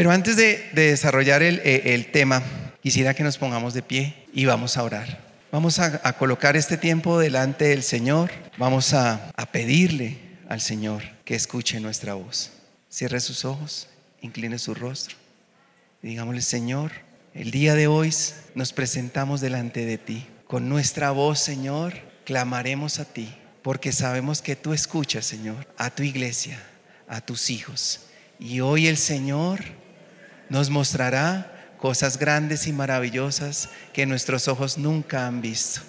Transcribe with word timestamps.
Pero 0.00 0.12
antes 0.12 0.34
de, 0.34 0.70
desarrollar 0.72 1.42
eh, 1.42 1.94
el, 1.94 2.10
tema, 2.10 2.42
quisiera 2.82 3.12
que 3.12 3.22
nos 3.22 3.36
pongamos 3.36 3.74
de 3.74 3.82
pie 3.82 4.16
y 4.32 4.46
vamos 4.46 4.78
a 4.78 4.82
orar. 4.82 5.20
Vamos 5.52 5.78
a, 5.78 6.14
colocar 6.14 6.56
este 6.56 6.78
tiempo 6.78 7.18
delante 7.18 7.66
del 7.66 7.82
Señor. 7.82 8.30
Vamos 8.56 8.94
a, 8.94 9.30
a 9.36 9.52
pedirle 9.52 10.16
al 10.48 10.62
Señor 10.62 11.02
que 11.26 11.34
escuche 11.34 11.80
nuestra 11.80 12.14
voz. 12.14 12.50
Cierre 12.88 13.20
sus 13.20 13.44
ojos, 13.44 13.88
incline 14.22 14.58
su 14.58 14.72
rostro 14.74 15.18
y 16.02 16.08
digámosle, 16.08 16.40
Señor, 16.40 16.92
el 17.34 17.50
día 17.50 17.74
de 17.74 17.86
hoy 17.86 18.10
nos 18.54 18.72
presentamos 18.72 19.42
delante 19.42 19.84
de 19.84 19.98
ti. 19.98 20.26
Con 20.46 20.70
nuestra 20.70 21.10
voz, 21.10 21.40
Señor, 21.40 21.92
clamaremos 22.24 23.00
a 23.00 23.04
ti, 23.04 23.36
porque 23.60 23.92
sabemos 23.92 24.40
que 24.40 24.56
tú 24.56 24.72
escuchas, 24.72 25.26
Señor, 25.26 25.68
a 25.76 25.90
tu 25.90 26.02
iglesia, 26.04 26.58
a 27.06 27.20
tus 27.20 27.50
hijos. 27.50 28.06
Y 28.38 28.60
hoy 28.60 28.86
el 28.86 28.96
Señor 28.96 29.78
nos 30.50 30.68
mostrará 30.68 31.74
cosas 31.78 32.18
grandes 32.18 32.66
y 32.66 32.72
maravillosas 32.72 33.70
que 33.94 34.04
nuestros 34.04 34.48
ojos 34.48 34.76
nunca 34.76 35.26
han 35.26 35.40
visto. 35.40 35.80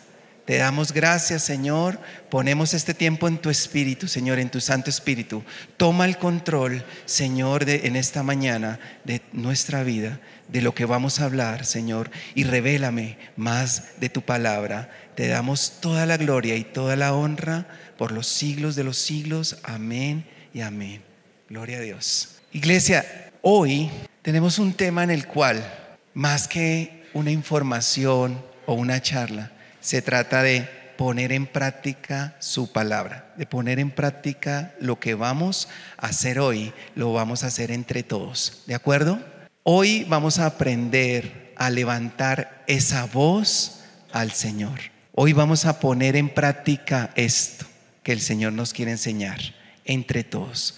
Te 0.45 0.57
damos 0.57 0.91
gracias, 0.91 1.43
Señor. 1.43 1.99
Ponemos 2.29 2.73
este 2.73 2.93
tiempo 2.93 3.27
en 3.27 3.37
tu 3.37 3.49
espíritu, 3.49 4.07
Señor, 4.07 4.39
en 4.39 4.49
tu 4.49 4.59
Santo 4.59 4.89
Espíritu. 4.89 5.43
Toma 5.77 6.05
el 6.05 6.17
control, 6.17 6.83
Señor, 7.05 7.65
de, 7.65 7.87
en 7.87 7.95
esta 7.95 8.23
mañana 8.23 8.79
de 9.03 9.21
nuestra 9.33 9.83
vida, 9.83 10.19
de 10.47 10.61
lo 10.61 10.73
que 10.73 10.85
vamos 10.85 11.19
a 11.19 11.25
hablar, 11.25 11.65
Señor, 11.65 12.09
y 12.33 12.43
revélame 12.43 13.17
más 13.37 13.99
de 13.99 14.09
tu 14.09 14.23
palabra. 14.23 14.89
Te 15.15 15.27
damos 15.27 15.79
toda 15.79 16.05
la 16.05 16.17
gloria 16.17 16.55
y 16.55 16.63
toda 16.63 16.95
la 16.95 17.13
honra 17.13 17.67
por 17.97 18.11
los 18.11 18.27
siglos 18.27 18.75
de 18.75 18.83
los 18.83 18.97
siglos. 18.97 19.57
Amén 19.63 20.25
y 20.53 20.61
amén. 20.61 21.03
Gloria 21.49 21.77
a 21.77 21.81
Dios. 21.81 22.41
Iglesia, 22.51 23.31
hoy 23.41 23.91
tenemos 24.21 24.59
un 24.59 24.73
tema 24.73 25.03
en 25.03 25.09
el 25.09 25.25
cual, 25.27 25.63
más 26.13 26.47
que 26.47 27.05
una 27.13 27.31
información 27.31 28.41
o 28.65 28.73
una 28.73 29.01
charla, 29.01 29.51
se 29.79 30.01
trata 30.01 30.43
de 30.43 30.69
poner 30.97 31.31
en 31.31 31.47
práctica 31.47 32.35
su 32.39 32.71
palabra, 32.71 33.33
de 33.35 33.47
poner 33.47 33.79
en 33.79 33.89
práctica 33.89 34.75
lo 34.79 34.99
que 34.99 35.15
vamos 35.15 35.67
a 35.97 36.07
hacer 36.07 36.39
hoy, 36.39 36.73
lo 36.95 37.13
vamos 37.13 37.43
a 37.43 37.47
hacer 37.47 37.71
entre 37.71 38.03
todos. 38.03 38.61
¿De 38.67 38.75
acuerdo? 38.75 39.19
Hoy 39.63 40.05
vamos 40.07 40.37
a 40.37 40.45
aprender 40.45 41.53
a 41.57 41.69
levantar 41.69 42.63
esa 42.67 43.05
voz 43.05 43.79
al 44.11 44.31
Señor. 44.31 44.79
Hoy 45.13 45.33
vamos 45.33 45.65
a 45.65 45.79
poner 45.79 46.15
en 46.15 46.29
práctica 46.29 47.11
esto 47.15 47.65
que 48.03 48.11
el 48.11 48.21
Señor 48.21 48.53
nos 48.53 48.73
quiere 48.73 48.91
enseñar 48.91 49.39
entre 49.85 50.23
todos. 50.23 50.77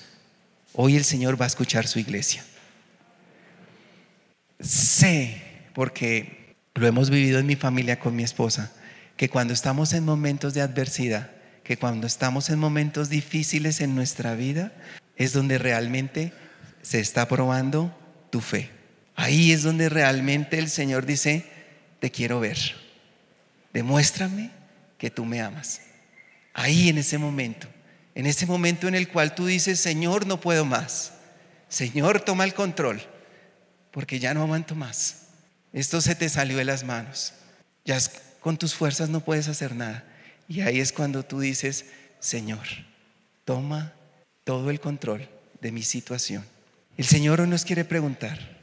Hoy 0.74 0.96
el 0.96 1.04
Señor 1.04 1.40
va 1.40 1.46
a 1.46 1.48
escuchar 1.48 1.88
su 1.88 2.00
iglesia. 2.00 2.44
Sé, 4.64 5.42
porque 5.76 6.56
lo 6.74 6.88
hemos 6.88 7.10
vivido 7.10 7.38
en 7.40 7.46
mi 7.46 7.56
familia 7.56 8.00
con 8.00 8.16
mi 8.16 8.24
esposa, 8.24 8.72
que 9.18 9.30
cuando 9.30 9.54
estamos 9.54 9.94
en 9.94 10.06
momentos 10.06 10.54
de 10.54 10.62
adversidad, 10.62 11.32
que 11.64 11.78
cuando 11.78 12.08
estamos 12.08 12.50
en 12.50 12.60
momentos 12.60 13.10
difíciles 13.10 13.82
en 13.82 13.94
nuestra 13.94 14.36
vida, 14.36 14.72
es 15.18 15.34
donde 15.34 15.58
realmente 15.58 16.34
se 16.82 17.00
está 17.00 17.28
probando 17.28 17.96
tu 18.30 18.40
fe. 18.40 18.70
Ahí 19.16 19.52
es 19.52 19.64
donde 19.64 19.90
realmente 19.90 20.58
el 20.58 20.70
Señor 20.70 21.06
dice, 21.06 21.46
te 22.00 22.10
quiero 22.10 22.40
ver. 22.40 22.58
Demuéstrame 23.74 24.50
que 24.98 25.12
tú 25.12 25.26
me 25.26 25.42
amas. 25.42 25.82
Ahí 26.54 26.88
en 26.88 26.98
ese 26.98 27.18
momento, 27.18 27.68
en 28.16 28.26
ese 28.26 28.46
momento 28.46 28.88
en 28.88 28.96
el 28.96 29.10
cual 29.10 29.36
tú 29.36 29.46
dices, 29.46 29.80
Señor, 29.80 30.26
no 30.26 30.40
puedo 30.40 30.66
más. 30.66 31.14
Señor, 31.68 32.22
toma 32.22 32.44
el 32.46 32.54
control, 32.54 33.02
porque 33.94 34.20
ya 34.20 34.34
no 34.34 34.42
aguanto 34.42 34.76
más. 34.76 35.28
Esto 35.72 36.02
se 36.02 36.16
te 36.16 36.28
salió 36.28 36.58
de 36.58 36.66
las 36.66 36.84
manos. 36.84 37.34
Ya 37.86 38.00
con 38.42 38.58
tus 38.58 38.74
fuerzas 38.74 39.08
no 39.08 39.22
puedes 39.22 39.48
hacer 39.48 39.76
nada. 39.76 40.04
Y 40.50 40.62
ahí 40.62 40.80
es 40.80 40.92
cuando 40.92 41.24
tú 41.24 41.40
dices, 41.40 41.86
Señor, 42.20 42.66
toma 43.46 43.94
todo 44.44 44.72
el 44.72 44.80
control 44.80 45.30
de 45.62 45.72
mi 45.72 45.84
situación. 45.84 46.44
El 46.98 47.06
Señor 47.06 47.40
hoy 47.40 47.48
nos 47.48 47.66
quiere 47.66 47.86
preguntar, 47.86 48.58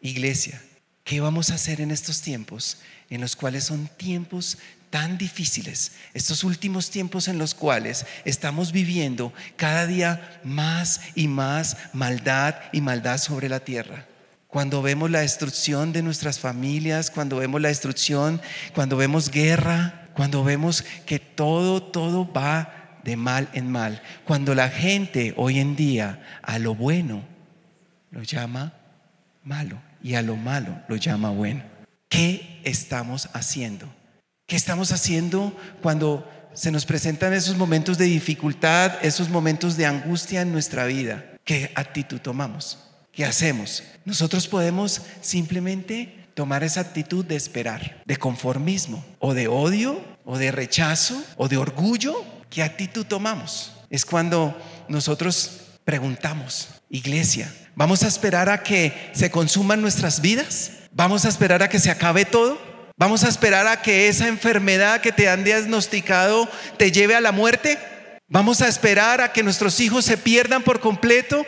iglesia, 0.00 0.62
¿qué 1.02 1.20
vamos 1.20 1.50
a 1.50 1.54
hacer 1.54 1.80
en 1.80 1.90
estos 1.90 2.22
tiempos 2.22 2.78
en 3.10 3.20
los 3.20 3.34
cuales 3.34 3.64
son 3.64 3.88
tiempos 3.96 4.58
tan 4.90 5.18
difíciles, 5.18 5.92
estos 6.14 6.44
últimos 6.44 6.90
tiempos 6.90 7.26
en 7.26 7.38
los 7.38 7.54
cuales 7.54 8.06
estamos 8.24 8.70
viviendo 8.70 9.32
cada 9.56 9.86
día 9.86 10.40
más 10.44 11.00
y 11.16 11.26
más 11.26 11.76
maldad 11.92 12.54
y 12.72 12.80
maldad 12.80 13.18
sobre 13.18 13.48
la 13.48 13.60
tierra? 13.60 14.06
Cuando 14.56 14.80
vemos 14.80 15.10
la 15.10 15.20
destrucción 15.20 15.92
de 15.92 16.00
nuestras 16.00 16.38
familias, 16.38 17.10
cuando 17.10 17.36
vemos 17.36 17.60
la 17.60 17.68
destrucción, 17.68 18.40
cuando 18.74 18.96
vemos 18.96 19.30
guerra, 19.30 20.08
cuando 20.14 20.44
vemos 20.44 20.82
que 21.04 21.18
todo, 21.18 21.82
todo 21.82 22.32
va 22.32 22.98
de 23.04 23.18
mal 23.18 23.50
en 23.52 23.70
mal, 23.70 24.00
cuando 24.24 24.54
la 24.54 24.70
gente 24.70 25.34
hoy 25.36 25.58
en 25.58 25.76
día 25.76 26.22
a 26.40 26.58
lo 26.58 26.74
bueno 26.74 27.22
lo 28.10 28.22
llama 28.22 28.72
malo 29.44 29.78
y 30.02 30.14
a 30.14 30.22
lo 30.22 30.36
malo 30.36 30.80
lo 30.88 30.96
llama 30.96 31.28
bueno. 31.28 31.62
¿Qué 32.08 32.62
estamos 32.64 33.28
haciendo? 33.34 33.86
¿Qué 34.46 34.56
estamos 34.56 34.90
haciendo 34.90 35.54
cuando 35.82 36.26
se 36.54 36.70
nos 36.70 36.86
presentan 36.86 37.34
esos 37.34 37.58
momentos 37.58 37.98
de 37.98 38.06
dificultad, 38.06 39.04
esos 39.04 39.28
momentos 39.28 39.76
de 39.76 39.84
angustia 39.84 40.40
en 40.40 40.50
nuestra 40.50 40.86
vida? 40.86 41.26
¿Qué 41.44 41.72
actitud 41.74 42.20
tomamos? 42.20 42.85
¿Qué 43.16 43.24
hacemos? 43.24 43.82
Nosotros 44.04 44.46
podemos 44.46 45.00
simplemente 45.22 46.28
tomar 46.34 46.62
esa 46.62 46.82
actitud 46.82 47.24
de 47.24 47.34
esperar, 47.34 48.02
de 48.04 48.18
conformismo, 48.18 49.02
o 49.20 49.32
de 49.32 49.48
odio, 49.48 50.04
o 50.26 50.36
de 50.36 50.52
rechazo, 50.52 51.24
o 51.38 51.48
de 51.48 51.56
orgullo. 51.56 52.22
¿Qué 52.50 52.62
actitud 52.62 53.06
tomamos? 53.06 53.72
Es 53.88 54.04
cuando 54.04 54.54
nosotros 54.90 55.62
preguntamos, 55.86 56.68
iglesia, 56.90 57.50
¿vamos 57.74 58.02
a 58.02 58.08
esperar 58.08 58.50
a 58.50 58.62
que 58.62 58.92
se 59.14 59.30
consuman 59.30 59.80
nuestras 59.80 60.20
vidas? 60.20 60.72
¿Vamos 60.92 61.24
a 61.24 61.30
esperar 61.30 61.62
a 61.62 61.70
que 61.70 61.78
se 61.78 61.90
acabe 61.90 62.26
todo? 62.26 62.60
¿Vamos 62.98 63.24
a 63.24 63.30
esperar 63.30 63.66
a 63.66 63.80
que 63.80 64.08
esa 64.08 64.28
enfermedad 64.28 65.00
que 65.00 65.12
te 65.12 65.30
han 65.30 65.42
diagnosticado 65.42 66.50
te 66.76 66.92
lleve 66.92 67.14
a 67.14 67.22
la 67.22 67.32
muerte? 67.32 67.78
¿Vamos 68.28 68.60
a 68.60 68.68
esperar 68.68 69.22
a 69.22 69.32
que 69.32 69.42
nuestros 69.42 69.80
hijos 69.80 70.04
se 70.04 70.18
pierdan 70.18 70.62
por 70.62 70.80
completo? 70.80 71.46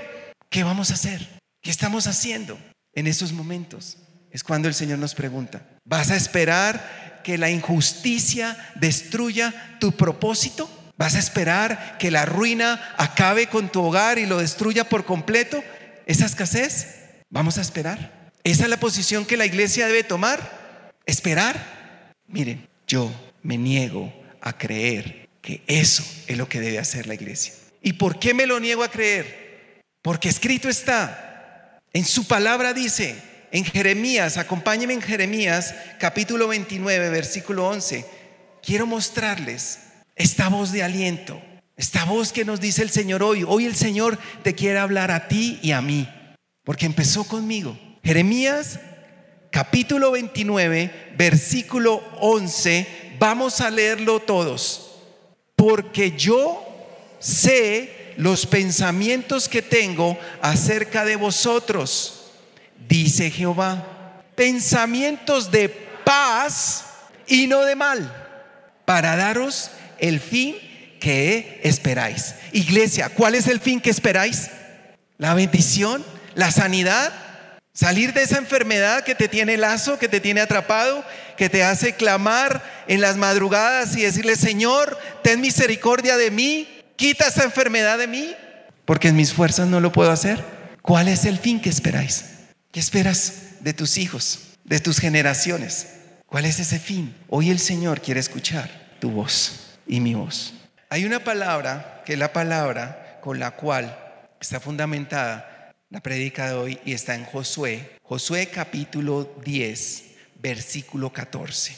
¿Qué 0.49 0.65
vamos 0.65 0.91
a 0.91 0.95
hacer? 0.95 1.38
¿Qué 1.69 1.73
estamos 1.73 2.07
haciendo 2.07 2.59
en 2.95 3.07
esos 3.07 3.31
momentos? 3.31 3.99
Es 4.31 4.43
cuando 4.43 4.69
el 4.69 4.75
Señor 4.75 4.99
nos 5.01 5.15
pregunta, 5.15 5.69
¿vas 5.85 6.11
a 6.11 6.17
esperar 6.17 7.21
que 7.23 7.37
la 7.37 7.51
injusticia 7.51 8.57
destruya 8.77 9.77
tu 9.79 9.93
propósito? 9.93 10.67
¿Vas 10.97 11.15
a 11.15 11.19
esperar 11.19 11.99
que 11.99 12.11
la 12.11 12.25
ruina 12.25 12.95
acabe 12.97 13.49
con 13.49 13.71
tu 13.71 13.83
hogar 13.83 14.19
y 14.19 14.25
lo 14.25 14.39
destruya 14.39 14.89
por 14.89 15.05
completo? 15.05 15.63
¿Esa 16.07 16.25
escasez? 16.25 17.21
¿Vamos 17.29 17.59
a 17.59 17.61
esperar? 17.61 18.33
¿Esa 18.45 18.63
es 18.63 18.71
la 18.71 18.81
posición 18.81 19.27
que 19.27 19.37
la 19.37 19.45
iglesia 19.45 19.89
debe 19.89 20.05
tomar? 20.05 20.95
¿Esperar? 21.05 22.15
Miren, 22.29 22.67
yo 22.87 23.13
me 23.43 23.59
niego 23.59 24.11
a 24.41 24.57
creer 24.57 25.29
que 25.43 25.65
eso 25.67 26.03
es 26.29 26.39
lo 26.39 26.49
que 26.49 26.61
debe 26.61 26.79
hacer 26.79 27.07
la 27.07 27.13
iglesia. 27.13 27.53
¿Y 27.83 27.93
por 27.93 28.19
qué 28.19 28.33
me 28.33 28.47
lo 28.47 28.59
niego 28.59 28.85
a 28.85 28.91
creer? 28.91 29.83
Porque 30.01 30.31
escrito 30.31 30.71
está, 30.71 31.28
en 31.93 32.05
su 32.05 32.27
palabra 32.27 32.75
dice, 32.75 33.17
en 33.51 33.65
Jeremías, 33.65 34.37
acompáñenme 34.37 34.95
en 34.95 35.03
Jeremías 35.03 35.75
capítulo 35.99 36.49
29, 36.49 37.09
versículo 37.11 37.67
11, 37.69 38.05
quiero 38.63 38.87
mostrarles 38.87 39.81
esta 40.15 40.49
voz 40.49 40.73
de 40.73 40.83
aliento, 40.83 41.41
esta 41.77 42.05
voz 42.05 42.33
que 42.33 42.45
nos 42.45 42.61
dice 42.61 42.83
el 42.83 42.91
Señor 42.91 43.23
hoy. 43.23 43.45
Hoy 43.47 43.65
el 43.65 43.75
Señor 43.75 44.19
te 44.43 44.55
quiere 44.55 44.79
hablar 44.79 45.11
a 45.11 45.29
ti 45.29 45.59
y 45.63 45.73
a 45.73 45.81
mí, 45.81 46.09
porque 46.65 46.87
empezó 46.87 47.25
conmigo. 47.25 47.79
Jeremías 48.05 48.81
capítulo 49.51 50.11
29, 50.11 51.15
versículo 51.17 52.03
11, 52.21 52.87
vamos 53.19 53.61
a 53.61 53.71
leerlo 53.71 54.21
todos, 54.21 55.01
porque 55.57 56.13
yo 56.17 56.65
sé 57.19 57.98
los 58.19 58.47
pensamientos 58.47 59.49
que 59.49 59.63
tengo 59.63 60.19
acerca 60.43 61.05
de 61.05 61.15
vosotros, 61.15 62.33
dice 62.89 63.31
Jehová, 63.31 64.25
pensamientos 64.35 65.53
de 65.53 65.69
paz 65.69 66.85
y 67.29 67.47
no 67.47 67.61
de 67.61 67.77
mal, 67.77 68.13
para 68.85 69.15
daros 69.15 69.71
el 70.01 70.19
fin 70.19 70.57
que 70.99 71.61
esperáis. 71.63 72.35
Iglesia, 72.51 73.09
¿cuál 73.09 73.37
es 73.37 73.47
el 73.47 73.61
fin 73.61 73.81
que 73.81 73.91
esperáis? 73.91 74.51
La 75.17 75.35
bendición, 75.35 76.05
la 76.35 76.51
sanidad, 76.51 77.13
salir 77.73 78.15
de 78.15 78.25
esa 78.25 78.39
enfermedad 78.39 79.05
que 79.05 79.15
te 79.15 79.29
tiene 79.29 79.57
lazo, 79.57 79.97
que 79.97 80.09
te 80.09 80.19
tiene 80.19 80.41
atrapado, 80.41 81.05
que 81.37 81.49
te 81.49 81.63
hace 81.63 81.95
clamar 81.95 82.65
en 82.89 83.01
las 83.01 83.17
madrugadas 83.17 83.97
y 83.97 84.03
decirle, 84.03 84.35
Señor, 84.35 84.99
ten 85.23 85.41
misericordia 85.41 86.17
de 86.17 86.33
mí, 86.33 86.78
quita 86.99 87.29
esa 87.29 87.45
enfermedad 87.45 87.97
de 87.97 88.09
mí, 88.09 88.35
porque 88.85 89.09
en 89.09 89.17
mis 89.17 89.33
fuerzas 89.33 89.69
no 89.69 89.81
lo 89.81 89.93
puedo 89.93 90.11
hacer. 90.11 90.45
¿Cuál 90.83 91.09
es 91.09 91.25
el 91.25 91.39
fin 91.39 91.61
que 91.61 91.71
esperáis? 91.71 92.25
¿Qué 92.73 92.81
esperas 92.81 93.61
de 93.61 93.73
tus 93.73 93.97
hijos, 93.97 94.41
de 94.65 94.81
tus 94.81 94.99
generaciones? 94.99 95.95
¿Cuál 96.27 96.45
es 96.45 96.59
ese 96.59 96.79
fin? 96.79 97.15
Hoy 97.29 97.51
el 97.51 97.61
Señor 97.61 98.03
quiere 98.03 98.21
escuchar 98.21 98.69
tu 99.01 99.11
voz 99.11 99.79
y 99.87 100.01
mi 100.01 100.15
voz. 100.15 100.55
Hay 100.91 101.05
una 101.05 101.23
palabra 101.23 102.03
que 102.05 102.15
es 102.15 102.19
la 102.19 102.33
palabra 102.33 103.21
con 103.23 103.39
la 103.39 103.53
cual 103.53 103.97
está 104.41 104.59
fundamentada 104.59 105.73
la 105.91 106.01
prédica 106.01 106.49
de 106.49 106.55
hoy 106.55 106.81
y 106.85 106.93
está 106.93 107.15
en 107.15 107.25
Josué, 107.25 107.93
Josué 108.03 108.49
capítulo 108.49 109.37
10, 109.45 110.05
versículo 110.43 111.13
14. 111.13 111.77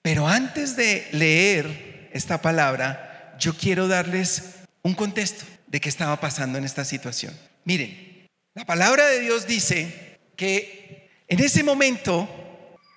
Pero 0.00 0.26
antes 0.26 0.74
de 0.74 1.06
leer 1.12 2.08
esta 2.12 2.40
palabra, 2.40 3.13
yo 3.38 3.54
quiero 3.56 3.88
darles 3.88 4.42
un 4.82 4.94
contexto 4.94 5.44
de 5.66 5.80
qué 5.80 5.88
estaba 5.88 6.20
pasando 6.20 6.58
en 6.58 6.64
esta 6.64 6.84
situación. 6.84 7.36
Miren, 7.64 8.28
la 8.54 8.64
palabra 8.64 9.06
de 9.06 9.20
Dios 9.20 9.46
dice 9.46 10.20
que 10.36 11.10
en 11.28 11.40
ese 11.40 11.62
momento 11.62 12.28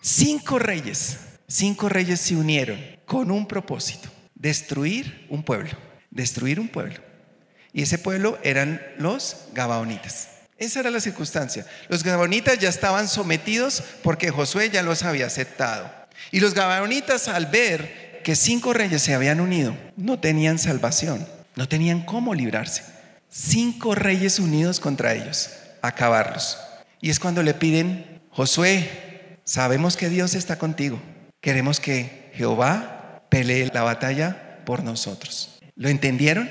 cinco 0.02 0.60
reyes, 0.60 1.18
cinco 1.48 1.90
reyes 1.90 2.20
se 2.20 2.36
unieron 2.36 2.80
con 3.06 3.32
un 3.32 3.48
propósito 3.48 4.10
destruir 4.36 5.26
un 5.30 5.44
pueblo, 5.44 5.72
destruir 6.12 6.60
un 6.60 6.68
pueblo. 6.68 7.00
Y 7.74 7.84
ese 7.84 7.98
pueblo 7.98 8.38
eran 8.44 8.82
los 8.98 9.48
Gabaonitas. 9.54 10.30
Esa 10.58 10.80
era 10.80 10.90
la 10.90 11.00
circunstancia. 11.00 11.66
Los 11.90 12.04
Gabaonitas 12.04 12.58
ya 12.58 12.70
estaban 12.70 13.08
sometidos 13.08 13.84
porque 14.02 14.32
Josué 14.32 14.70
ya 14.70 14.82
los 14.82 15.04
había 15.04 15.28
aceptado. 15.28 15.92
Y 16.32 16.40
los 16.40 16.54
Gabaonitas 16.54 17.28
al 17.28 17.46
ver 17.46 18.07
que 18.24 18.36
cinco 18.36 18.74
reyes 18.74 19.02
se 19.02 19.14
habían 19.14 19.40
unido, 19.40 19.76
no 19.96 20.20
tenían 20.20 20.60
salvación, 20.60 21.26
no 21.56 21.68
tenían 21.68 22.02
cómo 22.02 22.34
librarse. 22.34 22.84
Cinco 23.30 23.96
reyes 23.96 24.40
unidos 24.40 24.80
contra 24.80 25.14
ellos, 25.14 25.50
acabarlos. 25.82 26.58
Y 27.02 27.10
es 27.10 27.20
cuando 27.20 27.44
le 27.44 27.54
piden, 27.54 28.22
Josué, 28.32 29.38
sabemos 29.44 29.98
que 29.98 30.10
Dios 30.10 30.36
está 30.36 30.58
contigo. 30.58 31.02
Queremos 31.42 31.80
que 31.80 32.32
Jehová 32.34 33.24
pelee 33.30 33.70
la 33.74 33.84
batalla 33.84 34.60
por 34.66 34.84
nosotros. 34.84 35.60
¿Lo 35.76 35.90
entendieron? 35.90 36.50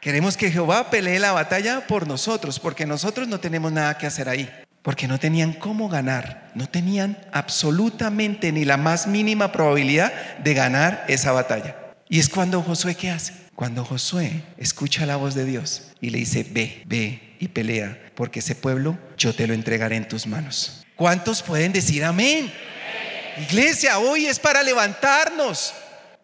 Queremos 0.00 0.36
que 0.36 0.50
Jehová 0.50 0.90
pelee 0.90 1.18
la 1.18 1.32
batalla 1.32 1.86
por 1.86 2.06
nosotros, 2.06 2.60
porque 2.60 2.86
nosotros 2.86 3.26
no 3.26 3.40
tenemos 3.40 3.72
nada 3.72 3.98
que 3.98 4.06
hacer 4.06 4.28
ahí, 4.28 4.48
porque 4.88 5.06
no 5.06 5.18
tenían 5.18 5.52
cómo 5.52 5.90
ganar, 5.90 6.50
no 6.54 6.66
tenían 6.66 7.18
absolutamente 7.30 8.52
ni 8.52 8.64
la 8.64 8.78
más 8.78 9.06
mínima 9.06 9.52
probabilidad 9.52 10.38
de 10.38 10.54
ganar 10.54 11.04
esa 11.08 11.30
batalla. 11.30 11.76
Y 12.08 12.18
es 12.18 12.30
cuando 12.30 12.62
Josué, 12.62 12.94
¿qué 12.94 13.10
hace? 13.10 13.34
Cuando 13.54 13.84
Josué 13.84 14.44
escucha 14.56 15.04
la 15.04 15.16
voz 15.16 15.34
de 15.34 15.44
Dios 15.44 15.88
y 16.00 16.08
le 16.08 16.16
dice, 16.16 16.42
ve, 16.50 16.84
ve 16.86 17.36
y 17.38 17.48
pelea, 17.48 18.00
porque 18.14 18.38
ese 18.38 18.54
pueblo 18.54 18.96
yo 19.18 19.34
te 19.34 19.46
lo 19.46 19.52
entregaré 19.52 19.96
en 19.96 20.08
tus 20.08 20.26
manos. 20.26 20.86
¿Cuántos 20.96 21.42
pueden 21.42 21.74
decir 21.74 22.02
amén? 22.02 22.50
Iglesia, 23.42 23.98
hoy 23.98 24.24
es 24.24 24.38
para 24.38 24.62
levantarnos. 24.62 25.74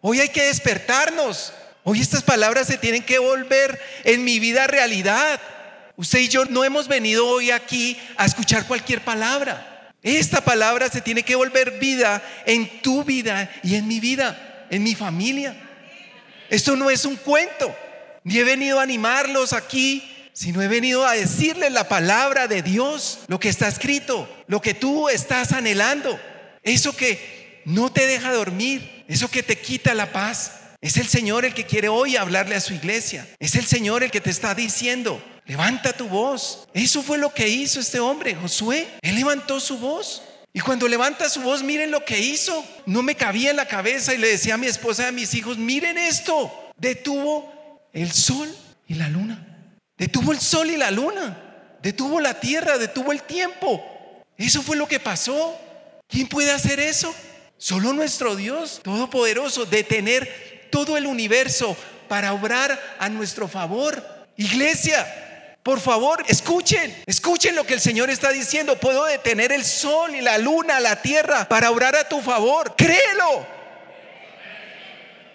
Hoy 0.01 0.21
hay 0.21 0.29
que 0.29 0.41
despertarnos. 0.41 1.53
Hoy 1.83 2.01
estas 2.01 2.23
palabras 2.23 2.65
se 2.65 2.79
tienen 2.79 3.03
que 3.03 3.19
volver 3.19 3.79
en 4.05 4.23
mi 4.23 4.39
vida 4.39 4.65
realidad. 4.65 5.39
Usted 5.97 6.19
y 6.19 6.27
yo 6.27 6.45
no 6.45 6.63
hemos 6.63 6.87
venido 6.87 7.27
hoy 7.27 7.51
aquí 7.51 7.97
a 8.17 8.25
escuchar 8.25 8.67
cualquier 8.67 9.01
palabra. 9.01 9.93
Esta 10.03 10.41
palabra 10.41 10.89
se 10.89 11.01
tiene 11.01 11.23
que 11.23 11.35
volver 11.35 11.79
vida 11.79 12.21
en 12.45 12.81
tu 12.81 13.03
vida 13.03 13.49
y 13.63 13.75
en 13.75 13.87
mi 13.87 13.99
vida, 13.99 14.67
en 14.69 14.83
mi 14.83 14.93
familia. 14.93 15.55
Esto 16.49 16.75
no 16.75 16.89
es 16.89 17.05
un 17.05 17.15
cuento. 17.15 17.75
Ni 18.23 18.37
he 18.37 18.43
venido 18.43 18.79
a 18.79 18.83
animarlos 18.83 19.53
aquí, 19.53 20.03
sino 20.33 20.61
he 20.61 20.67
venido 20.67 21.05
a 21.05 21.13
decirles 21.13 21.71
la 21.71 21.87
palabra 21.87 22.47
de 22.47 22.61
Dios, 22.61 23.19
lo 23.27 23.39
que 23.39 23.49
está 23.49 23.67
escrito, 23.67 24.27
lo 24.47 24.61
que 24.61 24.73
tú 24.73 25.07
estás 25.09 25.53
anhelando, 25.53 26.19
eso 26.61 26.95
que 26.95 27.61
no 27.65 27.91
te 27.91 28.05
deja 28.05 28.33
dormir, 28.33 29.05
eso 29.07 29.29
que 29.29 29.43
te 29.43 29.57
quita 29.57 29.93
la 29.93 30.11
paz. 30.11 30.51
Es 30.85 30.97
el 30.97 31.07
Señor 31.07 31.45
el 31.45 31.55
que 31.55 31.65
quiere 31.65 31.89
hoy 31.89 32.15
hablarle 32.15 32.53
a 32.53 32.61
su 32.61 32.75
iglesia. 32.75 33.27
Es 33.39 33.55
el 33.55 33.65
Señor 33.65 34.03
el 34.03 34.11
que 34.11 34.21
te 34.21 34.29
está 34.29 34.53
diciendo, 34.53 35.19
levanta 35.47 35.93
tu 35.93 36.07
voz. 36.07 36.67
Eso 36.75 37.01
fue 37.01 37.17
lo 37.17 37.33
que 37.33 37.47
hizo 37.47 37.79
este 37.79 37.99
hombre, 37.99 38.35
Josué. 38.35 38.87
Él 39.01 39.15
levantó 39.15 39.59
su 39.59 39.79
voz. 39.79 40.21
Y 40.53 40.59
cuando 40.59 40.87
levanta 40.87 41.27
su 41.27 41.41
voz, 41.41 41.63
miren 41.63 41.89
lo 41.89 42.05
que 42.05 42.19
hizo. 42.19 42.63
No 42.85 43.01
me 43.01 43.15
cabía 43.15 43.49
en 43.49 43.55
la 43.55 43.67
cabeza 43.67 44.13
y 44.13 44.19
le 44.19 44.27
decía 44.27 44.53
a 44.53 44.57
mi 44.57 44.67
esposa 44.67 45.01
y 45.01 45.05
a 45.07 45.11
mis 45.11 45.33
hijos, 45.33 45.57
miren 45.57 45.97
esto. 45.97 46.53
Detuvo 46.77 47.81
el 47.91 48.11
sol 48.11 48.55
y 48.87 48.93
la 48.93 49.09
luna. 49.09 49.43
Detuvo 49.97 50.33
el 50.33 50.39
sol 50.39 50.69
y 50.69 50.77
la 50.77 50.91
luna. 50.91 51.77
Detuvo 51.81 52.21
la 52.21 52.39
tierra, 52.39 52.77
detuvo 52.77 53.11
el 53.11 53.23
tiempo. 53.23 53.83
Eso 54.37 54.61
fue 54.61 54.77
lo 54.77 54.87
que 54.87 54.99
pasó. 54.99 55.59
¿Quién 56.07 56.27
puede 56.27 56.51
hacer 56.51 56.79
eso? 56.79 57.11
Solo 57.57 57.93
nuestro 57.93 58.35
Dios 58.35 58.81
Todopoderoso, 58.83 59.65
detener 59.65 60.54
todo 60.69 60.97
el 60.97 61.05
universo 61.07 61.75
para 62.07 62.33
obrar 62.33 62.79
a 62.99 63.09
nuestro 63.09 63.47
favor. 63.47 64.03
Iglesia, 64.37 65.57
por 65.63 65.79
favor, 65.79 66.23
escuchen, 66.27 66.95
escuchen 67.05 67.55
lo 67.55 67.65
que 67.65 67.73
el 67.73 67.81
Señor 67.81 68.09
está 68.09 68.31
diciendo. 68.31 68.77
Puedo 68.79 69.05
detener 69.05 69.51
el 69.51 69.65
sol 69.65 70.15
y 70.15 70.21
la 70.21 70.37
luna, 70.37 70.79
la 70.79 71.01
tierra, 71.01 71.47
para 71.47 71.71
obrar 71.71 71.95
a 71.95 72.07
tu 72.07 72.21
favor. 72.21 72.75
Créelo. 72.75 73.47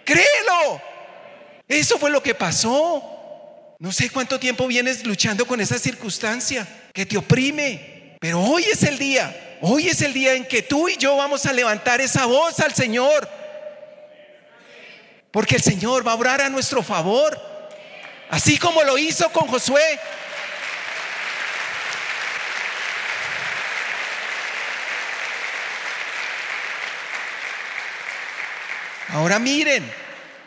Créelo. 0.05 0.81
Eso 1.67 1.97
fue 1.97 2.09
lo 2.11 2.21
que 2.21 2.35
pasó. 2.35 3.75
No 3.79 3.91
sé 3.91 4.09
cuánto 4.09 4.39
tiempo 4.39 4.67
vienes 4.67 5.05
luchando 5.05 5.45
con 5.47 5.59
esa 5.59 5.79
circunstancia 5.79 6.67
que 6.93 7.05
te 7.05 7.17
oprime, 7.17 8.17
pero 8.19 8.39
hoy 8.39 8.63
es 8.63 8.83
el 8.83 8.99
día 8.99 9.35
Hoy 9.63 9.87
es 9.87 10.01
el 10.01 10.11
día 10.11 10.33
en 10.33 10.45
que 10.45 10.63
tú 10.63 10.89
y 10.89 10.97
yo 10.97 11.15
vamos 11.15 11.45
a 11.45 11.53
levantar 11.53 12.01
esa 12.01 12.25
voz 12.25 12.59
al 12.59 12.73
Señor. 12.73 13.29
Porque 15.31 15.55
el 15.55 15.63
Señor 15.63 16.05
va 16.05 16.11
a 16.11 16.15
orar 16.15 16.41
a 16.41 16.49
nuestro 16.49 16.83
favor. 16.83 17.39
Así 18.29 18.57
como 18.57 18.83
lo 18.83 18.97
hizo 18.97 19.29
con 19.31 19.47
Josué. 19.47 19.99
Ahora 29.09 29.39
miren, 29.39 29.89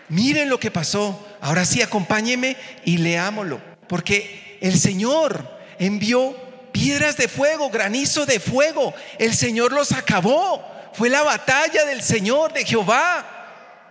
miren 0.09 0.49
lo 0.49 0.59
que 0.59 0.71
pasó. 0.71 1.27
Ahora 1.41 1.65
sí, 1.65 1.83
acompáñeme 1.83 2.57
y 2.85 2.99
leámoslo. 2.99 3.61
Porque 3.89 4.59
el 4.61 4.79
Señor 4.79 5.47
envió 5.79 6.35
piedras 6.73 7.17
de 7.17 7.29
fuego, 7.29 7.71
granizo 7.71 8.25
de 8.25 8.41
fuego. 8.41 8.95
El 9.19 9.35
Señor 9.35 9.73
los 9.73 9.93
acabó. 9.93 10.65
Fue 10.95 11.11
la 11.11 11.23
batalla 11.23 11.85
del 11.85 12.03
Señor, 12.03 12.53
de 12.53 12.65
Jehová, 12.65 13.34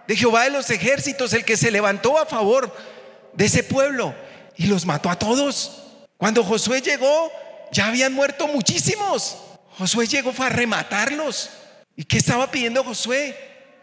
de 0.07 0.15
Jehová 0.15 0.43
de 0.43 0.51
los 0.51 0.69
ejércitos, 0.69 1.33
el 1.33 1.45
que 1.45 1.57
se 1.57 1.71
levantó 1.71 2.17
a 2.17 2.25
favor 2.25 2.75
de 3.33 3.45
ese 3.45 3.63
pueblo 3.63 4.13
y 4.55 4.67
los 4.67 4.85
mató 4.85 5.09
a 5.09 5.17
todos. 5.17 5.83
Cuando 6.17 6.43
Josué 6.43 6.81
llegó, 6.81 7.31
ya 7.71 7.87
habían 7.87 8.13
muerto 8.13 8.47
muchísimos. 8.47 9.37
Josué 9.77 10.07
llegó 10.07 10.33
a 10.37 10.49
rematarlos. 10.49 11.49
¿Y 11.95 12.05
qué 12.05 12.17
estaba 12.17 12.49
pidiendo 12.51 12.83
Josué? 12.83 13.35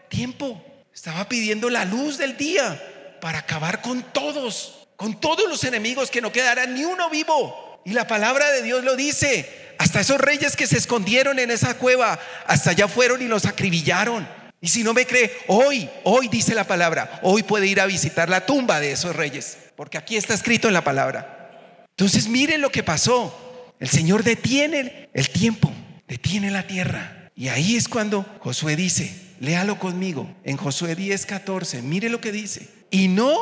Tiempo. 0.09 0.61
Estaba 0.93 1.27
pidiendo 1.27 1.69
la 1.69 1.85
luz 1.85 2.17
del 2.17 2.37
día 2.37 3.17
para 3.21 3.39
acabar 3.39 3.81
con 3.81 4.03
todos, 4.13 4.87
con 4.95 5.19
todos 5.19 5.47
los 5.49 5.63
enemigos, 5.63 6.11
que 6.11 6.21
no 6.21 6.31
quedara 6.31 6.65
ni 6.65 6.83
uno 6.83 7.09
vivo. 7.09 7.81
Y 7.85 7.91
la 7.91 8.07
palabra 8.07 8.51
de 8.51 8.61
Dios 8.61 8.83
lo 8.83 8.95
dice. 8.95 9.75
Hasta 9.77 10.01
esos 10.01 10.19
reyes 10.19 10.55
que 10.55 10.67
se 10.67 10.77
escondieron 10.77 11.39
en 11.39 11.49
esa 11.49 11.75
cueva, 11.75 12.19
hasta 12.45 12.71
allá 12.71 12.87
fueron 12.87 13.21
y 13.21 13.27
los 13.27 13.45
acribillaron. 13.45 14.27
Y 14.63 14.67
si 14.67 14.83
no 14.83 14.93
me 14.93 15.07
cree, 15.07 15.35
hoy, 15.47 15.89
hoy 16.03 16.27
dice 16.27 16.53
la 16.53 16.65
palabra, 16.65 17.19
hoy 17.23 17.41
puede 17.41 17.65
ir 17.65 17.81
a 17.81 17.87
visitar 17.87 18.29
la 18.29 18.45
tumba 18.45 18.79
de 18.79 18.91
esos 18.91 19.15
reyes, 19.15 19.57
porque 19.75 19.97
aquí 19.97 20.15
está 20.15 20.35
escrito 20.35 20.67
en 20.67 20.75
la 20.75 20.83
palabra. 20.83 21.87
Entonces 21.89 22.27
miren 22.27 22.61
lo 22.61 22.71
que 22.71 22.83
pasó. 22.83 23.73
El 23.79 23.89
Señor 23.89 24.23
detiene 24.23 25.09
el 25.13 25.29
tiempo, 25.29 25.71
detiene 26.07 26.51
la 26.51 26.67
tierra. 26.67 27.31
Y 27.35 27.47
ahí 27.47 27.75
es 27.75 27.87
cuando 27.87 28.23
Josué 28.39 28.75
dice, 28.75 29.11
léalo 29.39 29.79
conmigo, 29.79 30.31
en 30.43 30.57
Josué 30.57 30.95
10, 30.95 31.25
14, 31.25 31.81
mire 31.81 32.09
lo 32.09 32.21
que 32.21 32.31
dice. 32.31 32.69
Y 32.91 33.07
no 33.07 33.35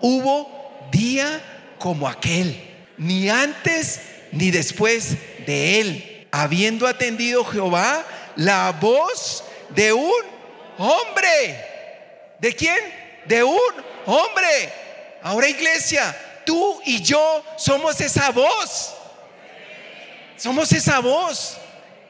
hubo 0.00 0.88
día 0.92 1.42
como 1.80 2.06
aquel 2.08 2.56
ni 2.96 3.28
antes 3.28 4.00
ni 4.30 4.52
después 4.52 5.16
de 5.46 5.80
él, 5.80 6.26
habiendo 6.30 6.86
atendido 6.86 7.44
Jehová 7.44 8.06
la 8.36 8.70
voz 8.70 9.42
de 9.74 9.92
un 9.92 10.33
hombre. 10.78 12.34
¿De 12.38 12.54
quién? 12.54 12.78
De 13.26 13.42
un 13.42 13.84
hombre. 14.06 14.72
Ahora 15.22 15.48
iglesia, 15.48 16.14
tú 16.44 16.80
y 16.84 17.02
yo 17.02 17.44
somos 17.56 18.00
esa 18.00 18.30
voz. 18.30 18.94
Somos 20.36 20.72
esa 20.72 20.98
voz 20.98 21.56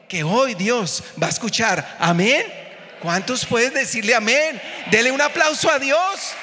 que 0.07 0.23
hoy 0.23 0.55
Dios 0.55 1.03
va 1.21 1.27
a 1.27 1.29
escuchar. 1.29 1.97
Amén. 1.99 2.45
¿Cuántos 3.01 3.45
pueden 3.45 3.73
decirle 3.73 4.15
amén? 4.15 4.61
Dele 4.89 5.11
un 5.11 5.21
aplauso 5.21 5.69
a 5.69 5.79
Dios. 5.79 6.33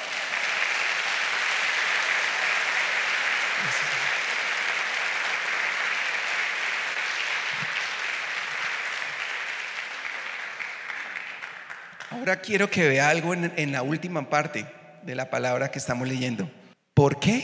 Ahora 12.13 12.39
quiero 12.39 12.69
que 12.69 12.87
vea 12.87 13.09
algo 13.09 13.33
en, 13.33 13.71
la 13.71 13.81
última 13.81 14.29
parte 14.29 14.65
de 15.01 15.15
la 15.15 15.29
palabra 15.29 15.71
que 15.71 15.79
estamos 15.79 16.07
leyendo. 16.07 16.49
¿Por 16.93 17.19
qué 17.19 17.43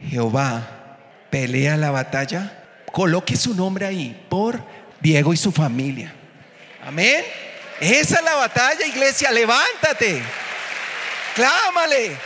Jehová 0.00 0.98
pelea 1.30 1.76
la 1.76 1.90
batalla? 1.90 2.64
Coloque 2.90 3.36
su 3.36 3.54
nombre 3.54 3.86
ahí 3.86 4.26
por 4.28 4.60
Diego 5.00 5.32
y 5.32 5.36
su 5.36 5.52
familia. 5.52 6.12
Amén. 6.84 7.24
Esa 7.80 8.16
es 8.16 8.24
la 8.24 8.34
batalla, 8.34 8.84
iglesia. 8.84 9.30
Levántate. 9.30 10.22
Clámale. 11.36 12.16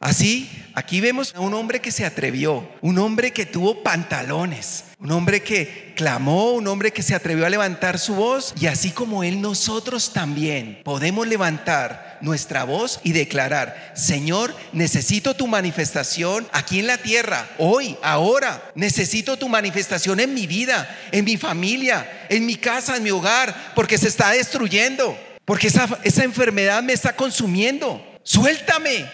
Así, 0.00 0.50
aquí 0.74 1.00
vemos 1.00 1.34
a 1.34 1.40
un 1.40 1.52
hombre 1.54 1.80
que 1.80 1.90
se 1.90 2.06
atrevió, 2.06 2.66
un 2.80 2.98
hombre 2.98 3.32
que 3.32 3.44
tuvo 3.44 3.82
pantalones, 3.82 4.84
un 5.00 5.12
hombre 5.12 5.42
que 5.42 5.92
clamó, 5.94 6.52
un 6.52 6.66
hombre 6.66 6.92
que 6.92 7.04
se 7.04 7.14
atrevió 7.14 7.46
a 7.46 7.50
levantar 7.50 8.00
su 8.00 8.16
voz 8.16 8.52
y 8.60 8.66
así 8.66 8.90
como 8.90 9.22
él, 9.22 9.40
nosotros 9.40 10.12
también 10.12 10.80
podemos 10.84 11.28
levantar 11.28 12.18
nuestra 12.20 12.64
voz 12.64 12.98
y 13.04 13.12
declarar, 13.12 13.92
Señor, 13.94 14.56
necesito 14.72 15.34
tu 15.34 15.46
manifestación 15.46 16.48
aquí 16.50 16.80
en 16.80 16.88
la 16.88 16.98
tierra, 16.98 17.48
hoy, 17.58 17.96
ahora, 18.02 18.72
necesito 18.74 19.36
tu 19.36 19.48
manifestación 19.48 20.18
en 20.18 20.34
mi 20.34 20.48
vida, 20.48 20.88
en 21.12 21.24
mi 21.24 21.36
familia, 21.36 22.26
en 22.28 22.44
mi 22.44 22.56
casa, 22.56 22.96
en 22.96 23.04
mi 23.04 23.10
hogar, 23.12 23.72
porque 23.76 23.98
se 23.98 24.08
está 24.08 24.30
destruyendo, 24.30 25.16
porque 25.44 25.68
esa, 25.68 25.88
esa 26.02 26.24
enfermedad 26.24 26.82
me 26.82 26.92
está 26.92 27.14
consumiendo. 27.14 28.04
Suéltame, 28.24 29.06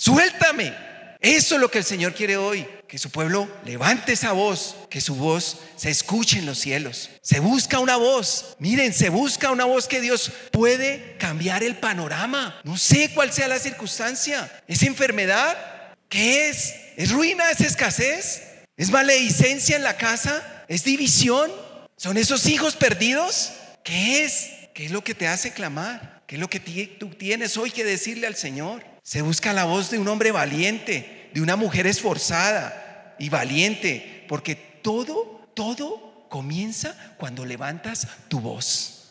Suéltame. 0.00 0.89
Eso 1.20 1.56
es 1.56 1.60
lo 1.60 1.70
que 1.70 1.78
el 1.78 1.84
Señor 1.84 2.14
quiere 2.14 2.36
hoy. 2.36 2.66
Que 2.88 2.98
su 2.98 3.10
pueblo 3.10 3.48
levante 3.64 4.12
esa 4.12 4.32
voz, 4.32 4.74
que 4.88 5.00
su 5.00 5.14
voz 5.14 5.58
se 5.76 5.90
escuche 5.90 6.38
en 6.38 6.46
los 6.46 6.58
cielos. 6.58 7.10
Se 7.22 7.38
busca 7.40 7.78
una 7.78 7.96
voz. 7.96 8.56
Miren, 8.58 8.92
se 8.92 9.10
busca 9.10 9.50
una 9.50 9.64
voz 9.64 9.86
que 9.86 10.00
Dios 10.00 10.32
puede 10.50 11.16
cambiar 11.18 11.62
el 11.62 11.76
panorama. 11.76 12.60
No 12.64 12.76
sé 12.76 13.12
cuál 13.14 13.32
sea 13.32 13.48
la 13.48 13.58
circunstancia. 13.58 14.50
¿Es 14.66 14.82
enfermedad? 14.82 15.56
¿Qué 16.08 16.48
es? 16.48 16.74
¿Es 16.96 17.12
ruina? 17.12 17.50
¿Es 17.50 17.60
escasez? 17.60 18.42
¿Es 18.76 18.90
maledicencia 18.90 19.76
en 19.76 19.82
la 19.82 19.96
casa? 19.96 20.64
¿Es 20.68 20.84
división? 20.84 21.50
¿Son 21.96 22.16
esos 22.16 22.46
hijos 22.46 22.76
perdidos? 22.76 23.52
¿Qué 23.84 24.24
es? 24.24 24.48
¿Qué 24.74 24.86
es 24.86 24.90
lo 24.90 25.04
que 25.04 25.14
te 25.14 25.28
hace 25.28 25.52
clamar? 25.52 26.22
¿Qué 26.26 26.36
es 26.36 26.40
lo 26.40 26.48
que 26.48 26.60
tú 26.60 27.10
tienes 27.10 27.56
hoy 27.56 27.70
que 27.70 27.84
decirle 27.84 28.26
al 28.26 28.36
Señor? 28.36 28.82
Se 29.10 29.22
busca 29.22 29.52
la 29.52 29.64
voz 29.64 29.90
de 29.90 29.98
un 29.98 30.06
hombre 30.06 30.30
valiente, 30.30 31.30
de 31.34 31.40
una 31.40 31.56
mujer 31.56 31.88
esforzada 31.88 33.16
y 33.18 33.28
valiente, 33.28 34.24
porque 34.28 34.54
todo, 34.54 35.48
todo 35.52 36.28
comienza 36.28 36.94
cuando 37.18 37.44
levantas 37.44 38.06
tu 38.28 38.38
voz. 38.38 39.08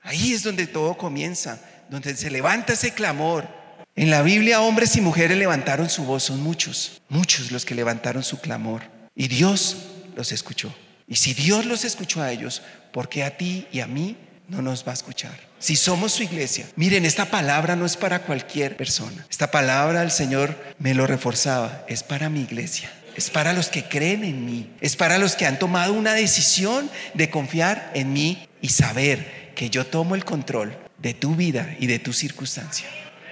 Ahí 0.00 0.32
es 0.32 0.42
donde 0.42 0.66
todo 0.66 0.96
comienza, 0.96 1.60
donde 1.90 2.16
se 2.16 2.30
levanta 2.30 2.72
ese 2.72 2.94
clamor. 2.94 3.46
En 3.94 4.08
la 4.08 4.22
Biblia 4.22 4.62
hombres 4.62 4.96
y 4.96 5.02
mujeres 5.02 5.36
levantaron 5.36 5.90
su 5.90 6.04
voz, 6.04 6.22
son 6.22 6.42
muchos, 6.42 7.02
muchos 7.10 7.52
los 7.52 7.66
que 7.66 7.74
levantaron 7.74 8.22
su 8.22 8.40
clamor. 8.40 8.84
Y 9.14 9.28
Dios 9.28 9.76
los 10.16 10.32
escuchó. 10.32 10.74
Y 11.06 11.16
si 11.16 11.34
Dios 11.34 11.66
los 11.66 11.84
escuchó 11.84 12.22
a 12.22 12.32
ellos, 12.32 12.62
¿por 12.90 13.10
qué 13.10 13.22
a 13.22 13.36
ti 13.36 13.66
y 13.70 13.80
a 13.80 13.86
mí 13.86 14.16
no 14.48 14.62
nos 14.62 14.86
va 14.86 14.90
a 14.92 14.94
escuchar. 14.94 15.38
Si 15.58 15.76
somos 15.76 16.12
su 16.12 16.22
iglesia, 16.22 16.66
miren, 16.76 17.04
esta 17.04 17.26
palabra 17.26 17.76
no 17.76 17.86
es 17.86 17.96
para 17.96 18.22
cualquier 18.22 18.76
persona. 18.76 19.26
Esta 19.30 19.50
palabra 19.50 20.02
el 20.02 20.10
Señor 20.10 20.56
me 20.78 20.94
lo 20.94 21.06
reforzaba, 21.06 21.84
es 21.88 22.02
para 22.02 22.28
mi 22.28 22.40
iglesia. 22.40 22.90
Es 23.16 23.30
para 23.30 23.52
los 23.52 23.68
que 23.68 23.84
creen 23.84 24.24
en 24.24 24.44
mí. 24.46 24.70
Es 24.80 24.96
para 24.96 25.18
los 25.18 25.36
que 25.36 25.46
han 25.46 25.58
tomado 25.58 25.92
una 25.92 26.14
decisión 26.14 26.90
de 27.14 27.30
confiar 27.30 27.90
en 27.94 28.12
mí 28.12 28.48
y 28.60 28.70
saber 28.70 29.52
que 29.54 29.70
yo 29.70 29.86
tomo 29.86 30.14
el 30.14 30.24
control 30.24 30.76
de 30.98 31.14
tu 31.14 31.36
vida 31.36 31.76
y 31.78 31.86
de 31.86 31.98
tu 31.98 32.12
circunstancia. 32.12 32.88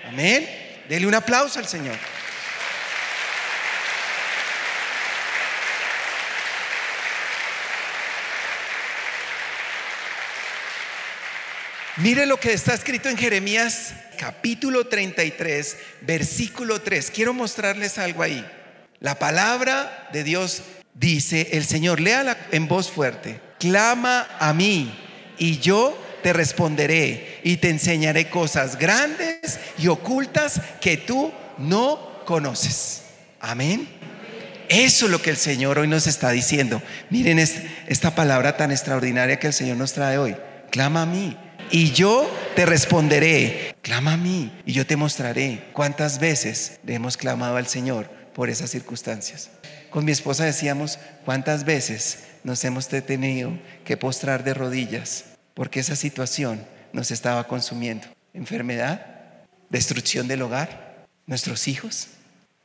Amén. 0.09 0.47
Dele 0.89 1.07
un 1.07 1.15
aplauso 1.15 1.59
al 1.59 1.67
Señor. 1.67 1.97
Mire 12.03 12.25
lo 12.25 12.41
que 12.41 12.55
está 12.55 12.73
escrito 12.73 13.11
en 13.11 13.19
Jeremías 13.19 13.93
capítulo 14.19 14.87
33, 14.87 15.77
versículo 16.01 16.81
3. 16.81 17.11
Quiero 17.11 17.35
mostrarles 17.35 17.99
algo 17.99 18.23
ahí. 18.23 18.43
La 19.01 19.19
palabra 19.19 20.09
de 20.11 20.25
Dios 20.25 20.63
dice, 20.95 21.49
el 21.53 21.67
Señor, 21.67 22.01
léala 22.01 22.39
en 22.53 22.69
voz 22.69 22.91
fuerte, 22.91 23.43
clama 23.59 24.27
a 24.39 24.55
mí 24.55 24.99
y 25.37 25.59
yo 25.59 25.95
te 26.23 26.33
responderé 26.33 27.41
y 27.45 27.59
te 27.59 27.69
enseñaré 27.69 28.31
cosas 28.31 28.79
grandes 28.79 29.61
y 29.77 29.89
ocultas 29.89 30.59
que 30.81 30.97
tú 30.97 31.31
no 31.59 32.23
conoces. 32.25 33.03
Amén. 33.41 33.87
Eso 34.71 35.05
es 35.05 35.11
lo 35.11 35.21
que 35.21 35.31
el 35.31 35.37
Señor 35.37 35.79
hoy 35.79 35.89
nos 35.89 36.07
está 36.07 36.31
diciendo. 36.31 36.81
Miren 37.11 37.39
esta 37.39 38.15
palabra 38.15 38.57
tan 38.57 38.71
extraordinaria 38.71 39.39
que 39.39 39.49
el 39.49 39.53
Señor 39.53 39.77
nos 39.77 39.93
trae 39.93 40.17
hoy. 40.17 40.35
Clama 40.71 41.03
a 41.03 41.07
mí 41.07 41.37
y 41.71 41.93
yo 41.93 42.31
te 42.55 42.67
responderé. 42.67 43.75
Clama 43.83 44.15
a 44.15 44.17
mí 44.17 44.53
y 44.67 44.73
yo 44.73 44.87
te 44.87 44.97
mostraré 44.97 45.65
cuántas 45.73 46.21
veces 46.21 46.81
le 46.85 46.95
hemos 46.95 47.17
clamado 47.17 47.57
al 47.57 47.67
Señor 47.67 48.11
por 48.35 48.51
esas 48.51 48.71
circunstancias. 48.71 49.51
Con 49.91 50.05
mi 50.05 50.13
esposa 50.13 50.45
decíamos 50.45 50.99
cuántas 51.25 51.65
veces 51.65 52.25
nos 52.45 52.65
hemos 52.65 52.89
tenido 52.89 53.53
que 53.85 53.97
postrar 53.97 54.45
de 54.45 54.55
rodillas 54.55 55.25
porque 55.55 55.81
esa 55.81 55.97
situación 55.97 56.65
nos 56.93 57.11
estaba 57.11 57.47
consumiendo. 57.47 58.07
Enfermedad, 58.35 59.05
destrucción 59.69 60.29
del 60.29 60.43
hogar, 60.43 61.07
nuestros 61.27 61.69
hijos. 61.69 62.09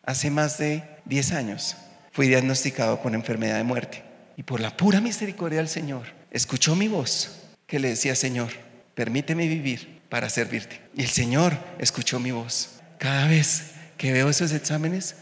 Hace 0.03 0.29
más 0.29 0.57
de 0.57 0.83
10 1.05 1.31
años 1.31 1.75
fui 2.12 2.27
diagnosticado 2.27 3.01
con 3.01 3.15
enfermedad 3.15 3.57
de 3.57 3.63
muerte 3.63 4.03
y 4.38 4.43
por 4.43 4.59
la 4.59 4.75
pura 4.75 5.01
misericordia 5.01 5.59
del 5.59 5.69
Señor 5.69 6.03
escuchó 6.31 6.75
mi 6.75 6.88
voz 6.88 7.41
que 7.67 7.79
le 7.79 7.89
decía, 7.89 8.15
Señor, 8.15 8.50
permíteme 8.95 9.47
vivir 9.47 10.01
para 10.09 10.29
servirte. 10.29 10.81
Y 10.95 11.03
el 11.03 11.09
Señor 11.09 11.57
escuchó 11.77 12.19
mi 12.19 12.31
voz. 12.31 12.79
Cada 12.97 13.27
vez 13.27 13.71
que 13.97 14.11
veo 14.11 14.29
esos 14.29 14.51
exámenes, 14.51 15.17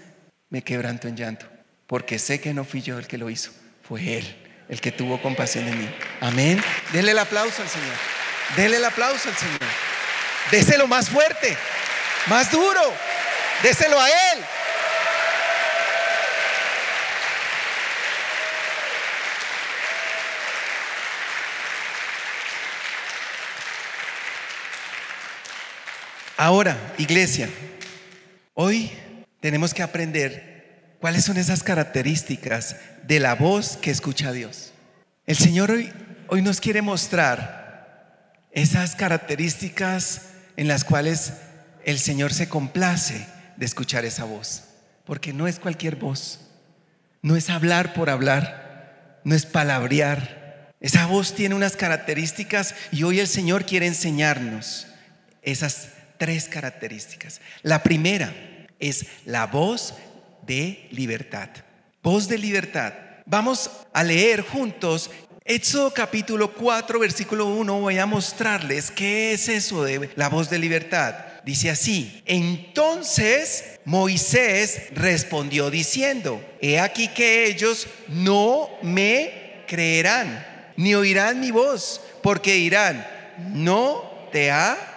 me 0.50 0.62
quebranto 0.62 1.08
en 1.08 1.18
llanto, 1.18 1.48
porque 1.88 2.20
sé 2.20 2.40
que 2.40 2.54
no 2.54 2.64
fui 2.64 2.82
yo 2.82 2.98
el 3.00 3.08
que 3.08 3.18
lo 3.18 3.30
hizo, 3.30 3.52
fue 3.82 4.18
Él 4.18 4.44
el 4.70 4.82
que 4.82 4.92
tuvo 4.92 5.22
compasión 5.22 5.66
de 5.66 5.72
mí. 5.72 5.90
Amén. 6.22 6.64
Dele 6.92 7.12
el 7.12 7.20
aplauso 7.20 7.62
al 7.62 7.70
Señor. 7.70 7.96
Dele 8.56 8.78
el 8.78 8.86
aplauso 8.86 9.30
al 9.30 9.38
Señor. 9.38 9.60
Déselo 10.52 10.88
más 10.88 11.10
fuerte, 11.10 11.56
más 12.28 12.52
duro. 12.52 12.82
Déselo 13.62 14.00
a 14.00 14.08
Él. 14.08 14.40
Ahora, 26.46 26.94
iglesia, 26.98 27.50
hoy 28.54 28.92
tenemos 29.40 29.74
que 29.74 29.82
aprender 29.82 30.98
cuáles 31.00 31.24
son 31.24 31.38
esas 31.38 31.64
características 31.64 32.76
de 33.04 33.22
la 33.22 33.36
voz 33.36 33.78
que 33.78 33.92
escucha 33.92 34.34
Dios. 34.34 34.74
El 35.26 35.38
Señor 35.38 35.72
hoy, 35.72 35.94
hoy 36.28 36.42
nos 36.42 36.60
quiere 36.60 36.82
mostrar 36.82 38.34
esas 38.52 38.98
características 38.98 40.32
en 40.58 40.68
las 40.68 40.84
cuales 40.84 41.32
el 41.86 41.98
Señor 41.98 42.34
se 42.34 42.50
complace 42.50 43.26
de 43.56 43.66
escuchar 43.66 44.04
esa 44.04 44.26
voz, 44.26 44.66
porque 45.06 45.32
no 45.32 45.48
es 45.48 45.60
cualquier 45.60 45.96
voz, 45.96 46.42
no 47.22 47.38
es 47.38 47.50
hablar 47.50 47.94
por 47.94 48.10
hablar, 48.10 49.22
no 49.24 49.34
es 49.34 49.46
palabrear. 49.46 50.74
Esa 50.82 51.06
voz 51.06 51.36
tiene 51.36 51.56
unas 51.56 51.78
características 51.78 52.76
y 52.92 53.04
hoy 53.04 53.22
el 53.22 53.30
Señor 53.30 53.66
quiere 53.66 53.88
enseñarnos 53.88 54.88
esas 55.42 56.03
tres 56.18 56.48
características. 56.48 57.42
La 57.62 57.84
primera 57.84 58.34
es 58.80 59.06
la 59.26 59.48
voz 59.48 59.94
de 60.46 60.88
libertad. 60.92 61.50
Voz 62.02 62.28
de 62.28 62.38
libertad. 62.38 62.94
Vamos 63.26 63.70
a 63.94 64.04
leer 64.04 64.42
juntos 64.42 65.10
Éxodo 65.46 65.94
capítulo 65.94 66.54
4, 66.54 67.00
versículo 67.00 67.48
1. 67.48 67.82
Voy 67.82 67.98
a 67.98 68.06
mostrarles 68.06 68.90
qué 68.90 69.34
es 69.34 69.50
eso 69.50 69.84
de 69.84 70.10
la 70.16 70.30
voz 70.30 70.50
de 70.50 70.58
libertad. 70.58 71.16
Dice 71.44 71.70
así, 71.70 72.24
entonces 72.26 73.80
Moisés 73.84 74.84
respondió 74.94 75.70
diciendo, 75.70 76.42
he 76.62 76.80
aquí 76.80 77.10
que 77.10 77.46
ellos 77.48 77.88
no 78.08 78.70
me 78.82 79.66
creerán, 79.68 80.46
ni 80.78 80.96
oirán 80.96 81.42
mi 81.42 81.52
voz, 81.52 82.00
porque 82.22 82.54
dirán, 82.54 83.06
no 83.50 84.30
te 84.32 84.50
ha 84.50 84.93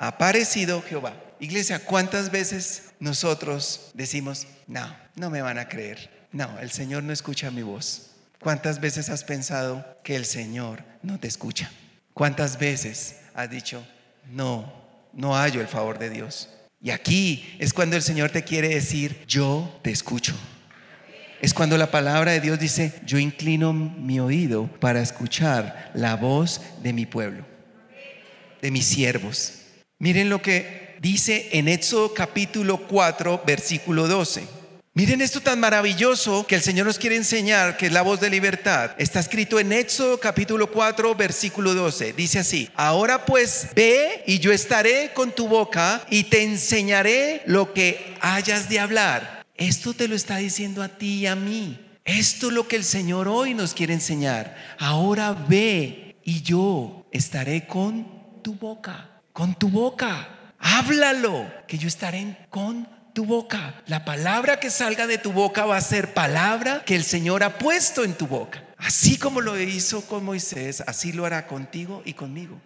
aparecido 0.00 0.82
Jehová. 0.82 1.14
Iglesia, 1.40 1.84
¿cuántas 1.84 2.30
veces 2.30 2.92
nosotros 3.00 3.90
decimos, 3.92 4.46
no, 4.66 4.96
no 5.14 5.28
me 5.28 5.42
van 5.42 5.58
a 5.58 5.68
creer? 5.68 6.26
No, 6.32 6.58
el 6.58 6.70
Señor 6.70 7.02
no 7.02 7.12
escucha 7.12 7.50
mi 7.50 7.62
voz. 7.62 8.12
¿Cuántas 8.40 8.80
veces 8.80 9.10
has 9.10 9.24
pensado 9.24 9.98
que 10.02 10.16
el 10.16 10.24
Señor 10.24 10.82
no 11.02 11.20
te 11.20 11.28
escucha? 11.28 11.70
¿Cuántas 12.14 12.58
veces 12.58 13.16
has 13.34 13.50
dicho, 13.50 13.86
no, 14.30 14.72
no 15.12 15.34
hallo 15.34 15.60
el 15.60 15.68
favor 15.68 15.98
de 15.98 16.08
Dios? 16.08 16.48
Y 16.80 16.90
aquí 16.90 17.56
es 17.58 17.74
cuando 17.74 17.96
el 17.96 18.02
Señor 18.02 18.30
te 18.30 18.42
quiere 18.42 18.70
decir, 18.70 19.22
yo 19.26 19.80
te 19.82 19.90
escucho. 19.90 20.34
Es 21.42 21.52
cuando 21.52 21.76
la 21.76 21.90
palabra 21.90 22.32
de 22.32 22.40
Dios 22.40 22.58
dice, 22.58 22.94
yo 23.04 23.18
inclino 23.18 23.74
mi 23.74 24.18
oído 24.18 24.66
para 24.80 25.02
escuchar 25.02 25.90
la 25.94 26.16
voz 26.16 26.62
de 26.82 26.94
mi 26.94 27.04
pueblo, 27.04 27.44
de 28.62 28.70
mis 28.70 28.86
siervos. 28.86 29.59
Miren 30.02 30.30
lo 30.30 30.40
que 30.40 30.96
dice 31.02 31.50
en 31.52 31.68
Éxodo 31.68 32.14
capítulo 32.14 32.78
4, 32.88 33.42
versículo 33.46 34.08
12. 34.08 34.48
Miren 34.94 35.20
esto 35.20 35.42
tan 35.42 35.60
maravilloso 35.60 36.46
que 36.46 36.54
el 36.54 36.62
Señor 36.62 36.86
nos 36.86 36.98
quiere 36.98 37.16
enseñar, 37.16 37.76
que 37.76 37.88
es 37.88 37.92
la 37.92 38.00
voz 38.00 38.18
de 38.18 38.30
libertad. 38.30 38.92
Está 38.96 39.20
escrito 39.20 39.60
en 39.60 39.72
Éxodo 39.72 40.18
capítulo 40.18 40.72
4, 40.72 41.14
versículo 41.16 41.74
12. 41.74 42.14
Dice 42.14 42.38
así, 42.38 42.70
ahora 42.76 43.26
pues 43.26 43.68
ve 43.76 44.24
y 44.26 44.38
yo 44.38 44.52
estaré 44.52 45.12
con 45.12 45.32
tu 45.32 45.48
boca 45.48 46.02
y 46.08 46.24
te 46.24 46.44
enseñaré 46.44 47.42
lo 47.44 47.74
que 47.74 48.16
hayas 48.22 48.70
de 48.70 48.80
hablar. 48.80 49.44
Esto 49.54 49.92
te 49.92 50.08
lo 50.08 50.16
está 50.16 50.38
diciendo 50.38 50.82
a 50.82 50.88
ti 50.88 51.18
y 51.18 51.26
a 51.26 51.36
mí. 51.36 51.78
Esto 52.06 52.46
es 52.46 52.54
lo 52.54 52.66
que 52.66 52.76
el 52.76 52.84
Señor 52.84 53.28
hoy 53.28 53.52
nos 53.52 53.74
quiere 53.74 53.92
enseñar. 53.92 54.56
Ahora 54.78 55.34
ve 55.34 56.16
y 56.24 56.40
yo 56.40 57.06
estaré 57.12 57.66
con 57.66 58.42
tu 58.42 58.54
boca, 58.54 59.19
con 59.32 59.54
tu 59.54 59.68
boca. 59.68 60.54
Háblalo, 60.58 61.50
que 61.66 61.78
yo 61.78 61.88
estaré 61.88 62.36
con 62.50 62.88
tu 63.12 63.24
boca. 63.24 63.82
La 63.86 64.04
palabra 64.04 64.60
que 64.60 64.70
salga 64.70 65.06
de 65.06 65.18
tu 65.18 65.32
boca 65.32 65.64
va 65.64 65.76
a 65.76 65.82
ser 65.82 66.14
palabra 66.14 66.84
que 66.84 66.96
el 66.96 67.04
Señor 67.04 67.42
ha 67.42 67.58
puesto 67.58 68.04
en 68.04 68.14
tu 68.14 68.26
boca. 68.26 68.64
Así 68.76 69.18
como 69.18 69.40
lo 69.40 69.58
hizo 69.58 70.06
con 70.06 70.24
Moisés, 70.24 70.82
así 70.86 71.12
lo 71.12 71.26
hará 71.26 71.46
contigo 71.46 72.02
y 72.04 72.14
conmigo. 72.14 72.60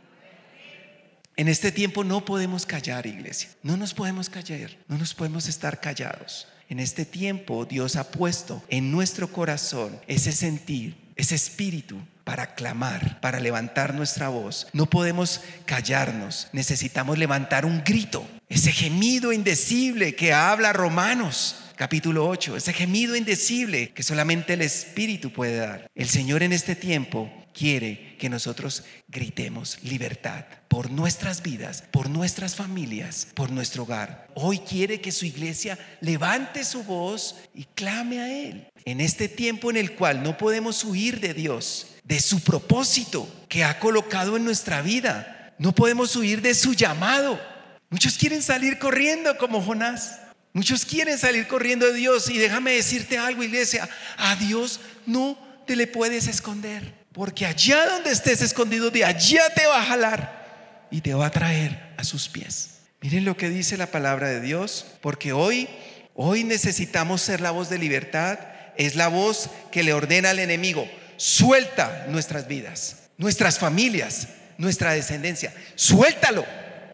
En 1.37 1.49
este 1.49 1.73
tiempo 1.73 2.05
no 2.05 2.25
podemos 2.25 2.65
callar, 2.65 3.07
iglesia. 3.07 3.51
No 3.63 3.77
nos 3.77 3.93
podemos 3.93 4.31
callar, 4.31 4.71
no 4.87 4.99
nos 4.99 5.15
podemos 5.15 5.49
estar 5.49 5.81
callados. 5.81 6.47
En 6.69 6.79
este 6.79 7.05
tiempo 7.05 7.65
Dios 7.65 7.97
ha 7.97 8.11
puesto 8.11 8.63
en 8.69 8.91
nuestro 8.93 9.29
corazón 9.29 10.01
ese 10.07 10.33
sentir, 10.33 10.97
ese 11.17 11.35
espíritu 11.35 11.99
para 12.25 12.55
clamar, 12.55 13.21
para 13.21 13.39
levantar 13.39 13.95
nuestra 13.95 14.29
voz. 14.29 14.67
No 14.73 14.87
podemos 14.87 15.43
callarnos, 15.67 16.49
necesitamos 16.53 17.19
levantar 17.19 17.65
un 17.67 17.83
grito, 17.85 18.27
ese 18.49 18.73
gemido 18.73 19.33
indecible 19.33 20.15
que 20.15 20.33
habla 20.33 20.73
Romanos 20.73 21.57
capítulo 21.77 22.29
8, 22.29 22.57
ese 22.57 22.73
gemido 22.73 23.17
indecible 23.17 23.91
que 23.91 24.03
solamente 24.03 24.55
el 24.55 24.63
Espíritu 24.63 25.33
puede 25.33 25.57
dar. 25.57 25.91
El 25.95 26.09
Señor 26.09 26.43
en 26.43 26.53
este 26.53 26.77
tiempo 26.77 27.31
quiere 27.53 28.17
que 28.19 28.29
nosotros 28.29 28.85
gritemos 29.09 29.79
libertad 29.83 30.45
por 30.69 30.91
nuestras 30.91 31.43
vidas, 31.43 31.85
por 31.91 32.11
nuestras 32.11 32.57
familias, 32.57 33.29
por 33.35 33.51
nuestro 33.51 33.85
hogar. 33.85 34.29
Hoy 34.35 34.59
quiere 34.59 35.01
que 35.01 35.13
su 35.13 35.25
iglesia 35.25 35.79
levante 36.01 36.65
su 36.65 36.83
voz 36.83 37.37
y 37.55 37.65
clame 37.75 38.21
a 38.21 38.33
Él. 38.33 38.69
En 38.85 39.01
este 39.01 39.29
tiempo 39.29 39.71
en 39.71 39.77
el 39.77 39.93
cual 39.93 40.23
no 40.23 40.37
podemos 40.37 40.85
huir 40.85 41.21
de 41.21 41.33
Dios, 41.33 41.94
de 42.05 42.21
su 42.21 42.41
propósito 42.41 43.29
que 43.49 43.65
ha 43.65 43.79
colocado 43.79 44.37
en 44.37 44.45
nuestra 44.45 44.83
vida. 44.83 45.55
No 45.59 45.73
podemos 45.73 46.15
huir 46.15 46.43
de 46.43 46.55
su 46.55 46.75
llamado. 46.75 47.41
Muchos 47.89 48.17
quieren 48.19 48.43
salir 48.43 48.79
corriendo 48.79 49.37
como 49.39 49.63
Jonás. 49.63 50.21
Muchos 50.53 50.85
quieren 50.85 51.19
salir 51.19 51.47
corriendo 51.47 51.87
de 51.87 51.95
Dios. 51.95 52.29
Y 52.29 52.39
déjame 52.39 52.73
decirte 52.73 53.19
algo, 53.19 53.43
iglesia. 53.43 53.89
A 54.19 54.37
Dios 54.37 54.81
no 55.07 55.39
te 55.67 55.77
le 55.77 55.87
puedes 55.87 56.29
esconder. 56.29 56.95
Porque 57.13 57.47
allá 57.47 57.89
donde 57.89 58.11
estés 58.11 58.43
escondido, 58.43 58.91
de 58.91 59.05
allá 59.05 59.49
te 59.55 59.67
va 59.67 59.81
a 59.81 59.87
jalar 59.87 60.87
y 60.91 61.01
te 61.01 61.15
va 61.15 61.27
a 61.27 61.31
traer 61.31 61.95
a 61.97 62.05
sus 62.05 62.29
pies. 62.29 62.81
Miren 63.01 63.25
lo 63.25 63.37
que 63.37 63.49
dice 63.49 63.77
la 63.77 63.87
palabra 63.87 64.29
de 64.29 64.41
Dios. 64.41 64.87
Porque 65.01 65.33
hoy, 65.33 65.69
hoy 66.15 66.45
necesitamos 66.45 67.23
ser 67.23 67.41
la 67.41 67.53
voz 67.53 67.71
de 67.71 67.79
libertad. 67.79 68.39
Es 68.77 68.97
la 68.97 69.09
voz 69.09 69.49
que 69.71 69.85
le 69.85 69.93
ordena 69.93 70.31
al 70.31 70.41
enemigo 70.41 70.89
suelta 71.17 72.07
nuestras 72.09 72.47
vidas, 72.49 73.11
nuestras 73.17 73.59
familias, 73.59 74.29
nuestra 74.59 74.93
descendencia. 74.93 75.53
Suéltalo, 75.75 76.45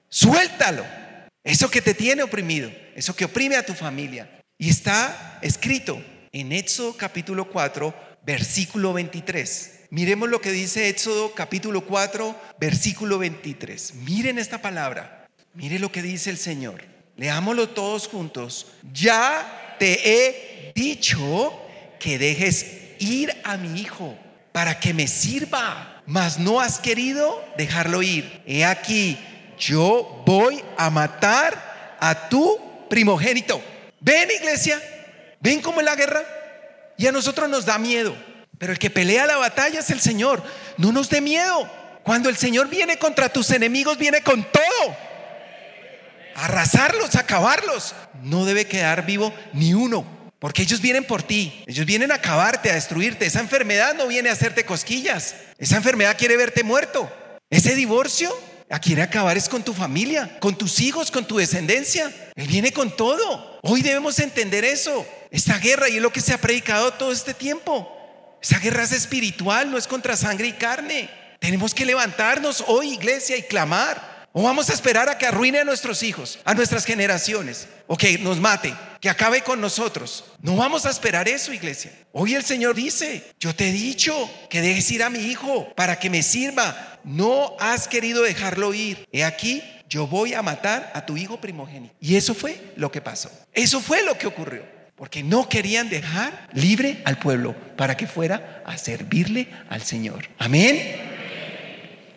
suéltalo. 0.09 0.85
Eso 1.43 1.71
que 1.71 1.81
te 1.81 1.95
tiene 1.95 2.23
oprimido, 2.23 2.71
eso 2.95 3.17
que 3.17 3.25
oprime 3.25 3.57
a 3.57 3.65
tu 3.65 3.75
familia. 3.75 4.41
Y 4.59 4.69
está 4.69 5.39
escrito 5.41 6.03
en 6.33 6.53
Éxodo 6.53 6.97
capítulo 6.97 7.51
4, 7.51 7.95
versículo 8.27 8.93
23. 8.93 9.81
Miremos 9.91 10.29
lo 10.29 10.41
que 10.41 10.53
dice 10.53 10.89
Éxodo 10.89 11.35
capítulo 11.35 11.81
4, 11.87 12.39
versículo 12.61 13.19
23. 13.19 13.95
Miren 13.95 14.39
esta 14.39 14.61
palabra. 14.61 15.27
Mire 15.55 15.79
lo 15.79 15.91
que 15.91 16.03
dice 16.03 16.31
el 16.31 16.39
Señor. 16.39 16.85
Leámoslo 17.17 17.71
todos 17.71 18.07
juntos. 18.07 18.69
Ya 18.93 19.77
te 19.79 20.01
he 20.05 20.73
dicho 20.75 21.59
que 21.99 22.19
dejes 22.19 22.67
ir 23.01 23.37
a 23.43 23.57
mi 23.57 23.81
hijo 23.81 24.17
para 24.53 24.79
que 24.79 24.95
me 24.95 25.09
sirva, 25.09 26.03
mas 26.07 26.39
no 26.39 26.61
has 26.61 26.79
querido 26.79 27.45
dejarlo 27.57 28.03
ir. 28.03 28.43
He 28.47 28.65
aquí, 28.65 29.19
yo 29.59 30.23
voy 30.25 30.63
a 30.77 30.91
matar 30.91 31.97
a 31.99 32.29
tu 32.29 32.59
primogénito. 32.89 33.61
Ven 34.01 34.31
iglesia, 34.31 34.81
ven 35.41 35.61
cómo 35.61 35.81
es 35.81 35.87
la 35.87 35.97
guerra. 35.97 36.23
Y 36.97 37.07
a 37.07 37.13
nosotros 37.13 37.49
nos 37.49 37.65
da 37.65 37.79
miedo. 37.79 38.15
Pero 38.59 38.73
el 38.73 38.79
que 38.79 38.91
pelea 38.91 39.27
la 39.27 39.39
batalla 39.39 39.81
es 39.81 39.89
el 39.91 40.01
Señor. 40.01 40.43
No 40.77 40.93
nos 40.93 41.09
dé 41.09 41.21
miedo. 41.21 41.69
Cuando 42.03 42.29
el 42.29 42.37
Señor 42.37 42.69
viene 42.69 42.99
contra 42.99 43.31
tus 43.31 43.51
enemigos, 43.51 43.97
viene 43.97 44.23
con 44.23 44.45
todo. 44.45 44.97
Arrasarlos, 46.35 47.15
acabarlos. 47.17 47.95
No 48.23 48.45
debe 48.45 48.67
quedar 48.67 49.07
vivo 49.07 49.33
ni 49.55 49.73
uno. 49.73 50.20
Porque 50.41 50.63
ellos 50.63 50.81
vienen 50.81 51.05
por 51.05 51.23
ti, 51.23 51.63
ellos 51.69 51.87
vienen 51.87 52.11
a 52.11 52.17
acabarte, 52.17 52.71
a 52.71 52.75
destruirte. 52.75 53.27
Esa 53.27 53.39
enfermedad 53.39 53.95
no 53.95 54.09
viene 54.09 54.31
a 54.31 54.33
hacerte 54.33 54.65
cosquillas, 54.65 55.37
esa 55.59 55.77
enfermedad 55.77 56.17
quiere 56.19 56.37
verte 56.37 56.65
muerto. 56.65 57.09
Ese 57.51 57.77
divorcio 57.77 58.37
quiere 58.79 59.03
acabar 59.03 59.37
es 59.37 59.49
con 59.49 59.65
tu 59.65 59.75
familia, 59.75 60.39
con 60.39 60.57
tus 60.57 60.81
hijos, 60.81 61.11
con 61.11 61.27
tu 61.27 61.39
descendencia. 61.39 62.13
Él 62.37 62.47
viene 62.47 62.73
con 62.73 62.95
todo. 62.95 63.59
Hoy 63.63 63.83
debemos 63.83 64.19
entender 64.21 64.65
eso. 64.65 65.07
Esta 65.31 65.59
guerra 65.59 65.89
y 65.89 65.97
es 65.97 66.03
lo 66.03 66.13
que 66.13 66.21
se 66.21 66.33
ha 66.33 66.39
predicado 66.39 66.93
todo 66.93 67.13
este 67.13 67.35
tiempo. 67.35 67.97
Esa 68.41 68.59
guerra 68.59 68.85
es 68.85 68.93
espiritual, 68.93 69.71
no 69.71 69.77
es 69.77 69.87
contra 69.87 70.17
sangre 70.17 70.49
y 70.49 70.53
carne. 70.53 71.11
Tenemos 71.41 71.75
que 71.75 71.85
levantarnos 71.85 72.65
hoy, 72.69 72.93
iglesia, 72.93 73.37
y 73.37 73.43
clamar. 73.43 74.10
O 74.33 74.45
vamos 74.45 74.71
a 74.71 74.75
esperar 74.75 75.09
a 75.09 75.19
que 75.19 75.27
arruine 75.27 75.59
a 75.59 75.65
nuestros 75.65 76.05
hijos, 76.05 76.39
a 76.45 76.55
nuestras 76.55 76.85
generaciones, 76.85 77.67
o 77.89 77.97
que 77.97 78.17
nos 78.19 78.39
mate, 78.39 78.73
que 79.01 79.11
acabe 79.11 79.43
con 79.43 79.61
nosotros. 79.61 80.25
No 80.41 80.55
vamos 80.55 80.87
a 80.87 80.91
esperar 80.91 81.29
eso, 81.29 81.53
iglesia. 81.53 81.93
Hoy 82.13 82.37
el 82.37 82.45
Señor 82.45 82.77
dice, 82.77 83.25
yo 83.41 83.53
te 83.57 83.69
he 83.69 83.73
dicho 83.73 84.31
que 84.49 84.61
dejes 84.61 84.89
ir 84.93 85.03
a 85.03 85.11
mi 85.11 85.19
hijo 85.19 85.73
para 85.75 85.99
que 85.99 86.11
me 86.11 86.23
sirva. 86.23 87.01
No 87.03 87.57
has 87.59 87.89
querido 87.89 88.23
dejarlo 88.23 88.73
ir. 88.73 89.05
He 89.11 89.25
aquí, 89.25 89.65
yo 89.89 90.07
voy 90.07 90.35
a 90.35 90.43
matar 90.43 90.93
a 90.95 91.05
tu 91.05 91.17
hijo 91.17 91.41
primogénito. 91.41 91.93
Y 91.99 92.15
eso 92.15 92.33
fue 92.33 92.73
lo 92.77 92.93
que 92.93 93.01
pasó. 93.01 93.33
Eso 93.53 93.81
fue 93.81 94.05
lo 94.05 94.17
que 94.17 94.29
ocurrió. 94.29 94.63
Porque 94.95 95.25
no 95.25 95.49
querían 95.49 95.89
dejar 95.89 96.49
libre 96.53 97.03
al 97.05 97.19
pueblo 97.19 97.57
para 97.77 97.97
que 97.97 98.07
fuera 98.07 98.63
a 98.65 98.79
servirle 98.79 99.49
al 99.69 99.83
Señor. 99.83 100.29
Amén. 100.39 100.79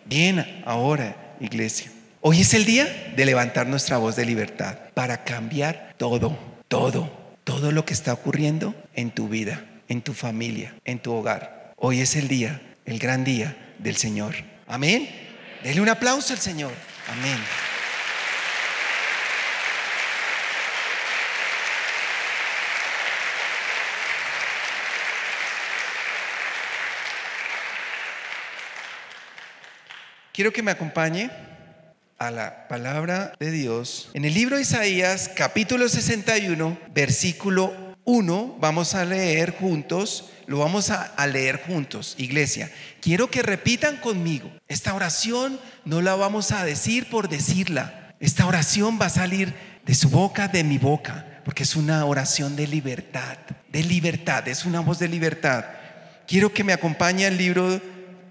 Bien, 0.04 0.62
ahora, 0.64 1.36
iglesia. 1.40 1.93
Hoy 2.26 2.40
es 2.40 2.54
el 2.54 2.64
día 2.64 3.12
de 3.14 3.26
levantar 3.26 3.66
nuestra 3.66 3.98
voz 3.98 4.16
de 4.16 4.24
libertad 4.24 4.78
para 4.94 5.24
cambiar 5.24 5.92
todo, 5.98 6.34
todo, 6.68 7.12
todo 7.44 7.70
lo 7.70 7.84
que 7.84 7.92
está 7.92 8.14
ocurriendo 8.14 8.74
en 8.94 9.10
tu 9.10 9.28
vida, 9.28 9.62
en 9.88 10.00
tu 10.00 10.14
familia, 10.14 10.74
en 10.86 11.00
tu 11.00 11.12
hogar. 11.12 11.74
Hoy 11.76 12.00
es 12.00 12.16
el 12.16 12.26
día, 12.26 12.62
el 12.86 12.98
gran 12.98 13.24
día 13.24 13.74
del 13.78 13.96
Señor. 13.96 14.36
Amén. 14.66 15.06
Dele 15.62 15.82
un 15.82 15.90
aplauso 15.90 16.32
al 16.32 16.38
Señor. 16.38 16.72
Amén. 17.12 17.36
Quiero 30.32 30.54
que 30.54 30.62
me 30.62 30.70
acompañe 30.70 31.30
la 32.30 32.68
palabra 32.68 33.32
de 33.38 33.50
Dios. 33.50 34.10
En 34.14 34.24
el 34.24 34.34
libro 34.34 34.56
de 34.56 34.62
Isaías, 34.62 35.30
capítulo 35.34 35.88
61, 35.88 36.78
versículo 36.94 37.72
1, 38.04 38.56
vamos 38.60 38.94
a 38.94 39.04
leer 39.04 39.54
juntos, 39.56 40.30
lo 40.46 40.58
vamos 40.58 40.90
a, 40.90 41.02
a, 41.02 41.26
leer 41.26 41.62
juntos, 41.66 42.14
iglesia. 42.18 42.70
Quiero 43.00 43.30
que 43.30 43.42
repitan 43.42 43.96
conmigo. 43.96 44.50
Esta 44.68 44.94
oración 44.94 45.58
no 45.84 46.02
la 46.02 46.14
vamos 46.14 46.52
a 46.52 46.64
decir 46.64 47.08
por 47.08 47.28
decirla. 47.28 48.14
Esta 48.20 48.46
oración 48.46 48.98
va 49.00 49.06
a 49.06 49.10
salir 49.10 49.54
de 49.84 49.94
su 49.94 50.08
boca, 50.08 50.48
de 50.48 50.64
mi 50.64 50.78
boca, 50.78 51.26
porque 51.44 51.62
es 51.62 51.76
una 51.76 52.04
oración 52.04 52.56
de 52.56 52.66
libertad, 52.66 53.36
de 53.70 53.82
libertad, 53.82 54.48
es 54.48 54.64
una 54.64 54.80
voz 54.80 54.98
de 54.98 55.08
libertad. 55.08 55.64
quiero 56.26 56.52
que 56.52 56.64
me 56.64 56.72
acompañe 56.72 57.26
al 57.26 57.36
libro 57.36 57.80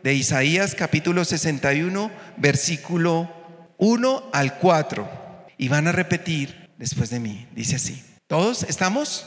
de 0.04 0.14
Isaías 0.14 0.76
capítulo 0.76 1.24
61, 1.24 2.12
versículo 2.38 3.43
1 3.78 4.30
al 4.34 4.58
4. 4.58 5.10
Y 5.58 5.68
van 5.68 5.88
a 5.88 5.92
repetir 5.92 6.70
después 6.78 7.10
de 7.10 7.20
mí. 7.20 7.48
Dice 7.54 7.76
así. 7.76 8.04
¿Todos 8.28 8.64
estamos? 8.64 9.26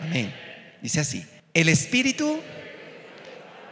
Amén. 0.00 0.34
Dice 0.82 1.00
así. 1.00 1.26
El 1.54 1.68
Espíritu 1.68 2.40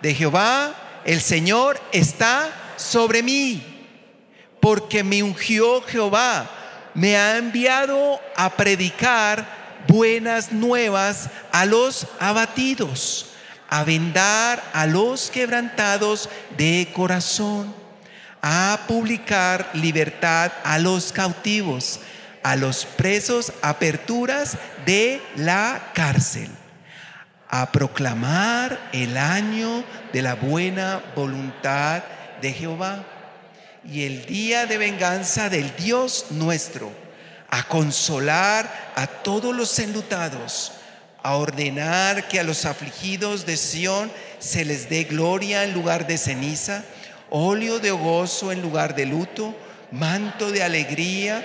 de 0.03 0.15
Jehová, 0.15 0.75
el 1.05 1.21
Señor, 1.21 1.81
está 1.93 2.51
sobre 2.77 3.23
mí, 3.23 3.63
porque 4.61 5.05
me 5.05 5.23
ungió 5.23 5.83
Jehová, 5.83 6.51
me 6.95 7.17
ha 7.17 7.37
enviado 7.37 8.21
a 8.37 8.51
predicar 8.57 9.85
buenas 9.89 10.53
nuevas 10.53 11.29
a 11.53 11.67
los 11.67 12.07
abatidos, 12.21 13.27
a 13.69 13.85
vendar 13.85 14.63
a 14.73 14.87
los 14.87 15.31
quebrantados 15.31 16.29
de 16.57 16.91
corazón, 16.95 17.75
a 18.47 18.81
publicar 18.87 19.71
libertad 19.73 20.53
a 20.65 20.79
los 20.79 21.13
cautivos, 21.13 22.01
a 22.43 22.57
los 22.57 22.85
presos 22.85 23.55
aperturas 23.63 24.59
de 24.85 25.23
la 25.37 25.93
cárcel 25.95 26.51
a 27.57 27.71
proclamar 27.71 28.91
el 28.93 29.17
año 29.17 29.85
de 30.13 30.23
la 30.23 30.35
buena 30.35 31.01
voluntad 31.15 32.03
de 32.43 32.53
Jehová 32.53 33.05
y 33.89 34.07
el 34.07 34.27
día 34.27 34.67
de 34.67 34.77
venganza 34.77 35.49
del 35.49 35.73
Dios 35.77 36.27
nuestro, 36.31 36.91
a 37.51 37.63
consolar 37.69 38.93
a 38.97 39.07
todos 39.07 39.55
los 39.55 39.79
enlutados, 39.79 40.73
a 41.23 41.37
ordenar 41.37 42.27
que 42.27 42.41
a 42.41 42.43
los 42.43 42.65
afligidos 42.65 43.47
de 43.47 43.57
Sión 43.57 44.11
se 44.41 44.65
les 44.65 44.89
dé 44.89 45.05
gloria 45.05 45.63
en 45.63 45.75
lugar 45.75 46.09
de 46.09 46.19
ceniza, 46.19 46.83
óleo 47.37 47.81
de 47.81 47.91
gozo 47.91 48.53
en 48.53 48.63
lugar 48.63 48.95
de 48.95 49.07
luto, 49.07 49.57
manto 49.91 50.53
de 50.53 50.63
alegría 50.63 51.45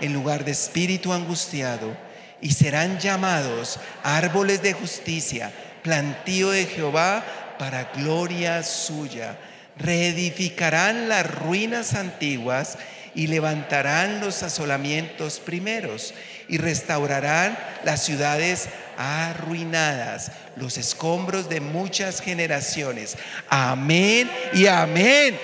en 0.00 0.12
lugar 0.12 0.44
de 0.44 0.52
espíritu 0.52 1.12
angustiado 1.12 1.96
y 2.40 2.52
serán 2.52 3.00
llamados 3.00 3.80
árboles 4.04 4.62
de 4.62 4.74
justicia, 4.74 5.52
plantío 5.82 6.50
de 6.50 6.66
Jehová 6.66 7.24
para 7.58 7.90
gloria 7.96 8.62
suya. 8.62 9.36
Reedificarán 9.76 11.08
las 11.08 11.28
ruinas 11.28 11.94
antiguas 11.94 12.78
y 13.16 13.26
levantarán 13.26 14.20
los 14.20 14.44
asolamientos 14.44 15.40
primeros 15.40 16.14
y 16.54 16.58
restaurarán 16.58 17.58
las 17.82 18.04
ciudades 18.04 18.68
arruinadas, 18.96 20.30
los 20.54 20.78
escombros 20.78 21.48
de 21.48 21.60
muchas 21.60 22.20
generaciones. 22.20 23.16
Amén 23.48 24.30
y 24.52 24.68
amén. 24.68 25.36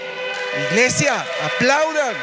Iglesia, 0.71 1.27
aplaudan. 1.43 2.15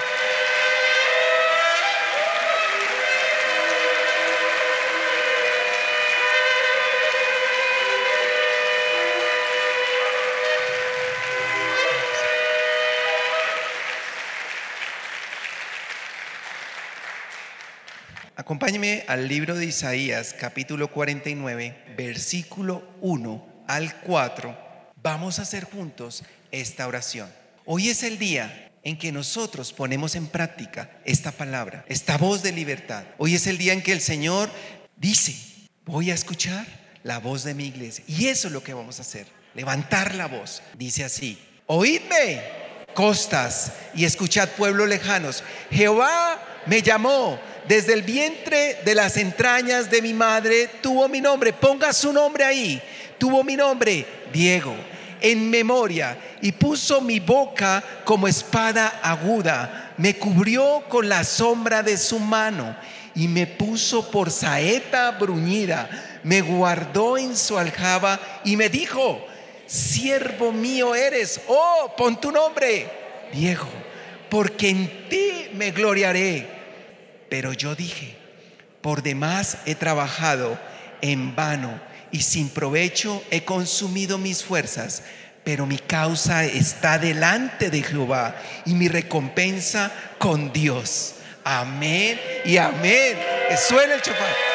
Acompáñeme 18.36 19.04
al 19.08 19.28
libro 19.28 19.56
de 19.56 19.66
Isaías, 19.66 20.36
capítulo 20.40 20.90
49, 20.90 21.96
versículo 21.98 22.88
1 23.02 23.64
al 23.68 23.96
4. 24.02 24.94
Vamos 25.02 25.40
a 25.40 25.44
hacer 25.44 25.66
juntos 25.66 26.24
esta 26.52 26.88
oración. 26.88 27.30
Hoy 27.66 27.90
es 27.90 28.04
el 28.04 28.18
día 28.18 28.72
en 28.84 28.98
que 28.98 29.12
nosotros 29.12 29.74
ponemos 29.74 30.16
en 30.16 30.28
práctica 30.28 30.90
esta 31.04 31.32
palabra, 31.32 31.84
esta 31.90 32.18
voz 32.18 32.44
de 32.44 32.52
libertad. 32.52 33.04
Hoy 33.18 33.36
es 33.36 33.48
el 33.48 33.58
día 33.58 33.74
en 33.74 33.84
que 33.84 33.92
el 33.92 34.02
Señor 34.02 34.50
dice, 34.96 35.36
voy 35.86 36.12
a 36.12 36.14
escuchar 36.14 36.66
la 37.04 37.20
voz 37.20 37.44
de 37.44 37.54
mi 37.54 37.66
iglesia. 37.66 38.04
Y 38.08 38.28
eso 38.28 38.48
es 38.48 38.54
lo 38.54 38.64
que 38.64 38.74
vamos 38.74 39.00
a 39.00 39.02
hacer, 39.02 39.28
levantar 39.56 40.16
la 40.16 40.28
voz. 40.28 40.62
Dice 40.78 41.04
así, 41.04 41.38
oídme, 41.66 42.42
costas, 42.94 43.74
y 43.94 44.06
escuchad 44.06 44.50
pueblos 44.50 44.88
lejanos. 44.88 45.44
Jehová 45.70 46.42
me 46.66 46.82
llamó 46.82 47.40
desde 47.68 47.94
el 47.94 48.02
vientre 48.02 48.80
de 48.86 48.96
las 48.96 49.18
entrañas 49.18 49.90
de 49.90 50.02
mi 50.02 50.14
madre 50.14 50.70
tuvo 50.82 51.10
mi 51.10 51.20
nombre. 51.20 51.52
Ponga 51.52 51.92
su 51.92 52.14
nombre 52.14 52.46
ahí. 52.46 52.82
Tuvo 53.18 53.44
mi 53.44 53.56
nombre, 53.56 54.06
Diego, 54.32 54.76
en 55.22 55.50
memoria, 55.50 56.18
y 56.42 56.52
puso 56.52 57.02
mi 57.02 57.20
boca 57.20 57.84
como 58.06 58.28
espada 58.28 59.00
aguda. 59.02 59.94
Me 59.98 60.16
cubrió 60.16 60.84
con 60.88 61.10
la 61.10 61.24
sombra 61.24 61.82
de 61.82 61.98
su 61.98 62.20
mano 62.20 62.76
y 63.16 63.28
me 63.28 63.48
puso 63.48 64.12
por 64.12 64.30
saeta 64.30 65.12
bruñida. 65.12 66.20
Me 66.24 66.42
guardó 66.42 67.18
en 67.18 67.36
su 67.36 67.58
aljaba 67.58 68.20
y 68.44 68.56
me 68.56 68.70
dijo, 68.70 69.26
siervo 69.66 70.52
mío 70.52 70.94
eres. 70.94 71.42
Oh, 71.48 71.92
pon 71.98 72.22
tu 72.22 72.32
nombre, 72.32 72.88
Diego, 73.34 73.68
porque 74.30 74.70
en 74.70 75.10
ti 75.10 75.50
me 75.54 75.72
gloriaré 75.72 76.57
pero 77.30 77.54
yo 77.54 77.76
dije, 77.76 78.18
por 78.82 79.04
demás 79.04 79.58
he 79.66 79.76
trabajado 79.76 80.60
en 81.02 81.36
vano 81.36 81.80
y 82.12 82.22
sin 82.22 82.50
provecho 82.50 83.24
he 83.32 83.44
consumido 83.44 84.18
mis 84.18 84.44
fuerzas, 84.44 85.04
pero 85.44 85.66
mi 85.66 85.78
causa 85.78 86.46
está 86.46 86.98
delante 86.98 87.70
de 87.70 87.82
Jehová 87.82 88.36
y 88.66 88.74
mi 88.74 88.88
recompensa 88.88 89.92
con 90.18 90.52
Dios. 90.52 91.16
Amén 91.44 92.20
y 92.46 92.58
amén. 92.58 93.18
Que 93.48 93.94
el 93.94 94.02
chofar. 94.02 94.47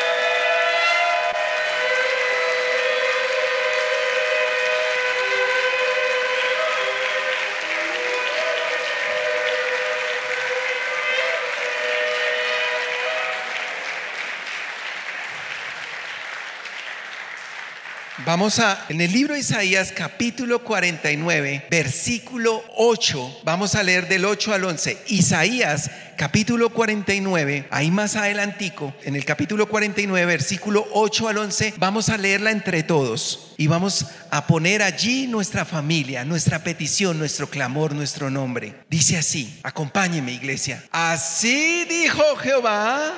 Vamos 18.33 18.61
a, 18.61 18.87
en 18.89 19.03
el 19.03 19.13
libro 19.13 19.35
de 19.35 19.41
Isaías 19.41 19.93
capítulo 19.95 20.65
49, 20.65 21.67
versículo 21.71 22.65
8, 22.79 23.43
vamos 23.45 23.75
a 23.75 23.83
leer 23.83 24.09
del 24.09 24.25
8 24.25 24.55
al 24.55 24.65
11. 24.65 24.97
Isaías 25.09 25.91
capítulo 26.17 26.71
49, 26.71 27.67
ahí 27.71 27.91
más 27.91 28.17
adelantico, 28.17 28.95
en 29.03 29.17
el 29.17 29.27
capítulo 29.27 29.69
49, 29.69 30.25
versículo 30.25 30.89
8 30.93 31.29
al 31.29 31.37
11, 31.37 31.75
vamos 31.77 32.09
a 32.09 32.17
leerla 32.17 32.53
entre 32.53 32.83
todos 32.83 33.53
y 33.59 33.67
vamos 33.67 34.07
a 34.31 34.47
poner 34.47 34.83
allí 34.83 35.27
nuestra 35.27 35.67
familia, 35.67 36.25
nuestra 36.25 36.65
petición, 36.65 37.19
nuestro 37.19 37.51
clamor, 37.51 37.93
nuestro 37.93 38.31
nombre. 38.31 38.77
Dice 38.89 39.19
así, 39.19 39.61
acompáñeme 39.63 40.33
iglesia. 40.33 40.83
Así 40.91 41.85
dijo 41.85 42.25
Jehová, 42.37 43.13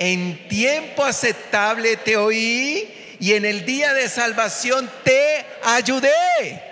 en 0.00 0.48
tiempo 0.48 1.04
aceptable 1.04 1.96
te 1.96 2.16
oí 2.16 2.97
y 3.20 3.34
en 3.34 3.44
el 3.44 3.64
día 3.64 3.92
de 3.92 4.08
salvación 4.08 4.90
te 5.04 5.44
ayudé 5.64 6.62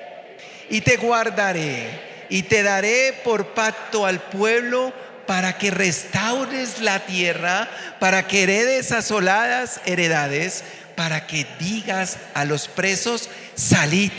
y 0.71 0.81
te 0.81 0.97
guardaré 0.97 2.27
y 2.29 2.43
te 2.45 2.63
daré 2.63 3.13
por 3.25 3.55
pacto 3.55 4.07
al 4.07 4.21
pueblo 4.21 4.93
para 5.27 5.59
que 5.59 5.71
restaures 5.71 6.81
la 6.81 7.05
tierra, 7.05 7.69
para 7.99 8.27
que 8.29 8.45
heredes 8.45 8.93
asoladas 8.93 9.81
heredades, 9.85 10.63
para 10.95 11.27
que 11.27 11.47
digas 11.59 12.19
a 12.35 12.45
los 12.45 12.69
presos, 12.69 13.29
salid, 13.55 14.13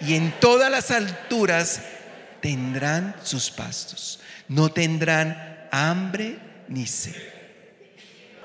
y 0.00 0.14
en 0.14 0.32
todas 0.40 0.70
las 0.70 0.90
alturas 0.90 1.80
tendrán 2.40 3.14
sus 3.22 3.50
pastos, 3.50 4.20
no 4.48 4.72
tendrán 4.72 5.68
hambre 5.72 6.38
ni 6.68 6.86
sed 6.86 7.29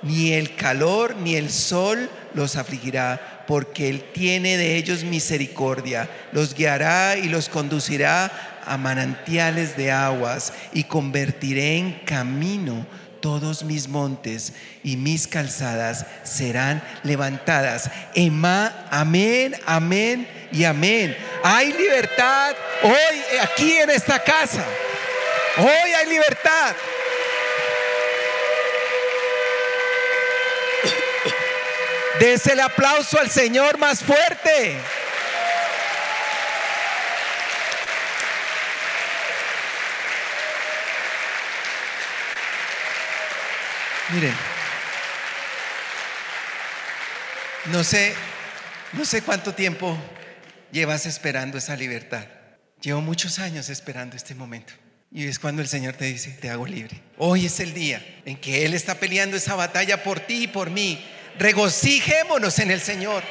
ni 0.05 0.33
el 0.33 0.55
calor 0.55 1.15
ni 1.17 1.35
el 1.35 1.51
sol 1.51 2.09
los 2.33 2.55
afligirá, 2.55 3.43
porque 3.47 3.89
Él 3.89 4.03
tiene 4.13 4.57
de 4.57 4.75
ellos 4.77 5.03
misericordia, 5.03 6.09
los 6.31 6.53
guiará 6.53 7.17
y 7.17 7.27
los 7.27 7.49
conducirá 7.49 8.61
a 8.65 8.77
manantiales 8.77 9.75
de 9.77 9.91
aguas, 9.91 10.53
y 10.73 10.85
convertiré 10.85 11.77
en 11.77 11.93
camino 12.05 12.85
todos 13.19 13.63
mis 13.63 13.87
montes 13.87 14.53
y 14.83 14.97
mis 14.97 15.27
calzadas 15.27 16.05
serán 16.23 16.83
levantadas. 17.01 17.89
amén, 18.91 19.55
amén 19.65 20.27
y 20.51 20.63
amén. 20.63 21.17
Hay 21.43 21.73
libertad 21.73 22.53
hoy 22.83 23.41
aquí 23.41 23.71
en 23.77 23.89
esta 23.89 24.19
casa. 24.19 24.63
Hoy 25.57 25.91
hay 25.97 26.07
libertad. 26.07 26.75
Dese 32.19 32.53
el 32.53 32.61
aplauso 32.61 33.19
al 33.19 33.29
Señor 33.29 33.77
más 33.77 34.01
fuerte. 34.01 34.77
Miren, 44.13 44.33
no 47.65 47.83
sé, 47.83 48.13
no 48.93 49.03
sé 49.03 49.21
cuánto 49.23 49.53
tiempo 49.53 49.97
llevas 50.71 51.05
esperando 51.05 51.57
esa 51.57 51.75
libertad. 51.75 52.25
Llevo 52.79 53.01
muchos 53.01 53.39
años 53.39 53.69
esperando 53.69 54.15
este 54.15 54.35
momento. 54.35 54.73
Y 55.11 55.27
es 55.27 55.39
cuando 55.39 55.61
el 55.61 55.67
Señor 55.67 55.95
te 55.95 56.05
dice, 56.05 56.31
te 56.31 56.49
hago 56.49 56.67
libre. 56.67 57.01
Hoy 57.17 57.45
es 57.45 57.59
el 57.59 57.73
día 57.73 58.05
en 58.25 58.37
que 58.37 58.65
Él 58.65 58.73
está 58.73 58.95
peleando 58.95 59.35
esa 59.35 59.55
batalla 59.55 60.03
por 60.03 60.19
ti 60.19 60.43
y 60.43 60.47
por 60.47 60.69
mí 60.69 61.03
Regocijémonos 61.37 62.59
en 62.59 62.71
el 62.71 62.79
Señor. 62.79 63.23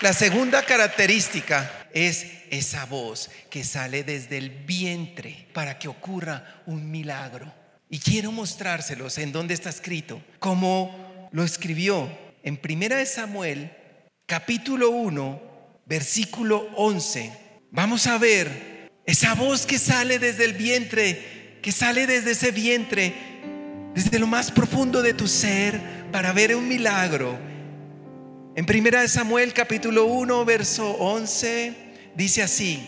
La 0.00 0.14
segunda 0.14 0.62
característica 0.62 1.86
es 1.92 2.26
esa 2.50 2.86
voz 2.86 3.30
que 3.50 3.62
sale 3.62 4.02
desde 4.02 4.38
el 4.38 4.48
vientre 4.48 5.46
para 5.52 5.78
que 5.78 5.88
ocurra 5.88 6.62
un 6.66 6.90
milagro. 6.90 7.52
Y 7.90 7.98
quiero 7.98 8.32
mostrárselos 8.32 9.18
en 9.18 9.30
donde 9.30 9.54
está 9.54 9.68
escrito, 9.68 10.22
como 10.38 11.28
lo 11.32 11.44
escribió 11.44 12.08
en 12.42 12.56
Primera 12.56 12.96
de 12.96 13.06
Samuel, 13.06 13.70
capítulo 14.26 14.90
1, 14.90 15.40
versículo 15.86 16.68
11. 16.76 17.32
Vamos 17.70 18.06
a 18.06 18.18
ver 18.18 18.90
esa 19.06 19.34
voz 19.34 19.66
que 19.66 19.78
sale 19.78 20.18
desde 20.18 20.44
el 20.44 20.54
vientre, 20.54 21.58
que 21.62 21.72
sale 21.72 22.06
desde 22.06 22.32
ese 22.32 22.50
vientre, 22.50 23.14
desde 23.94 24.18
lo 24.18 24.26
más 24.26 24.50
profundo 24.50 25.02
de 25.02 25.14
tu 25.14 25.26
ser, 25.26 25.80
para 26.12 26.32
ver 26.32 26.54
un 26.56 26.68
milagro 26.68 27.50
en 28.56 28.66
primera 28.66 29.00
de 29.00 29.08
Samuel 29.08 29.52
capítulo 29.52 30.06
1 30.06 30.44
verso 30.44 30.90
11 30.90 31.72
dice 32.16 32.42
así: 32.42 32.82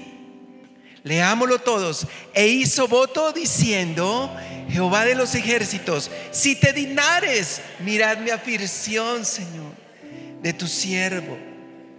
Leámoslo 1.04 1.60
todos. 1.60 2.06
E 2.34 2.48
hizo 2.48 2.88
voto 2.88 3.32
diciendo, 3.32 4.34
Jehová 4.72 5.04
de 5.04 5.14
los 5.14 5.34
ejércitos, 5.34 6.10
si 6.30 6.56
te 6.56 6.72
dignares, 6.72 7.60
mirad 7.84 8.18
mi 8.18 8.30
afirción, 8.30 9.24
Señor, 9.24 9.74
de 10.42 10.52
tu 10.52 10.66
siervo. 10.66 11.38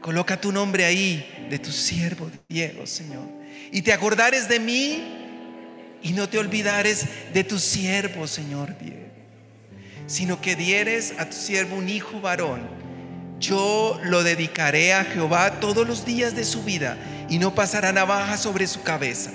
Coloca 0.02 0.42
tu 0.42 0.52
nombre 0.52 0.84
ahí, 0.84 1.48
de 1.50 1.60
tu 1.60 1.72
siervo 1.72 2.30
Diego, 2.50 2.86
Señor. 2.86 3.28
Y 3.72 3.84
te 3.84 3.94
acordares 3.94 4.50
de 4.50 4.60
mí 4.60 5.04
y 6.02 6.12
no 6.12 6.28
te 6.28 6.38
olvidares 6.38 7.06
de 7.34 7.44
tu 7.44 7.60
siervo, 7.60 8.28
Señor 8.28 8.78
Diego. 8.78 9.08
Sino 10.08 10.42
que 10.42 10.56
dieres 10.56 11.14
a 11.18 11.30
tu 11.30 11.36
siervo 11.36 11.78
un 11.78 11.88
hijo 11.88 12.20
varón 12.20 12.84
yo 13.44 14.00
lo 14.04 14.24
dedicaré 14.24 14.94
a 14.94 15.04
Jehová 15.04 15.60
todos 15.60 15.86
los 15.86 16.06
días 16.06 16.34
de 16.34 16.46
su 16.46 16.64
vida 16.64 16.98
y 17.30 17.40
no 17.40 17.54
pasará 17.54 17.92
navaja 17.92 18.38
sobre 18.38 18.68
su 18.68 18.84
cabeza. 18.84 19.32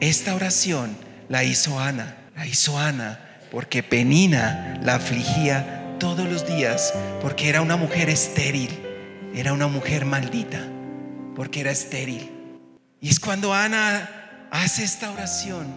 Esta 0.00 0.34
oración 0.34 0.96
la 1.30 1.44
hizo 1.44 1.78
Ana, 1.78 2.16
la 2.36 2.46
hizo 2.46 2.76
Ana 2.76 3.18
porque 3.50 3.82
Penina 3.82 4.78
la 4.82 4.96
afligía 4.96 5.96
todos 5.98 6.28
los 6.28 6.46
días 6.46 6.92
porque 7.22 7.48
era 7.48 7.62
una 7.62 7.76
mujer 7.76 8.10
estéril, 8.10 8.70
era 9.34 9.52
una 9.52 9.68
mujer 9.68 10.04
maldita, 10.04 10.60
porque 11.36 11.60
era 11.60 11.70
estéril. 11.70 12.30
Y 13.00 13.08
es 13.08 13.20
cuando 13.20 13.54
Ana 13.54 14.48
hace 14.50 14.82
esta 14.82 15.10
oración 15.12 15.68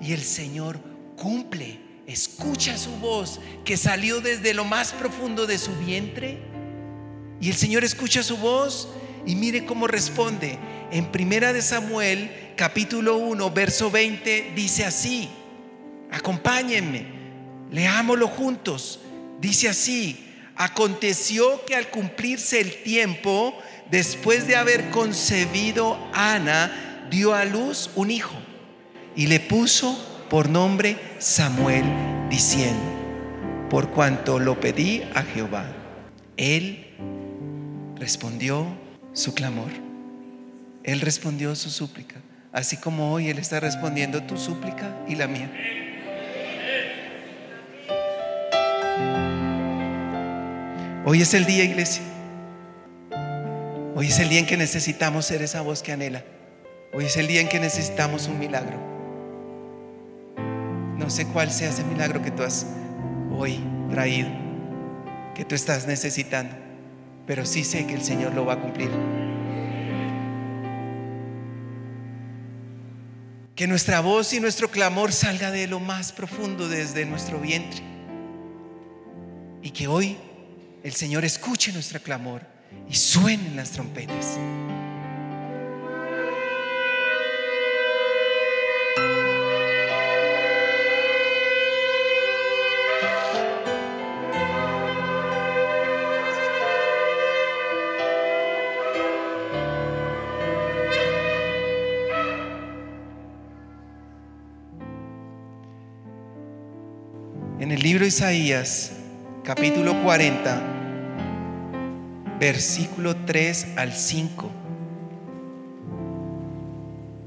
y 0.00 0.12
el 0.14 0.22
Señor 0.22 0.80
cumple 1.16 1.78
escucha 2.06 2.76
su 2.76 2.90
voz 2.96 3.38
que 3.64 3.76
salió 3.76 4.20
desde 4.20 4.54
lo 4.54 4.64
más 4.64 4.92
profundo 4.92 5.46
de 5.46 5.58
su 5.58 5.76
vientre. 5.76 6.38
Y 7.40 7.50
el 7.50 7.54
Señor 7.54 7.84
escucha 7.84 8.22
su 8.22 8.36
voz 8.38 8.88
y 9.26 9.36
mire 9.36 9.64
cómo 9.64 9.86
responde. 9.86 10.58
En 10.90 11.06
Primera 11.12 11.52
de 11.52 11.62
Samuel, 11.62 12.49
capítulo 12.60 13.16
1, 13.16 13.50
verso 13.52 13.90
20, 13.90 14.52
dice 14.54 14.84
así: 14.84 15.30
Acompáñenme, 16.10 17.06
leámoslo 17.70 18.28
juntos. 18.28 19.00
Dice 19.40 19.70
así: 19.70 20.26
Aconteció 20.56 21.64
que 21.64 21.74
al 21.74 21.88
cumplirse 21.88 22.60
el 22.60 22.82
tiempo, 22.82 23.56
después 23.90 24.46
de 24.46 24.56
haber 24.56 24.90
concebido 24.90 25.96
Ana, 26.12 27.08
dio 27.10 27.32
a 27.34 27.46
luz 27.46 27.88
un 27.94 28.10
hijo 28.10 28.36
y 29.16 29.28
le 29.28 29.40
puso 29.40 29.98
por 30.28 30.50
nombre 30.50 30.98
Samuel, 31.18 31.86
diciendo, 32.28 32.84
por 33.70 33.88
cuanto 33.88 34.38
lo 34.38 34.60
pedí 34.60 35.02
a 35.14 35.22
Jehová, 35.22 35.64
él 36.36 36.94
respondió 37.96 38.66
su 39.14 39.32
clamor, 39.32 39.70
él 40.84 41.00
respondió 41.00 41.56
su 41.56 41.70
súplica, 41.70 42.19
así 42.52 42.76
como 42.76 43.12
hoy 43.12 43.28
él 43.28 43.38
está 43.38 43.60
respondiendo 43.60 44.22
tu 44.22 44.36
súplica 44.36 44.96
y 45.06 45.16
la 45.16 45.26
mía. 45.26 45.50
Hoy 51.04 51.22
es 51.22 51.34
el 51.34 51.46
día, 51.46 51.64
iglesia. 51.64 52.02
Hoy 53.94 54.08
es 54.08 54.18
el 54.18 54.28
día 54.28 54.38
en 54.38 54.46
que 54.46 54.56
necesitamos 54.56 55.26
ser 55.26 55.42
esa 55.42 55.60
voz 55.62 55.82
que 55.82 55.92
anhela. 55.92 56.24
Hoy 56.92 57.06
es 57.06 57.16
el 57.16 57.26
día 57.26 57.40
en 57.40 57.48
que 57.48 57.60
necesitamos 57.60 58.28
un 58.28 58.38
milagro. 58.38 58.78
No 60.96 61.08
sé 61.08 61.26
cuál 61.26 61.50
sea 61.50 61.70
ese 61.70 61.84
milagro 61.84 62.22
que 62.22 62.30
tú 62.30 62.42
has 62.42 62.66
hoy 63.36 63.60
traído, 63.90 64.28
que 65.34 65.44
tú 65.44 65.54
estás 65.54 65.86
necesitando, 65.86 66.54
pero 67.26 67.46
sí 67.46 67.64
sé 67.64 67.86
que 67.86 67.94
el 67.94 68.02
Señor 68.02 68.34
lo 68.34 68.44
va 68.44 68.54
a 68.54 68.60
cumplir. 68.60 68.90
Que 73.60 73.66
nuestra 73.66 74.00
voz 74.00 74.32
y 74.32 74.40
nuestro 74.40 74.70
clamor 74.70 75.12
salga 75.12 75.50
de 75.50 75.66
lo 75.66 75.80
más 75.80 76.12
profundo 76.12 76.66
desde 76.66 77.04
nuestro 77.04 77.38
vientre. 77.38 77.82
Y 79.60 79.70
que 79.72 79.86
hoy 79.86 80.16
el 80.82 80.94
Señor 80.94 81.26
escuche 81.26 81.70
nuestro 81.70 82.00
clamor 82.00 82.40
y 82.88 82.94
suenen 82.94 83.56
las 83.56 83.72
trompetas. 83.72 84.38
Isaías, 108.10 108.90
capítulo 109.44 110.02
40, 110.02 110.60
versículo 112.40 113.14
3 113.14 113.74
al 113.76 113.92
5, 113.92 114.50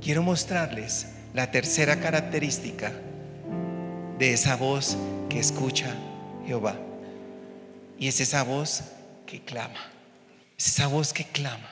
quiero 0.02 0.24
mostrarles 0.24 1.08
la 1.34 1.50
tercera 1.52 2.02
característica 2.02 2.91
de 4.19 4.34
esa 4.34 4.58
voz 4.58 4.98
que 5.30 5.39
escucha 5.39 5.96
Jehová. 6.46 6.76
Y 7.98 8.10
es 8.10 8.19
esa 8.19 8.43
voz 8.43 8.84
que 9.26 9.39
clama. 9.39 9.89
Es 10.58 10.67
esa 10.67 10.88
voz 10.88 11.13
que 11.13 11.24
clama. 11.24 11.69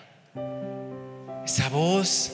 Esa 1.43 1.67
voz 1.67 2.31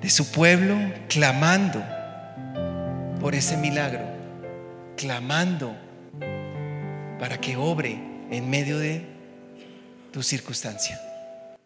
de 0.00 0.08
su 0.08 0.32
pueblo 0.32 0.78
clamando 1.10 1.84
por 3.20 3.34
ese 3.34 3.56
milagro, 3.58 4.04
clamando 4.96 5.76
para 7.18 7.38
que 7.38 7.56
obre 7.56 7.98
en 8.30 8.48
medio 8.48 8.78
de 8.78 9.04
tu 10.10 10.22
circunstancia. 10.22 10.98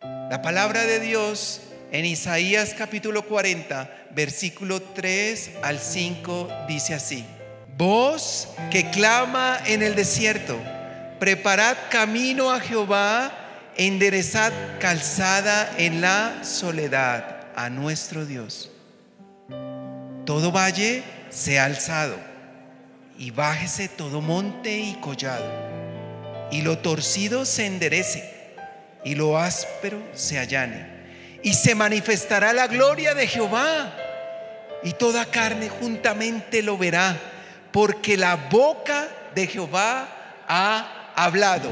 La 0.03 0.43
palabra 0.43 0.85
de 0.85 0.99
Dios 0.99 1.61
en 1.93 2.07
Isaías 2.07 2.75
capítulo 2.77 3.23
40, 3.27 4.09
versículo 4.11 4.83
3 4.83 5.53
al 5.63 5.79
5 5.79 6.49
dice 6.67 6.95
así, 6.95 7.25
voz 7.79 8.49
que 8.73 8.91
clama 8.91 9.59
en 9.65 9.85
el 9.85 9.95
desierto, 9.95 10.59
preparad 11.21 11.77
camino 11.89 12.51
a 12.51 12.59
Jehová, 12.59 13.33
enderezad 13.77 14.53
calzada 14.81 15.73
en 15.79 16.01
la 16.01 16.43
soledad 16.43 17.47
a 17.55 17.71
nuestro 17.71 18.27
Dios. 18.27 18.73
Todo 20.25 20.51
valle 20.51 21.05
sea 21.35 21.65
alzado 21.65 22.17
y 23.19 23.31
bájese 23.31 23.89
todo 23.89 24.21
monte 24.21 24.79
y 24.79 24.95
collado, 24.95 25.47
y 26.51 26.63
lo 26.63 26.79
torcido 26.79 27.45
se 27.45 27.67
enderece, 27.67 28.33
y 29.05 29.15
lo 29.15 29.39
áspero 29.39 30.03
se 30.15 30.39
allane, 30.39 30.87
y 31.43 31.55
se 31.55 31.75
manifestará 31.75 32.53
la 32.53 32.67
gloria 32.67 33.15
de 33.15 33.27
Jehová, 33.27 33.95
y 34.83 34.93
toda 34.93 35.27
carne 35.27 35.69
juntamente 35.69 36.63
lo 36.63 36.77
verá, 36.77 37.17
porque 37.73 38.17
la 38.17 38.37
boca 38.37 39.09
de 39.35 39.47
Jehová 39.47 40.09
ha 40.47 41.13
hablado. 41.17 41.71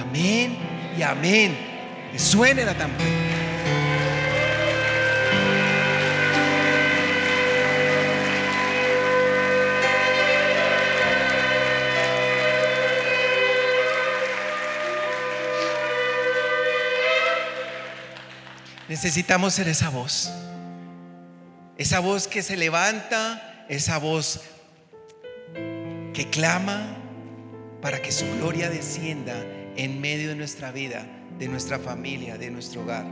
Amén 0.00 0.56
y 0.96 1.02
amén. 1.02 1.56
suene 2.16 2.64
la 2.64 2.74
tambora. 2.74 3.29
Necesitamos 18.90 19.54
ser 19.54 19.68
esa 19.68 19.88
voz. 19.88 20.32
Esa 21.78 22.00
voz 22.00 22.26
que 22.26 22.42
se 22.42 22.56
levanta, 22.56 23.64
esa 23.68 23.98
voz 23.98 24.40
que 26.12 26.28
clama 26.28 26.96
para 27.80 28.02
que 28.02 28.10
su 28.10 28.26
gloria 28.38 28.68
descienda 28.68 29.46
en 29.76 30.00
medio 30.00 30.30
de 30.30 30.34
nuestra 30.34 30.72
vida, 30.72 31.06
de 31.38 31.46
nuestra 31.46 31.78
familia, 31.78 32.36
de 32.36 32.50
nuestro 32.50 32.82
hogar, 32.82 33.04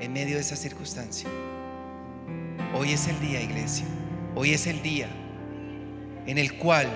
en 0.00 0.14
medio 0.14 0.36
de 0.36 0.40
esa 0.40 0.56
circunstancia. 0.56 1.28
Hoy 2.74 2.94
es 2.94 3.06
el 3.06 3.20
día, 3.20 3.42
iglesia. 3.42 3.84
Hoy 4.34 4.54
es 4.54 4.66
el 4.66 4.80
día 4.80 5.08
en 6.26 6.38
el 6.38 6.56
cual 6.56 6.88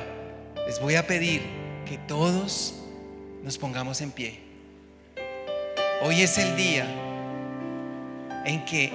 les 0.67 0.81
voy 0.81 0.95
a 0.95 1.07
pedir 1.07 1.43
que 1.85 1.99
todos 1.99 2.77
nos 3.43 3.59
pongamos 3.59 4.01
en 4.01 4.11
pie. 4.11 4.41
Hoy 6.01 6.23
es 6.23 6.39
el 6.39 6.57
día 6.57 7.06
en 8.47 8.65
que 8.65 8.93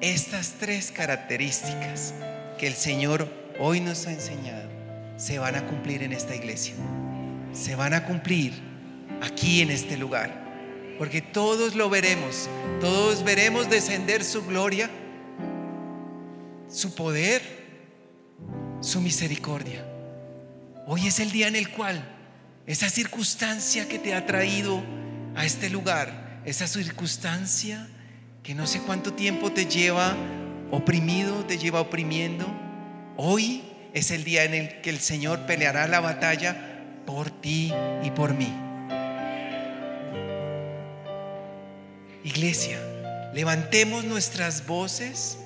estas 0.00 0.54
tres 0.58 0.90
características 0.90 2.12
que 2.58 2.66
el 2.66 2.74
Señor 2.74 3.28
hoy 3.58 3.80
nos 3.80 4.06
ha 4.06 4.12
enseñado 4.12 4.68
se 5.16 5.38
van 5.38 5.54
a 5.54 5.64
cumplir 5.66 6.02
en 6.02 6.12
esta 6.12 6.34
iglesia. 6.34 6.74
Se 7.54 7.74
van 7.74 7.94
a 7.94 8.04
cumplir 8.04 8.52
aquí 9.22 9.62
en 9.62 9.70
este 9.70 9.96
lugar. 9.96 10.44
Porque 10.98 11.22
todos 11.22 11.74
lo 11.74 11.88
veremos. 11.88 12.48
Todos 12.80 13.22
veremos 13.22 13.70
descender 13.70 14.24
su 14.24 14.44
gloria, 14.44 14.90
su 16.68 16.94
poder, 16.94 17.42
su 18.80 19.00
misericordia. 19.00 19.86
Hoy 20.86 21.06
es 21.06 21.20
el 21.20 21.30
día 21.30 21.48
en 21.48 21.56
el 21.56 21.70
cual 21.70 22.04
esa 22.66 22.90
circunstancia 22.90 23.88
que 23.88 23.98
te 23.98 24.14
ha 24.14 24.26
traído 24.26 24.82
a 25.34 25.44
este 25.46 25.70
lugar, 25.70 26.42
esa 26.44 26.66
circunstancia 26.66 27.88
que 28.46 28.54
no 28.54 28.68
sé 28.68 28.80
cuánto 28.80 29.12
tiempo 29.12 29.50
te 29.50 29.66
lleva 29.66 30.14
oprimido, 30.70 31.44
te 31.46 31.58
lleva 31.58 31.80
oprimiendo. 31.80 32.46
Hoy 33.16 33.64
es 33.92 34.12
el 34.12 34.22
día 34.22 34.44
en 34.44 34.54
el 34.54 34.80
que 34.82 34.90
el 34.90 35.00
Señor 35.00 35.46
peleará 35.46 35.88
la 35.88 35.98
batalla 35.98 36.84
por 37.06 37.28
ti 37.28 37.74
y 38.04 38.10
por 38.12 38.34
mí. 38.34 38.54
Iglesia, 42.22 42.78
levantemos 43.34 44.04
nuestras 44.04 44.64
voces 44.64 45.38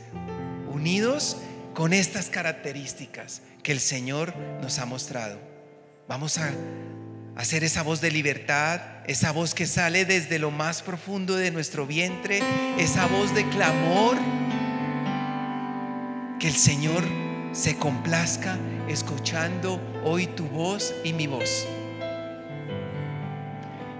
unidos 0.71 1.39
con 1.73 1.95
estas 1.95 2.29
características 2.29 3.41
que 3.63 3.73
el 3.73 3.81
Señor 3.81 4.37
nos 4.61 4.79
ha 4.79 4.85
mostrado. 4.85 5.39
Vamos 6.07 6.37
a 6.37 6.53
hacer 7.35 7.65
esa 7.65 7.83
voz 7.83 8.03
de 8.03 8.11
libertad, 8.11 8.83
esa 9.11 9.33
voz 9.33 9.57
que 9.57 9.67
sale 9.67 10.05
desde 10.05 10.39
lo 10.39 10.53
más 10.53 10.83
profundo 10.83 11.35
de 11.35 11.51
nuestro 11.51 11.85
vientre, 11.85 12.41
esa 12.79 13.07
voz 13.07 13.35
de 13.35 13.45
clamor, 13.49 14.17
que 16.39 16.47
el 16.47 16.55
Señor 16.55 17.03
se 17.51 17.77
complazca 17.77 18.57
escuchando 18.87 19.81
hoy 20.05 20.29
tu 20.29 20.45
voz 20.45 20.95
y 21.03 21.13
mi 21.13 21.27
voz. 21.27 21.67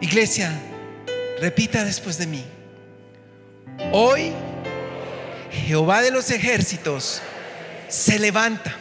Iglesia, 0.01 0.57
repita 1.41 1.85
después 1.85 2.17
de 2.17 2.29
mí. 2.29 2.45
Hoy 3.91 4.33
Jehová 5.51 6.03
de 6.03 6.13
los 6.13 6.31
ejércitos 6.31 7.21
se 7.89 8.21
levanta 8.21 8.77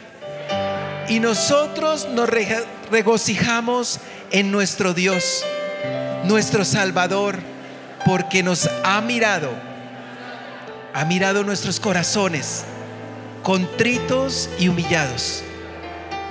y 1.08 1.18
nosotros 1.18 2.08
nos 2.10 2.30
regocijamos 2.88 3.98
en 4.30 4.52
nuestro 4.52 4.94
Dios, 4.94 5.44
nuestro 6.24 6.64
Salvador, 6.64 7.38
porque 8.04 8.42
nos 8.42 8.68
ha 8.84 9.00
mirado, 9.00 9.50
ha 10.94 11.04
mirado 11.04 11.44
nuestros 11.44 11.80
corazones 11.80 12.64
contritos 13.42 14.50
y 14.58 14.68
humillados, 14.68 15.42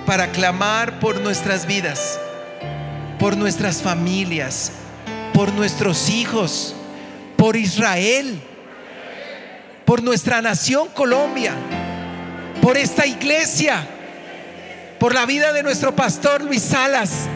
para 0.05 0.31
clamar 0.31 0.99
por 0.99 1.19
nuestras 1.21 1.65
vidas, 1.65 2.19
por 3.17 3.35
nuestras 3.35 3.81
familias, 3.81 4.71
por 5.33 5.51
nuestros 5.53 6.09
hijos, 6.09 6.75
por 7.35 7.55
Israel, 7.55 8.41
por 9.85 10.03
nuestra 10.03 10.41
nación 10.41 10.87
Colombia, 10.89 11.53
por 12.61 12.77
esta 12.77 13.05
iglesia, 13.05 13.87
por 14.99 15.15
la 15.15 15.25
vida 15.25 15.53
de 15.53 15.63
nuestro 15.63 15.95
pastor 15.95 16.43
Luis 16.43 16.61
Salas 16.61 17.27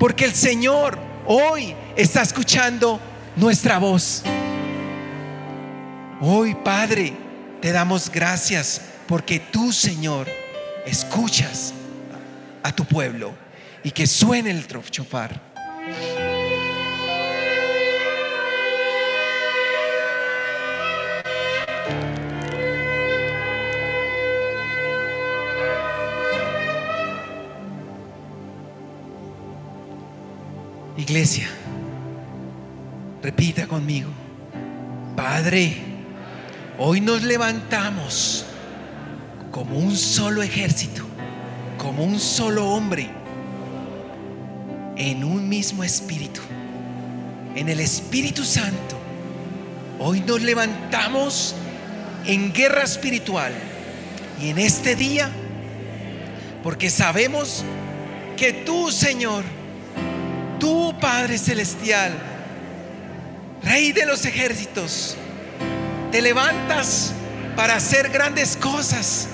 porque 0.00 0.24
el 0.24 0.34
Señor 0.34 0.98
hoy 1.26 1.74
está 1.94 2.22
escuchando 2.22 2.98
nuestra 3.36 3.78
voz. 3.78 4.22
Hoy, 6.22 6.54
Padre, 6.54 7.12
te 7.60 7.70
damos 7.70 8.10
gracias 8.10 8.80
porque 9.06 9.38
tú, 9.38 9.72
Señor, 9.72 10.26
escuchas 10.86 11.74
a 12.62 12.72
tu 12.72 12.86
pueblo 12.86 13.34
y 13.84 13.90
que 13.90 14.06
suene 14.06 14.50
el 14.50 14.66
trofchofar. 14.66 15.38
Iglesia, 31.10 31.48
repita 33.20 33.66
conmigo, 33.66 34.10
Padre, 35.16 35.74
hoy 36.78 37.00
nos 37.00 37.24
levantamos 37.24 38.44
como 39.50 39.76
un 39.76 39.96
solo 39.96 40.40
ejército, 40.40 41.02
como 41.78 42.04
un 42.04 42.20
solo 42.20 42.64
hombre, 42.64 43.10
en 44.96 45.24
un 45.24 45.48
mismo 45.48 45.82
espíritu, 45.82 46.42
en 47.56 47.68
el 47.68 47.80
Espíritu 47.80 48.44
Santo. 48.44 48.96
Hoy 49.98 50.20
nos 50.20 50.40
levantamos 50.40 51.56
en 52.24 52.52
guerra 52.52 52.84
espiritual. 52.84 53.52
Y 54.40 54.50
en 54.50 54.58
este 54.58 54.94
día, 54.94 55.28
porque 56.62 56.88
sabemos 56.88 57.64
que 58.36 58.52
tú, 58.52 58.92
Señor, 58.92 59.42
Tú, 60.60 60.94
Padre 61.00 61.38
Celestial, 61.38 62.12
Rey 63.64 63.92
de 63.92 64.06
los 64.06 64.24
ejércitos, 64.24 65.16
te 66.12 66.22
levantas 66.22 67.12
para 67.56 67.74
hacer 67.76 68.10
grandes 68.10 68.56
cosas. 68.56 69.26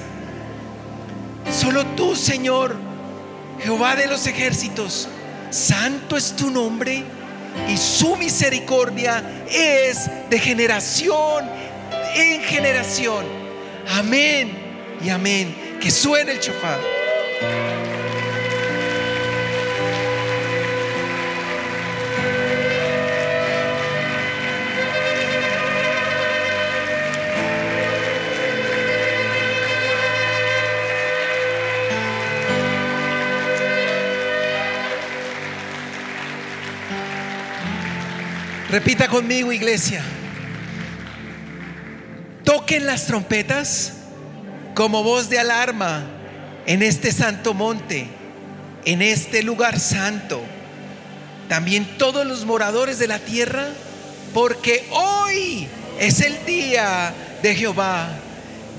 Solo 1.52 1.84
tú, 1.96 2.16
Señor, 2.16 2.76
Jehová 3.62 3.96
de 3.96 4.06
los 4.06 4.26
ejércitos, 4.26 5.08
santo 5.50 6.16
es 6.16 6.34
tu 6.34 6.50
nombre 6.50 7.04
y 7.68 7.76
su 7.76 8.16
misericordia 8.16 9.44
es 9.50 10.08
de 10.30 10.38
generación 10.38 11.44
en 12.16 12.40
generación. 12.42 13.26
Amén 13.88 14.50
y 15.04 15.10
amén. 15.10 15.78
Que 15.80 15.90
suene 15.90 16.32
el 16.32 16.40
chofar. 16.40 16.95
Repita 38.76 39.08
conmigo, 39.08 39.52
iglesia. 39.52 40.02
Toquen 42.44 42.84
las 42.84 43.06
trompetas 43.06 43.94
como 44.74 45.02
voz 45.02 45.30
de 45.30 45.38
alarma 45.38 46.04
en 46.66 46.82
este 46.82 47.10
santo 47.10 47.54
monte, 47.54 48.06
en 48.84 49.00
este 49.00 49.42
lugar 49.42 49.80
santo. 49.80 50.42
También 51.48 51.96
todos 51.96 52.26
los 52.26 52.44
moradores 52.44 52.98
de 52.98 53.06
la 53.06 53.18
tierra, 53.18 53.66
porque 54.34 54.86
hoy 54.90 55.66
es 55.98 56.20
el 56.20 56.44
día 56.44 57.14
de 57.42 57.54
Jehová. 57.54 58.10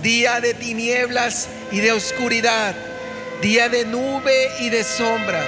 día 0.03 0.39
de 0.41 0.53
tinieblas 0.53 1.47
y 1.71 1.79
de 1.79 1.91
oscuridad, 1.91 2.75
día 3.41 3.67
de 3.67 3.83
nube 3.83 4.51
y 4.59 4.69
de 4.69 4.83
sombra. 4.83 5.43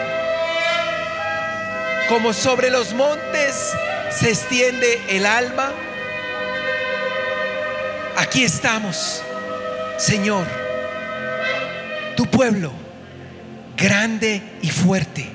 Como 2.09 2.33
sobre 2.33 2.71
los 2.71 2.95
montes 2.95 3.75
se 4.11 4.29
extiende 4.29 5.01
el 5.09 5.25
alma, 5.25 5.71
aquí 8.17 8.43
estamos, 8.43 9.21
Señor, 9.97 10.45
tu 12.15 12.25
pueblo, 12.25 12.71
grande 13.77 14.41
y 14.61 14.69
fuerte. 14.69 15.27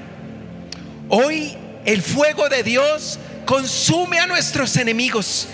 Hoy 1.09 1.57
el 1.85 2.03
fuego 2.03 2.49
de 2.49 2.63
Dios 2.63 3.19
consume 3.47 4.19
a 4.19 4.27
nuestros 4.27 4.77
enemigos 4.77 5.49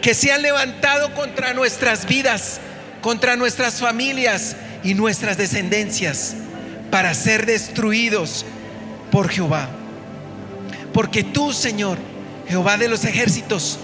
que 0.00 0.14
se 0.14 0.32
han 0.32 0.42
levantado 0.42 1.14
contra 1.14 1.54
nuestras 1.54 2.06
vidas, 2.06 2.60
contra 3.00 3.36
nuestras 3.36 3.80
familias 3.80 4.56
y 4.82 4.94
nuestras 4.94 5.36
descendencias 5.36 6.36
para 6.90 7.14
ser 7.14 7.46
destruidos 7.46 8.44
por 9.10 9.28
Jehová. 9.28 9.68
Porque 10.92 11.24
tú, 11.24 11.52
Señor, 11.52 11.98
Jehová 12.48 12.76
de 12.76 12.88
los 12.88 13.04
ejércitos, 13.04 13.78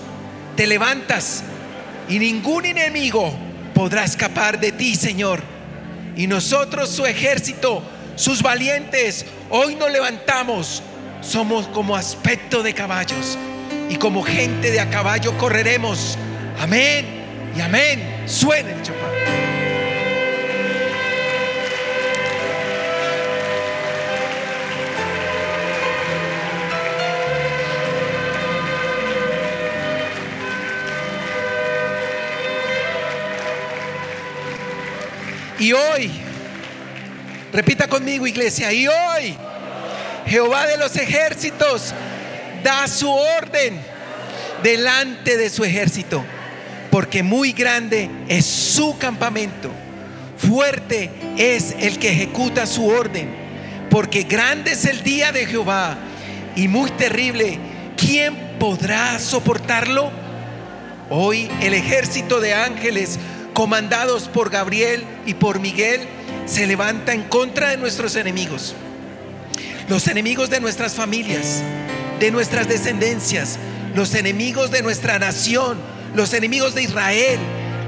te 0.57 0.67
levantas 0.67 1.43
y 2.09 2.19
ningún 2.19 2.67
enemigo 2.67 3.33
podrá 3.75 4.05
escapar 4.05 4.61
de 4.61 4.73
ti, 4.73 4.95
Señor. 4.97 5.41
Y 6.17 6.27
nosotros, 6.27 6.91
su 6.91 7.07
ejército, 7.07 7.83
sus 8.17 8.43
valientes, 8.43 9.25
hoy 9.49 9.77
nos 9.77 9.91
levantamos. 9.91 10.83
Somos 11.23 11.67
como 11.69 11.97
aspecto 11.97 12.63
de 12.63 12.75
caballos 12.75 13.39
y 13.89 13.97
como 13.97 14.23
gente 14.23 14.71
de 14.71 14.81
a 14.81 14.91
caballo 14.91 15.37
correremos. 15.39 16.19
Amén 16.59 17.07
y 17.57 17.61
amén. 17.61 18.25
Suena 18.27 18.71
el 18.71 18.83
chofar. 18.83 19.39
Y 35.61 35.75
hoy, 35.75 36.11
repita 37.53 37.87
conmigo 37.87 38.27
iglesia, 38.27 38.73
y 38.73 38.89
hoy 38.89 39.37
Jehová 40.27 40.67
de 40.67 40.79
los 40.79 40.97
ejércitos 40.97 41.93
da 42.65 42.89
su 42.89 43.11
orden 43.11 43.79
delante 44.63 45.37
de 45.37 45.51
su 45.51 45.63
ejército, 45.63 46.25
porque 46.91 47.23
muy 47.23 47.53
grande 47.53 48.09
es 48.27 48.47
su 48.47 48.97
campamento, 48.97 49.71
fuerte 50.39 51.11
es 51.37 51.77
el 51.79 51.99
que 51.99 52.11
ejecuta 52.11 52.65
su 52.65 52.87
orden, 52.87 53.29
porque 53.91 54.23
grande 54.23 54.73
es 54.73 54.87
el 54.87 55.03
día 55.03 55.31
de 55.31 55.45
Jehová 55.45 55.99
y 56.57 56.69
muy 56.69 56.91
terrible. 56.93 57.59
¿Quién 57.99 58.35
podrá 58.59 59.19
soportarlo? 59.19 60.11
Hoy 61.11 61.51
el 61.61 61.75
ejército 61.75 62.41
de 62.41 62.55
ángeles 62.55 63.19
comandados 63.53 64.28
por 64.28 64.51
Gabriel 64.51 65.05
y 65.26 65.34
por 65.34 65.61
Miguel, 65.61 66.01
se 66.46 66.66
levanta 66.66 67.12
en 67.12 67.22
contra 67.24 67.70
de 67.70 67.76
nuestros 67.76 68.16
enemigos. 68.16 68.74
Los 69.88 70.09
enemigos 70.09 70.51
de 70.51 70.61
nuestras 70.61 70.94
familias, 70.94 71.62
de 72.18 72.30
nuestras 72.30 72.68
descendencias, 72.68 73.59
los 73.94 74.14
enemigos 74.14 74.70
de 74.70 74.82
nuestra 74.82 75.18
nación, 75.18 75.78
los 76.14 76.32
enemigos 76.32 76.74
de 76.74 76.82
Israel, 76.82 77.38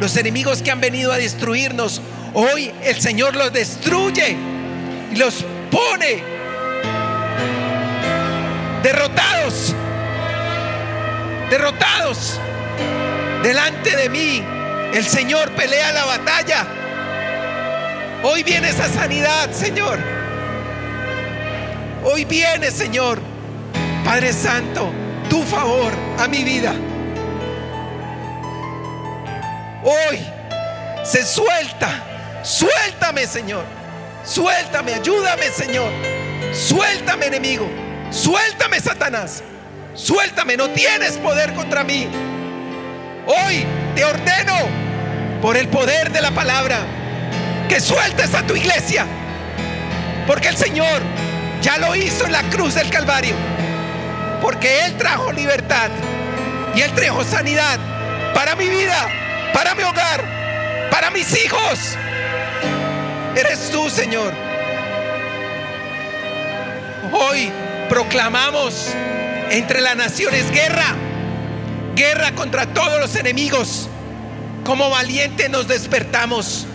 los 0.01 0.17
enemigos 0.17 0.63
que 0.63 0.71
han 0.71 0.81
venido 0.81 1.13
a 1.13 1.19
destruirnos. 1.19 2.01
Hoy 2.35 2.73
el 2.83 3.01
Señor 3.01 3.37
los 3.37 3.53
destruye 3.53 4.37
y 5.13 5.17
los 5.17 5.45
pone 5.71 6.23
derrotados, 8.83 9.75
derrotados 11.51 12.41
delante 13.43 13.97
de 13.97 14.09
mí 14.09 14.43
el 14.93 15.07
Señor 15.07 15.51
pelea 15.53 15.93
la 15.93 16.05
batalla. 16.05 16.67
Hoy 18.23 18.43
viene 18.43 18.69
esa 18.69 18.89
sanidad, 18.89 19.51
Señor. 19.51 19.99
Hoy 22.05 22.25
viene, 22.25 22.71
Señor. 22.71 23.21
Padre 24.05 24.33
Santo, 24.33 24.91
tu 25.31 25.43
favor 25.45 25.93
a 26.19 26.29
mi 26.29 26.45
vida. 26.45 26.75
Hoy 29.85 30.21
se 31.05 31.25
suelta. 31.25 31.89
Suéltame, 32.43 33.27
Señor. 33.27 33.65
Suéltame, 34.25 34.95
ayúdame, 34.95 35.45
Señor. 35.51 35.91
Suéltame, 36.53 37.27
enemigo. 37.27 37.69
Suéltame, 38.11 38.79
Satanás. 38.81 39.43
Suéltame, 39.95 40.57
no 40.57 40.69
tienes 40.71 41.17
poder 41.19 41.55
contra 41.55 41.83
mí. 41.83 42.09
Hoy 43.27 43.65
te 43.95 44.05
ordeno 44.05 44.82
por 45.43 45.57
el 45.57 45.69
poder 45.69 46.13
de 46.13 46.23
la 46.23 46.31
palabra 46.31 46.79
que 47.69 47.81
sueltes 47.81 48.33
a 48.35 48.47
tu 48.47 48.55
iglesia. 48.55 49.05
Porque 50.27 50.49
el 50.49 50.57
Señor 50.57 51.03
ya 51.61 51.79
lo 51.79 51.95
hizo 51.97 52.25
en 52.25 52.33
la 52.33 52.43
cruz 52.45 52.75
del 52.75 52.89
Calvario. 52.89 53.35
Porque 54.41 54.87
Él 54.87 54.97
trajo 54.97 55.33
libertad 55.33 55.91
y 56.75 56.81
Él 56.81 56.93
trajo 56.93 57.25
sanidad 57.25 57.79
para 58.33 58.55
mi 58.55 58.69
vida, 58.69 59.09
para 59.53 59.75
mi 59.75 59.83
hogar, 59.83 60.25
para 60.91 61.11
mis 61.11 61.45
hijos. 61.45 61.97
Eres 63.37 63.71
tú, 63.71 63.91
Señor. 63.91 64.33
Hoy 67.13 67.51
proclamamos 67.89 68.95
entre 69.51 69.81
las 69.81 69.97
naciones 69.97 70.51
guerra 70.51 70.95
guerra 71.95 72.33
contra 72.35 72.67
todos 72.67 73.01
los 73.01 73.17
enemigos. 73.17 73.89
Como 74.65 74.91
valiente 74.91 75.49
nos 75.49 75.67
despertamos, 75.67 76.67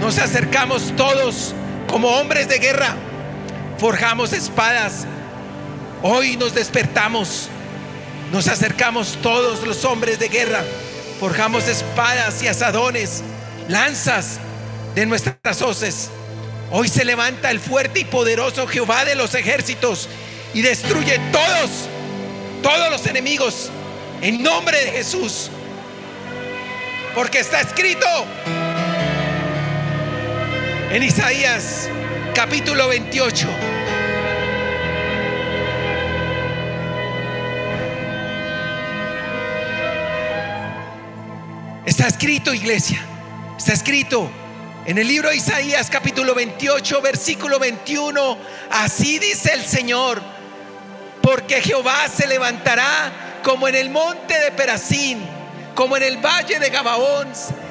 nos 0.00 0.18
acercamos 0.18 0.92
todos 0.96 1.54
como 1.88 2.08
hombres 2.08 2.48
de 2.48 2.58
guerra, 2.58 2.96
forjamos 3.78 4.32
espadas. 4.32 5.06
Hoy 6.02 6.36
nos 6.36 6.54
despertamos, 6.54 7.48
nos 8.32 8.48
acercamos 8.48 9.16
todos 9.22 9.64
los 9.64 9.84
hombres 9.84 10.18
de 10.18 10.28
guerra, 10.28 10.64
forjamos 11.20 11.68
espadas 11.68 12.42
y 12.42 12.48
asadones, 12.48 13.22
lanzas 13.68 14.40
de 14.96 15.06
nuestras 15.06 15.62
hoces. 15.62 16.10
Hoy 16.72 16.88
se 16.88 17.04
levanta 17.04 17.52
el 17.52 17.60
fuerte 17.60 18.00
y 18.00 18.04
poderoso 18.04 18.66
Jehová 18.66 19.04
de 19.04 19.14
los 19.14 19.36
ejércitos 19.36 20.08
y 20.52 20.62
destruye 20.62 21.20
todos, 21.30 21.88
todos 22.60 22.90
los 22.90 23.06
enemigos 23.06 23.70
en 24.20 24.42
nombre 24.42 24.84
de 24.84 24.90
Jesús. 24.90 25.50
Porque 27.14 27.38
está 27.38 27.60
escrito 27.60 28.06
en 30.90 31.02
Isaías 31.02 31.88
capítulo 32.34 32.88
28. 32.88 33.48
Está 41.86 42.08
escrito, 42.08 42.52
iglesia. 42.52 43.00
Está 43.56 43.74
escrito 43.74 44.28
en 44.84 44.98
el 44.98 45.06
libro 45.06 45.30
de 45.30 45.36
Isaías 45.36 45.88
capítulo 45.90 46.34
28, 46.34 47.00
versículo 47.00 47.60
21. 47.60 48.38
Así 48.72 49.20
dice 49.20 49.52
el 49.52 49.64
Señor, 49.64 50.20
porque 51.22 51.62
Jehová 51.62 52.08
se 52.08 52.26
levantará 52.26 53.40
como 53.44 53.68
en 53.68 53.76
el 53.76 53.90
monte 53.90 54.38
de 54.40 54.50
Perasín, 54.50 55.33
como 55.74 55.96
en 55.96 56.02
el 56.02 56.16
valle 56.18 56.58
de 56.58 56.70
Gabaón, 56.70 57.28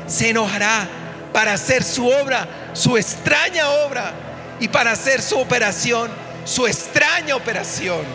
se 0.08 0.30
enojará 0.30 0.88
para 1.32 1.54
hacer 1.54 1.84
su 1.84 2.08
obra, 2.08 2.47
su 2.74 2.97
extraña 2.97 3.70
obra, 3.70 4.14
y 4.60 4.68
para 4.68 4.91
hacer 4.91 5.22
su 5.22 5.38
operación, 5.39 6.12
su 6.45 6.68
extraña 6.68 7.36
operación. 7.36 8.06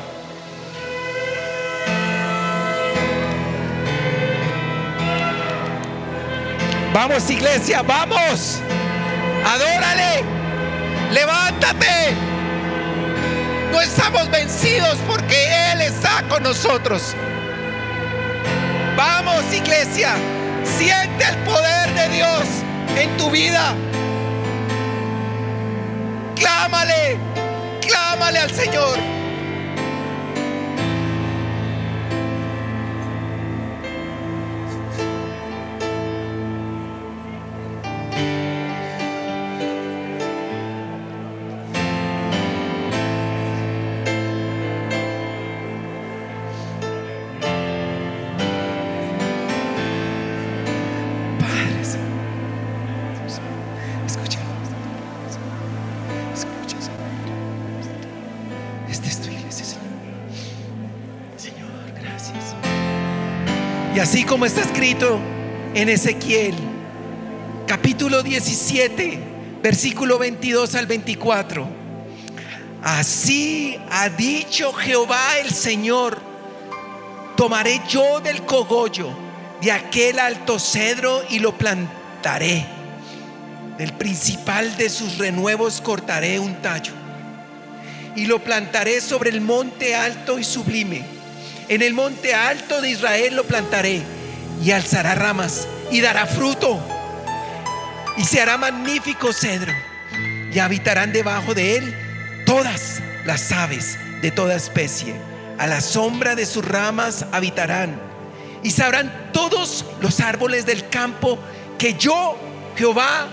Vamos 6.93 7.31
iglesia, 7.31 7.83
vamos. 7.83 8.61
Adórale. 9.45 10.25
Levántate. 11.13 12.15
No 13.71 13.81
estamos 13.81 14.31
vencidos 14.31 14.97
porque 15.07 15.73
Él 15.73 15.83
está 15.83 16.25
con 16.29 16.43
nosotros. 16.43 17.15
Vamos, 18.99 19.45
iglesia, 19.55 20.17
siente 20.65 21.25
el 21.25 21.37
poder 21.45 21.95
de 21.95 22.17
Dios 22.17 22.41
en 22.97 23.17
tu 23.17 23.31
vida. 23.31 23.73
Clámale, 26.35 27.17
clámale 27.81 28.41
al 28.41 28.51
Señor. 28.51 29.18
Esta 58.91 59.07
es 59.07 59.21
tu 59.21 59.29
iglesia, 59.31 59.67
Señor. 59.67 59.85
Señor, 61.37 61.69
gracias. 62.01 62.55
Y 63.95 64.01
así 64.01 64.25
como 64.25 64.47
está 64.47 64.63
escrito 64.63 65.19
en 65.75 65.91
Ezequiel, 65.91 66.55
capítulo 67.67 68.23
17, 68.23 69.19
versículo 69.63 70.19
22 70.19 70.75
al 70.75 70.87
24. 70.87 71.69
Así 72.83 73.79
ha 73.91 74.09
dicho 74.09 74.73
Jehová 74.73 75.39
el 75.39 75.51
Señor, 75.51 76.19
tomaré 77.37 77.83
yo 77.89 78.21
del 78.21 78.43
cogollo 78.43 79.11
de 79.61 79.73
aquel 79.73 80.19
alto 80.19 80.59
cedro 80.59 81.23
y 81.29 81.41
lo 81.41 81.59
plantaré. 81.59 82.65
Del 83.77 83.93
principal 83.93 84.77
de 84.77 84.89
sus 84.89 85.19
renuevos 85.19 85.83
cortaré 85.83 86.39
un 86.41 86.63
tallo 86.63 86.98
y 88.19 88.27
lo 88.27 88.43
plantaré 88.43 89.01
sobre 89.01 89.31
el 89.31 89.41
monte 89.41 89.95
alto 89.95 90.41
y 90.41 90.45
sublime. 90.45 91.05
En 91.69 91.83
el 91.83 91.95
monte 91.95 92.35
alto 92.35 92.81
de 92.81 92.91
Israel 92.91 93.37
lo 93.37 93.45
plantaré 93.45 94.03
y 94.61 94.73
alzará 94.73 95.15
ramas 95.15 95.69
y 95.93 96.01
dará 96.01 96.27
fruto 96.27 96.81
y 98.17 98.25
se 98.25 98.41
hará 98.41 98.59
magnífico 98.59 99.33
cedro 99.33 99.73
y 100.53 100.59
habitarán 100.59 101.13
debajo 101.13 101.55
de 101.55 101.77
él 101.77 101.95
todas 102.45 103.01
las 103.25 103.53
aves 103.53 103.97
de 104.21 104.33
toda 104.33 104.57
especie. 104.57 105.15
A 105.57 105.69
la 105.69 105.81
sombra 105.81 106.35
de 106.35 106.45
sus 106.45 106.65
ramas 106.65 107.25
habitarán 107.31 108.01
y 108.65 108.73
sabrán 108.73 109.31
todos 109.33 109.85
los 110.01 110.19
árboles 110.19 110.67
del 110.67 110.89
campo 110.89 111.39
que 111.79 111.95
yo, 111.95 112.37
Jehová, 112.77 113.29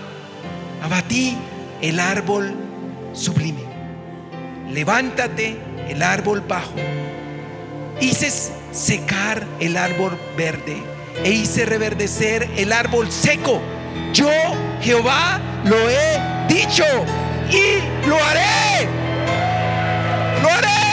abatí 0.80 1.36
el 1.82 1.98
árbol 1.98 2.54
sublime. 3.14 3.65
Levántate 4.76 5.56
el 5.88 6.02
árbol 6.02 6.42
bajo. 6.46 6.74
Hice 7.98 8.30
secar 8.72 9.42
el 9.58 9.74
árbol 9.74 10.20
verde 10.36 10.82
e 11.24 11.30
hice 11.30 11.64
reverdecer 11.64 12.46
el 12.58 12.74
árbol 12.74 13.10
seco. 13.10 13.62
Yo, 14.12 14.28
Jehová, 14.82 15.40
lo 15.64 15.78
he 15.88 16.20
dicho 16.46 16.84
y 17.50 18.06
lo 18.06 18.22
haré. 18.22 18.86
Lo 20.42 20.48
haré. 20.50 20.85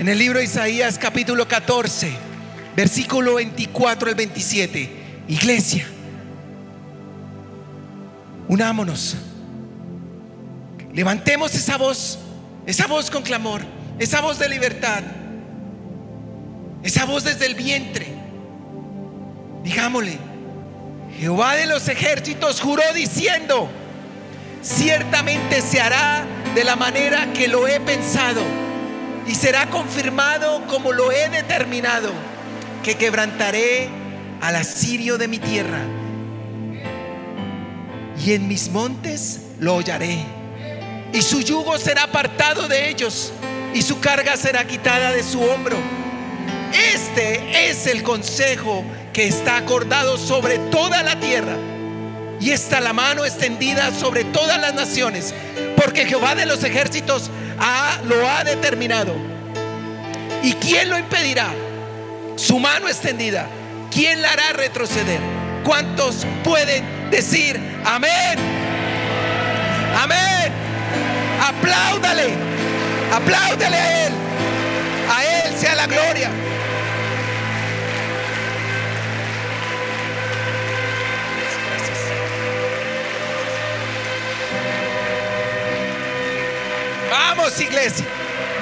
En 0.00 0.08
el 0.08 0.18
libro 0.18 0.38
de 0.38 0.46
Isaías 0.46 0.96
capítulo 0.96 1.46
14, 1.46 2.10
versículo 2.74 3.34
24 3.34 4.08
al 4.08 4.14
27, 4.14 4.90
iglesia, 5.28 5.86
unámonos, 8.48 9.14
levantemos 10.94 11.54
esa 11.54 11.76
voz, 11.76 12.18
esa 12.64 12.86
voz 12.86 13.10
con 13.10 13.22
clamor, 13.22 13.60
esa 13.98 14.22
voz 14.22 14.38
de 14.38 14.48
libertad, 14.48 15.02
esa 16.82 17.04
voz 17.04 17.24
desde 17.24 17.44
el 17.44 17.54
vientre. 17.54 18.06
Digámosle, 19.64 20.16
Jehová 21.18 21.56
de 21.56 21.66
los 21.66 21.86
ejércitos 21.88 22.62
juró 22.62 22.84
diciendo, 22.94 23.68
ciertamente 24.62 25.60
se 25.60 25.78
hará 25.78 26.24
de 26.54 26.64
la 26.64 26.76
manera 26.76 27.34
que 27.34 27.48
lo 27.48 27.68
he 27.68 27.78
pensado 27.80 28.59
y 29.30 29.34
será 29.36 29.70
confirmado 29.70 30.66
como 30.66 30.90
lo 30.90 31.12
he 31.12 31.28
determinado, 31.28 32.10
que 32.82 32.96
quebrantaré 32.96 33.88
al 34.40 34.56
asirio 34.56 35.18
de 35.18 35.28
mi 35.28 35.38
tierra 35.38 35.78
y 38.18 38.32
en 38.32 38.48
mis 38.48 38.70
montes 38.70 39.42
lo 39.60 39.76
hollaré. 39.76 40.18
Y 41.12 41.22
su 41.22 41.42
yugo 41.42 41.78
será 41.78 42.04
apartado 42.04 42.66
de 42.66 42.88
ellos 42.88 43.32
y 43.72 43.82
su 43.82 44.00
carga 44.00 44.36
será 44.36 44.66
quitada 44.66 45.12
de 45.12 45.22
su 45.22 45.40
hombro. 45.40 45.76
Este 46.92 47.70
es 47.70 47.86
el 47.86 48.02
consejo 48.02 48.82
que 49.12 49.28
está 49.28 49.58
acordado 49.58 50.18
sobre 50.18 50.58
toda 50.58 51.04
la 51.04 51.20
tierra. 51.20 51.56
Y 52.40 52.50
está 52.50 52.80
la 52.80 52.94
mano 52.94 53.24
extendida 53.24 53.92
sobre 53.92 54.24
todas 54.24 54.60
las 54.60 54.74
naciones, 54.74 55.34
porque 55.80 56.04
Jehová 56.06 56.34
de 56.34 56.46
los 56.46 56.62
ejércitos 56.64 57.30
ha- 57.58 57.98
lo 58.04 58.28
ha 58.28 58.44
determinado. 58.44 59.14
¿Y 60.42 60.52
quién 60.54 60.90
lo 60.90 60.98
impedirá? 60.98 61.48
Su 62.36 62.58
mano 62.58 62.88
extendida. 62.88 63.46
¿Quién 63.90 64.22
la 64.22 64.32
hará 64.32 64.52
retroceder? 64.54 65.20
¿Cuántos 65.64 66.26
pueden 66.44 67.10
decir 67.10 67.58
amén? 67.84 68.38
Amén. 70.02 70.52
Apláudale. 71.46 72.28
Apláudale 73.12 73.76
a 73.76 74.06
Él. 74.06 74.12
A 75.14 75.24
Él 75.24 75.54
sea 75.58 75.74
la 75.74 75.86
gloria. 75.86 76.30
Vamos, 87.10 87.60
iglesia. 87.60 88.06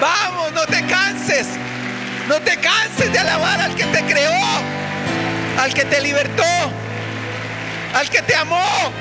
Vamos, 0.00 0.52
no 0.52 0.66
te 0.66 0.84
canses. 0.86 1.46
No 2.28 2.40
te 2.40 2.56
canses 2.58 3.10
de 3.10 3.18
alabar 3.18 3.60
al 3.60 3.74
que 3.74 3.84
te 3.84 4.04
creó, 4.04 4.42
al 5.58 5.72
que 5.72 5.84
te 5.86 5.98
libertó, 5.98 6.44
al 7.94 8.10
que 8.10 8.20
te 8.20 8.34
amó, 8.34 8.92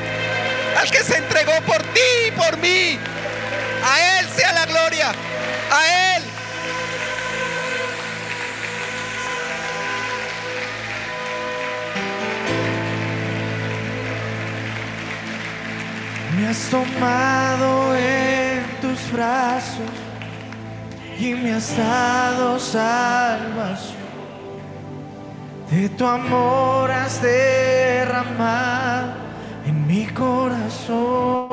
al 0.80 0.90
que 0.90 1.04
se 1.04 1.18
entregó 1.18 1.52
por 1.66 1.84
ti 1.84 2.00
y 2.28 2.32
por 2.32 2.58
mí. 2.58 2.98
A 3.84 4.20
Él 4.20 4.28
sea 4.34 4.54
la 4.54 4.66
gloria. 4.66 5.10
A 5.72 6.16
Él. 6.16 6.24
Me 16.38 16.48
has 16.48 16.70
tomado 16.70 17.96
en 17.98 18.17
y 21.20 21.34
me 21.34 21.54
has 21.54 21.76
dado 21.78 22.60
salvación. 22.60 23.98
De 25.72 25.90
tu 25.90 26.06
amor 26.06 26.92
has 26.92 27.20
derramado 27.22 29.14
en 29.66 29.88
mi 29.88 30.06
corazón. 30.08 31.48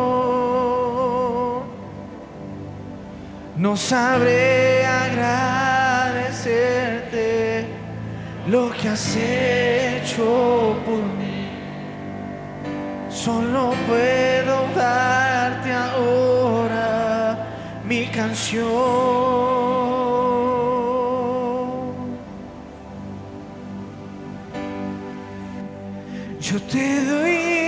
No 3.56 3.76
sabré 3.76 4.84
agradecerte 4.84 7.66
lo 8.48 8.70
que 8.70 8.88
has 8.88 9.16
hecho 9.16 10.76
por 10.84 10.98
mí. 11.18 11.48
Solo 13.08 13.72
puedo 13.86 14.66
darte 14.74 15.72
ahora 15.72 16.93
mi 17.88 18.06
canción. 18.06 18.64
Yo 26.40 26.60
te 26.62 27.04
doy 27.04 27.63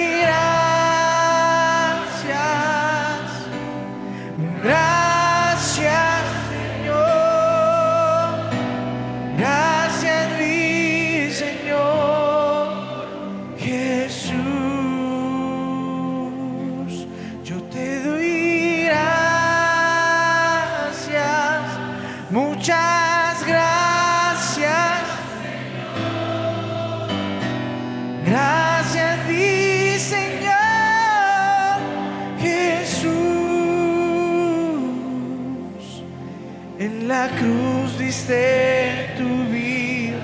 diste 38.16 39.14
tu 39.18 39.28
vida 39.52 40.16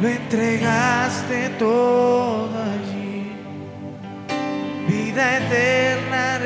lo 0.00 0.08
entregaste 0.08 1.48
todo 1.58 2.54
allí. 2.54 3.32
Vida 4.86 5.38
eterna 5.38 6.38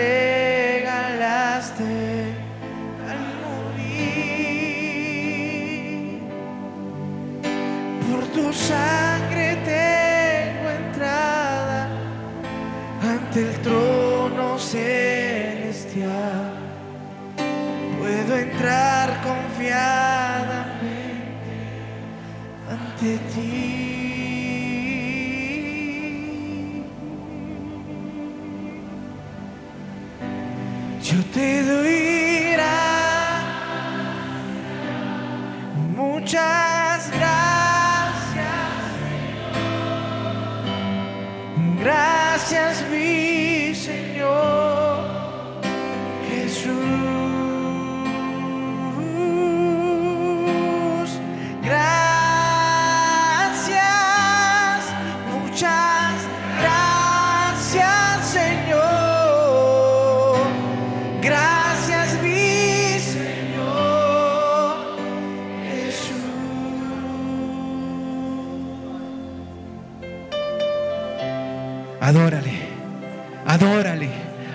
Yo 31.42 31.81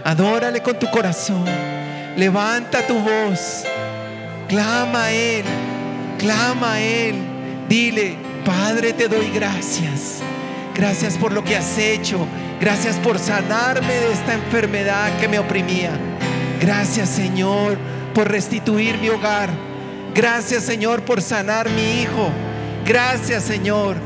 adórale 0.08 0.62
con 0.62 0.80
tu 0.80 0.89
corazón. 0.89 1.43
Levanta 2.16 2.88
tu 2.88 2.97
voz, 2.97 3.66
clama 4.47 5.03
a 5.03 5.12
Él, 5.12 5.43
clama 6.18 6.76
a 6.76 6.82
Él. 6.82 7.16
Dile, 7.68 8.16
Padre, 8.45 8.93
te 8.93 9.10
doy 9.10 9.30
gracias. 9.32 10.20
Gracias 10.74 11.18
por 11.18 11.34
lo 11.34 11.43
que 11.43 11.58
has 11.58 11.78
hecho. 11.78 12.26
Gracias 12.62 12.95
por 12.95 13.20
sanarme 13.20 13.93
de 13.93 14.14
esta 14.14 14.34
enfermedad 14.34 15.10
que 15.20 15.28
me 15.28 15.39
oprimía. 15.39 15.91
Gracias, 16.62 17.10
Señor, 17.10 17.78
por 18.14 18.32
restituir 18.32 18.97
mi 18.99 19.10
hogar. 19.10 19.49
Gracias, 20.16 20.64
Señor, 20.64 21.03
por 21.03 21.22
sanar 21.22 21.70
mi 21.70 22.01
hijo. 22.01 22.30
Gracias, 22.86 23.43
Señor, 23.43 23.97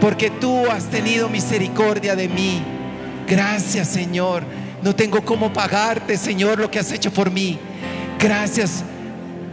porque 0.00 0.30
tú 0.30 0.70
has 0.70 0.86
tenido 0.86 1.28
misericordia 1.28 2.16
de 2.16 2.28
mí. 2.28 2.62
Gracias, 3.28 3.88
Señor. 3.88 4.42
No 4.84 4.94
tengo 4.94 5.24
cómo 5.24 5.50
pagarte, 5.50 6.18
Señor, 6.18 6.58
lo 6.58 6.70
que 6.70 6.78
has 6.78 6.92
hecho 6.92 7.10
por 7.10 7.30
mí. 7.30 7.58
Gracias 8.18 8.84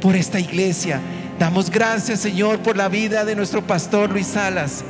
por 0.02 0.14
esta 0.14 0.38
iglesia. 0.42 1.00
Damos 1.40 1.72
gracias, 1.72 2.20
Señor, 2.20 2.60
por 2.60 2.76
la 2.76 2.90
vida 2.90 3.24
de 3.24 3.34
nuestro 3.34 3.66
pastor 3.66 4.12
Luis 4.12 4.28
Salas. 4.28 4.84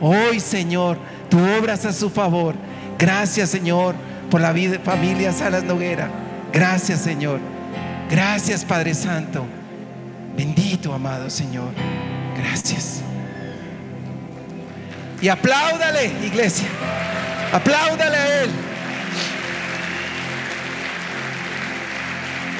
Hoy, 0.00 0.40
Señor, 0.40 0.98
tú 1.30 1.38
obras 1.38 1.84
a 1.84 1.92
su 1.92 2.10
favor. 2.10 2.56
Gracias, 2.98 3.50
Señor, 3.50 3.94
por 4.32 4.40
la 4.40 4.52
vida, 4.52 4.80
familia 4.82 5.32
Salas 5.32 5.62
Noguera. 5.62 6.10
Gracias, 6.52 7.00
Señor. 7.00 7.38
Gracias, 8.10 8.64
Padre 8.64 8.94
Santo. 8.94 9.46
Bendito, 10.36 10.92
amado 10.92 11.30
Señor. 11.30 11.70
Gracias. 12.36 13.00
Y 15.22 15.28
apláudale, 15.28 16.06
iglesia. 16.26 16.66
Apláudale 17.52 18.16
a 18.16 18.42
Él. 18.42 18.73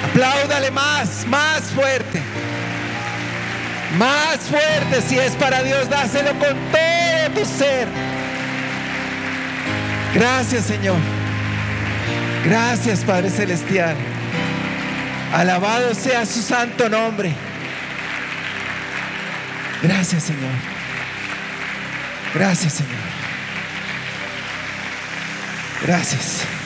Apláudale 0.03 0.71
más, 0.71 1.25
más 1.27 1.61
fuerte. 1.63 2.21
Más 3.97 4.37
fuerte. 4.49 5.01
Si 5.07 5.17
es 5.17 5.33
para 5.33 5.63
Dios, 5.63 5.89
dáselo 5.89 6.31
con 6.31 6.55
todo 6.71 7.33
tu 7.35 7.45
ser. 7.45 7.87
Gracias, 10.13 10.65
Señor. 10.65 10.97
Gracias, 12.45 12.99
Padre 13.01 13.29
Celestial. 13.29 13.95
Alabado 15.33 15.93
sea 15.93 16.25
su 16.25 16.41
santo 16.41 16.89
nombre. 16.89 17.33
Gracias, 19.81 20.23
Señor. 20.23 20.51
Gracias, 22.33 22.73
Señor. 22.73 22.93
Gracias. 25.85 26.64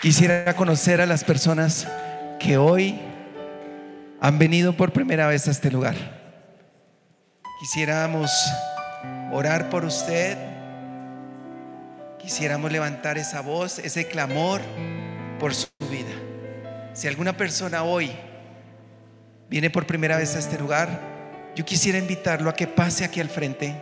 Quisiera 0.00 0.54
conocer 0.54 1.02
a 1.02 1.06
las 1.06 1.24
personas 1.24 1.86
que 2.38 2.56
hoy 2.56 2.98
han 4.18 4.38
venido 4.38 4.74
por 4.74 4.94
primera 4.94 5.26
vez 5.26 5.46
a 5.46 5.50
este 5.50 5.70
lugar. 5.70 5.94
Quisiéramos 7.60 8.30
orar 9.30 9.68
por 9.68 9.84
usted. 9.84 10.38
Quisiéramos 12.18 12.72
levantar 12.72 13.18
esa 13.18 13.42
voz, 13.42 13.78
ese 13.78 14.06
clamor 14.06 14.62
por 15.38 15.54
su 15.54 15.68
vida. 15.90 16.08
Si 16.94 17.06
alguna 17.06 17.36
persona 17.36 17.82
hoy 17.82 18.10
viene 19.50 19.68
por 19.68 19.86
primera 19.86 20.16
vez 20.16 20.34
a 20.34 20.38
este 20.38 20.58
lugar, 20.58 20.88
yo 21.54 21.66
quisiera 21.66 21.98
invitarlo 21.98 22.48
a 22.48 22.56
que 22.56 22.66
pase 22.66 23.04
aquí 23.04 23.20
al 23.20 23.28
frente, 23.28 23.74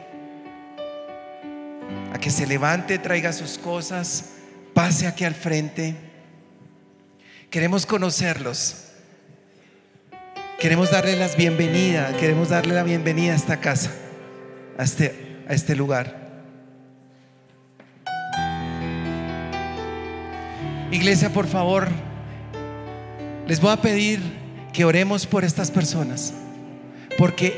a 2.13 2.19
que 2.19 2.31
se 2.31 2.45
levante, 2.45 2.99
traiga 2.99 3.33
sus 3.33 3.57
cosas, 3.57 4.31
pase 4.75 5.07
aquí 5.07 5.25
al 5.25 5.35
frente. 5.37 6.08
Queremos 7.51 7.87
conocerlos. 7.87 8.85
Queremos 10.61 10.91
darle 10.91 11.17
las 11.17 11.35
bienvenidas, 11.35 12.15
queremos 12.17 12.51
darle 12.51 12.75
la 12.75 12.83
bienvenida 12.83 13.33
a 13.33 13.37
esta 13.37 13.59
casa, 13.59 13.91
a 14.77 14.83
este, 14.83 15.45
a 15.49 15.55
este 15.55 15.75
lugar. 15.75 16.15
Iglesia, 20.91 21.33
por 21.33 21.47
favor, 21.47 21.89
les 23.47 23.61
voy 23.61 23.71
a 23.71 23.81
pedir 23.81 24.21
que 24.73 24.85
oremos 24.85 25.27
por 25.27 25.45
estas 25.45 25.71
personas, 25.71 26.35
porque 27.17 27.55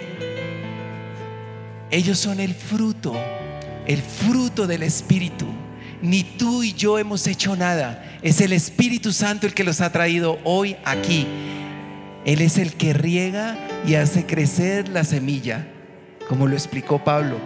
ellos 1.90 2.18
son 2.18 2.38
el 2.38 2.54
fruto, 2.54 3.14
el 3.86 4.00
fruto 4.02 4.68
del 4.68 4.84
Espíritu. 4.84 5.46
Ni 6.02 6.24
tú 6.24 6.62
y 6.62 6.72
yo 6.72 6.98
hemos 6.98 7.26
hecho 7.26 7.56
nada, 7.56 8.02
es 8.22 8.40
el 8.40 8.52
Espíritu 8.52 9.12
Santo 9.12 9.46
el 9.46 9.52
que 9.52 9.64
los 9.64 9.80
ha 9.80 9.92
traído 9.92 10.38
hoy 10.44 10.76
aquí. 10.84 11.26
Él 12.24 12.40
es 12.40 12.56
el 12.56 12.74
que 12.74 12.94
riega 12.94 13.58
y 13.86 13.94
hace 13.96 14.24
crecer 14.24 14.88
la 14.88 15.04
semilla, 15.04 15.66
como 16.28 16.46
lo 16.46 16.54
explicó 16.54 17.04
Pablo. 17.04 17.36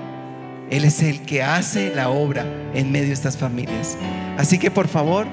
Él 0.70 0.84
es 0.84 1.02
el 1.02 1.22
que 1.22 1.42
hace 1.42 1.94
la 1.94 2.10
obra 2.10 2.46
en 2.74 2.92
medio 2.92 3.08
de 3.08 3.14
estas 3.14 3.36
familias. 3.36 3.96
Así 4.38 4.58
que 4.58 4.70
por 4.70 4.86
favor, 4.86 5.26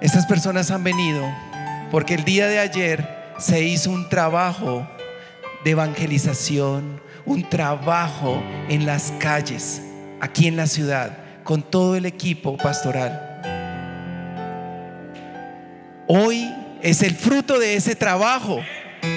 estas 0.00 0.26
personas 0.26 0.70
han 0.70 0.84
venido 0.84 1.22
porque 1.90 2.14
el 2.14 2.24
día 2.24 2.48
de 2.48 2.58
ayer 2.58 3.06
se 3.38 3.62
hizo 3.62 3.90
un 3.90 4.08
trabajo 4.08 4.86
de 5.64 5.70
evangelización, 5.72 7.00
un 7.24 7.48
trabajo 7.48 8.42
en 8.68 8.86
las 8.86 9.12
calles, 9.18 9.82
aquí 10.20 10.46
en 10.46 10.56
la 10.56 10.66
ciudad 10.66 11.18
con 11.46 11.62
todo 11.62 11.96
el 11.96 12.06
equipo 12.06 12.56
pastoral. 12.56 13.40
Hoy 16.08 16.52
es 16.82 17.02
el 17.02 17.14
fruto 17.14 17.58
de 17.58 17.76
ese 17.76 17.94
trabajo. 17.94 18.60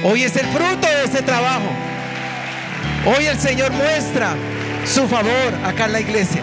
Hoy 0.04 0.24
es 0.24 0.36
el 0.36 0.46
fruto 0.46 0.88
de 0.88 1.04
ese 1.06 1.22
trabajo. 1.24 1.70
Hoy 3.06 3.26
el 3.26 3.38
Señor 3.40 3.72
muestra 3.72 4.36
su 4.86 5.08
favor 5.08 5.54
acá 5.66 5.86
en 5.86 5.94
la 5.94 6.02
iglesia. 6.02 6.42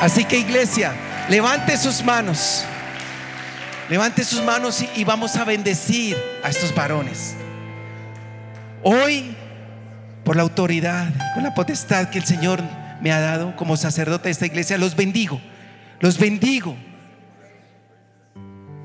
Así 0.00 0.24
que 0.24 0.38
iglesia, 0.38 0.92
levante 1.28 1.76
sus 1.76 2.04
manos. 2.04 2.64
Levante 3.88 4.24
sus 4.24 4.42
manos 4.42 4.84
y, 4.96 5.04
vamos 5.04 5.36
a 5.36 5.44
bendecir 5.44 6.16
a 6.42 6.48
estos 6.50 6.74
varones. 6.74 7.34
Hoy 8.82 9.36
por 10.24 10.36
la 10.36 10.42
autoridad, 10.42 11.12
con 11.34 11.42
la 11.42 11.54
potestad 11.54 12.08
que 12.10 12.18
el 12.18 12.24
Señor 12.24 12.62
me 13.00 13.12
ha 13.12 13.20
dado 13.20 13.56
como 13.56 13.76
sacerdote 13.76 14.24
de 14.24 14.30
esta 14.30 14.46
iglesia, 14.46 14.78
los 14.78 14.94
bendigo, 14.94 15.40
los 16.00 16.18
bendigo. 16.18 16.76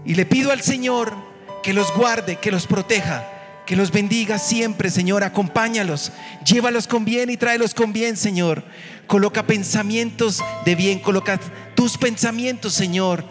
Y 0.03 0.15
le 0.15 0.25
pido 0.25 0.51
al 0.51 0.61
Señor 0.61 1.13
que 1.61 1.73
los 1.73 1.93
guarde, 1.93 2.37
que 2.37 2.51
los 2.51 2.65
proteja, 2.65 3.23
que 3.65 3.75
los 3.75 3.91
bendiga 3.91 4.39
siempre, 4.39 4.89
Señor. 4.89 5.23
Acompáñalos, 5.23 6.11
llévalos 6.43 6.87
con 6.87 7.05
bien 7.05 7.29
y 7.29 7.37
tráelos 7.37 7.73
con 7.73 7.93
bien, 7.93 8.17
Señor. 8.17 8.63
Coloca 9.05 9.43
pensamientos 9.43 10.41
de 10.65 10.75
bien, 10.75 10.99
coloca 10.99 11.39
tus 11.75 11.97
pensamientos, 11.97 12.73
Señor, 12.73 13.23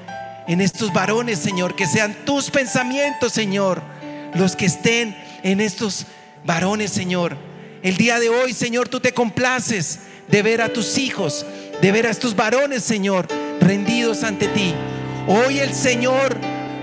en 0.46 0.60
estos 0.60 0.92
varones, 0.92 1.38
Señor. 1.38 1.74
Que 1.74 1.86
sean 1.86 2.14
tus 2.24 2.50
pensamientos, 2.50 3.32
Señor, 3.32 3.82
los 4.34 4.56
que 4.56 4.66
estén 4.66 5.16
en 5.42 5.60
estos 5.60 6.06
varones, 6.44 6.90
Señor. 6.92 7.36
El 7.82 7.96
día 7.96 8.18
de 8.18 8.28
hoy, 8.28 8.52
Señor, 8.52 8.88
tú 8.88 9.00
te 9.00 9.12
complaces 9.12 10.00
de 10.28 10.42
ver 10.42 10.60
a 10.60 10.72
tus 10.72 10.98
hijos, 10.98 11.46
de 11.80 11.92
ver 11.92 12.06
a 12.06 12.10
estos 12.10 12.34
varones, 12.34 12.82
Señor, 12.82 13.28
rendidos 13.60 14.24
ante 14.24 14.48
ti. 14.48 14.74
Hoy 15.28 15.58
el 15.58 15.74
Señor 15.74 16.36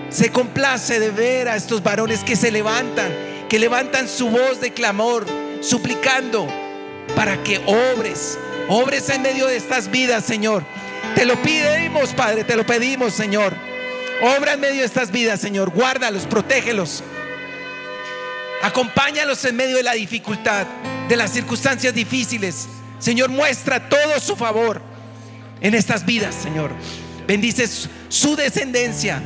se 0.09 0.29
complace 0.29 0.99
de 0.99 1.09
ver 1.09 1.49
a 1.49 1.55
estos 1.55 1.81
varones 1.81 2.23
que 2.23 2.35
se 2.35 2.51
levantan, 2.51 3.11
que 3.49 3.59
levantan 3.59 4.07
su 4.07 4.29
voz 4.29 4.61
de 4.61 4.71
clamor, 4.71 5.25
suplicando 5.61 6.47
para 7.15 7.41
que 7.43 7.59
obres, 7.65 8.37
obres 8.69 9.09
en 9.09 9.21
medio 9.21 9.47
de 9.47 9.57
estas 9.57 9.89
vidas, 9.89 10.23
Señor. 10.23 10.63
Te 11.15 11.25
lo 11.25 11.41
pedimos, 11.41 12.13
Padre, 12.13 12.43
te 12.43 12.55
lo 12.55 12.65
pedimos, 12.65 13.13
Señor. 13.13 13.53
Obra 14.37 14.53
en 14.53 14.59
medio 14.59 14.79
de 14.79 14.85
estas 14.85 15.11
vidas, 15.11 15.39
Señor. 15.39 15.69
Guárdalos, 15.69 16.25
protégelos. 16.25 17.03
Acompáñalos 18.61 19.43
en 19.45 19.55
medio 19.55 19.77
de 19.77 19.83
la 19.83 19.93
dificultad, 19.93 20.65
de 21.09 21.15
las 21.17 21.31
circunstancias 21.31 21.93
difíciles. 21.93 22.67
Señor, 22.99 23.29
muestra 23.29 23.89
todo 23.89 24.19
su 24.19 24.35
favor 24.35 24.81
en 25.59 25.75
estas 25.75 26.05
vidas, 26.05 26.33
Señor. 26.35 26.71
Bendice 27.27 27.67
su 28.09 28.35
descendencia. 28.35 29.21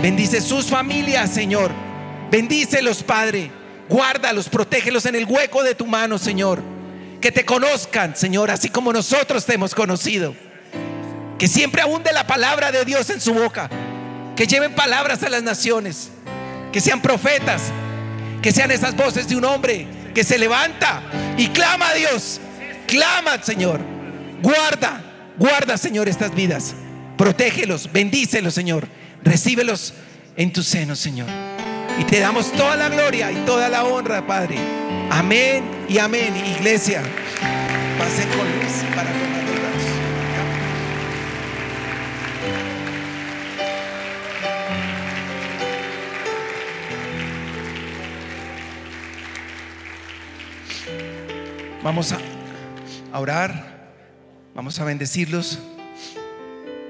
Bendice 0.00 0.40
sus 0.40 0.66
familias, 0.66 1.30
Señor. 1.30 1.70
Bendícelos, 2.30 3.02
Padre. 3.02 3.50
Guárdalos, 3.88 4.48
protégelos 4.48 5.06
en 5.06 5.14
el 5.14 5.26
hueco 5.26 5.62
de 5.62 5.74
tu 5.74 5.86
mano, 5.86 6.18
Señor. 6.18 6.62
Que 7.20 7.32
te 7.32 7.44
conozcan, 7.44 8.16
Señor, 8.16 8.50
así 8.50 8.68
como 8.68 8.92
nosotros 8.92 9.44
te 9.46 9.54
hemos 9.54 9.74
conocido. 9.74 10.34
Que 11.42 11.48
siempre 11.48 11.82
abunde 11.82 12.12
la 12.12 12.24
palabra 12.24 12.70
de 12.70 12.84
Dios 12.84 13.10
en 13.10 13.20
su 13.20 13.34
boca. 13.34 13.68
Que 14.36 14.46
lleven 14.46 14.76
palabras 14.76 15.24
a 15.24 15.28
las 15.28 15.42
naciones. 15.42 16.10
Que 16.70 16.80
sean 16.80 17.02
profetas. 17.02 17.62
Que 18.40 18.52
sean 18.52 18.70
esas 18.70 18.94
voces 18.94 19.28
de 19.28 19.34
un 19.34 19.44
hombre 19.44 19.88
que 20.14 20.22
se 20.22 20.38
levanta 20.38 21.02
y 21.36 21.48
clama 21.48 21.88
a 21.88 21.94
Dios. 21.94 22.40
Clama, 22.86 23.42
Señor. 23.42 23.80
Guarda, 24.40 25.02
guarda, 25.36 25.76
Señor, 25.76 26.08
estas 26.08 26.32
vidas. 26.32 26.74
Protégelos, 27.18 27.90
bendícelos, 27.92 28.54
Señor. 28.54 28.86
Recíbelos 29.24 29.94
en 30.36 30.52
tu 30.52 30.62
seno, 30.62 30.94
Señor. 30.94 31.26
Y 31.98 32.04
te 32.04 32.20
damos 32.20 32.52
toda 32.52 32.76
la 32.76 32.88
gloria 32.88 33.32
y 33.32 33.44
toda 33.44 33.68
la 33.68 33.82
honra, 33.82 34.24
Padre. 34.24 34.58
Amén 35.10 35.64
y 35.88 35.98
amén. 35.98 36.36
Iglesia, 36.56 37.02
pasen 37.98 38.28
con 38.28 38.46
para 38.94 39.41
Vamos 51.82 52.12
a 52.12 53.18
orar, 53.18 53.90
vamos 54.54 54.78
a 54.78 54.84
bendecirlos 54.84 55.58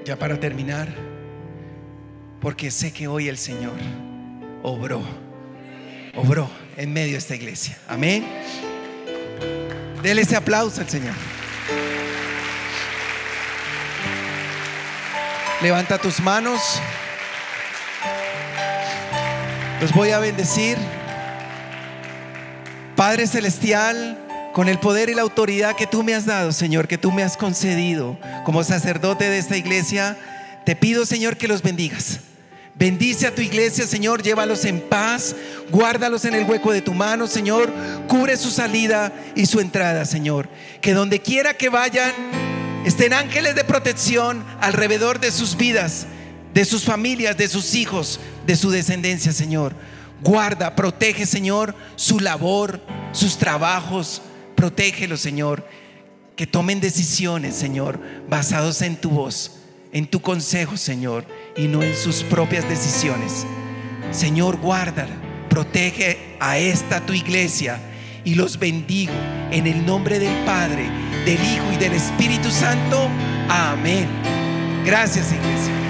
ya 0.05 0.19
para 0.19 0.39
terminar, 0.39 0.87
porque 2.39 2.69
sé 2.69 2.93
que 2.93 3.07
hoy 3.07 3.27
el 3.27 3.39
Señor 3.39 3.73
obró, 4.61 5.01
obró 6.15 6.47
en 6.77 6.93
medio 6.93 7.13
de 7.13 7.17
esta 7.17 7.33
iglesia. 7.33 7.75
Amén. 7.87 8.23
Dele 10.03 10.21
ese 10.21 10.35
aplauso 10.35 10.81
al 10.81 10.89
Señor. 10.89 11.15
Levanta 15.63 15.97
tus 15.97 16.19
manos. 16.19 16.79
Los 19.81 19.91
voy 19.91 20.11
a 20.11 20.19
bendecir. 20.19 20.77
Padre 22.95 23.25
Celestial, 23.25 24.22
con 24.53 24.69
el 24.69 24.79
poder 24.79 25.09
y 25.09 25.15
la 25.15 25.23
autoridad 25.23 25.75
que 25.75 25.87
tú 25.87 26.03
me 26.03 26.13
has 26.13 26.25
dado, 26.25 26.51
Señor, 26.51 26.87
que 26.87 26.99
tú 26.99 27.11
me 27.11 27.23
has 27.23 27.35
concedido 27.35 28.17
como 28.45 28.63
sacerdote 28.63 29.27
de 29.29 29.39
esta 29.39 29.57
iglesia, 29.57 30.15
te 30.63 30.75
pido, 30.75 31.05
Señor, 31.05 31.37
que 31.37 31.47
los 31.47 31.63
bendigas. 31.63 32.19
Bendice 32.75 33.27
a 33.27 33.35
tu 33.35 33.41
iglesia, 33.41 33.85
Señor, 33.85 34.23
llévalos 34.23 34.65
en 34.65 34.79
paz, 34.79 35.35
guárdalos 35.69 36.25
en 36.25 36.35
el 36.35 36.45
hueco 36.45 36.71
de 36.71 36.81
tu 36.81 36.93
mano, 36.93 37.27
Señor, 37.27 37.71
cubre 38.07 38.37
su 38.37 38.49
salida 38.49 39.11
y 39.35 39.47
su 39.47 39.59
entrada, 39.59 40.05
Señor. 40.05 40.49
Que 40.81 40.93
donde 40.93 41.19
quiera 41.19 41.55
que 41.55 41.69
vayan, 41.69 42.13
estén 42.85 43.13
ángeles 43.13 43.55
de 43.55 43.63
protección 43.63 44.43
alrededor 44.59 45.19
de 45.19 45.31
sus 45.31 45.57
vidas, 45.57 46.05
de 46.53 46.65
sus 46.65 46.83
familias, 46.83 47.37
de 47.37 47.47
sus 47.47 47.73
hijos, 47.75 48.19
de 48.45 48.55
su 48.55 48.69
descendencia, 48.71 49.33
Señor. 49.33 49.73
Guarda, 50.21 50.75
protege, 50.75 51.25
Señor, 51.25 51.75
su 51.95 52.19
labor, 52.19 52.81
sus 53.11 53.37
trabajos, 53.37 54.21
Protégelos, 54.63 55.19
Señor. 55.19 55.67
Que 56.37 56.47
tomen 56.47 56.79
decisiones, 56.79 57.53
Señor, 57.53 57.99
basados 58.29 58.81
en 58.81 58.95
tu 58.95 59.09
voz, 59.09 59.59
en 59.91 60.07
tu 60.07 60.21
consejo, 60.21 60.77
Señor, 60.77 61.25
y 61.57 61.67
no 61.67 61.83
en 61.83 61.93
sus 61.93 62.23
propias 62.23 62.67
decisiones. 62.69 63.45
Señor, 64.11 64.55
guárdala, 64.61 65.13
protege 65.49 66.37
a 66.39 66.57
esta 66.59 67.05
tu 67.05 67.11
iglesia 67.11 67.77
y 68.23 68.35
los 68.35 68.57
bendigo 68.57 69.11
en 69.51 69.67
el 69.67 69.85
nombre 69.85 70.17
del 70.17 70.45
Padre, 70.45 70.89
del 71.25 71.43
Hijo 71.43 71.65
y 71.73 71.75
del 71.75 71.91
Espíritu 71.91 72.49
Santo. 72.49 73.09
Amén. 73.49 74.07
Gracias, 74.85 75.33
iglesia. 75.33 75.82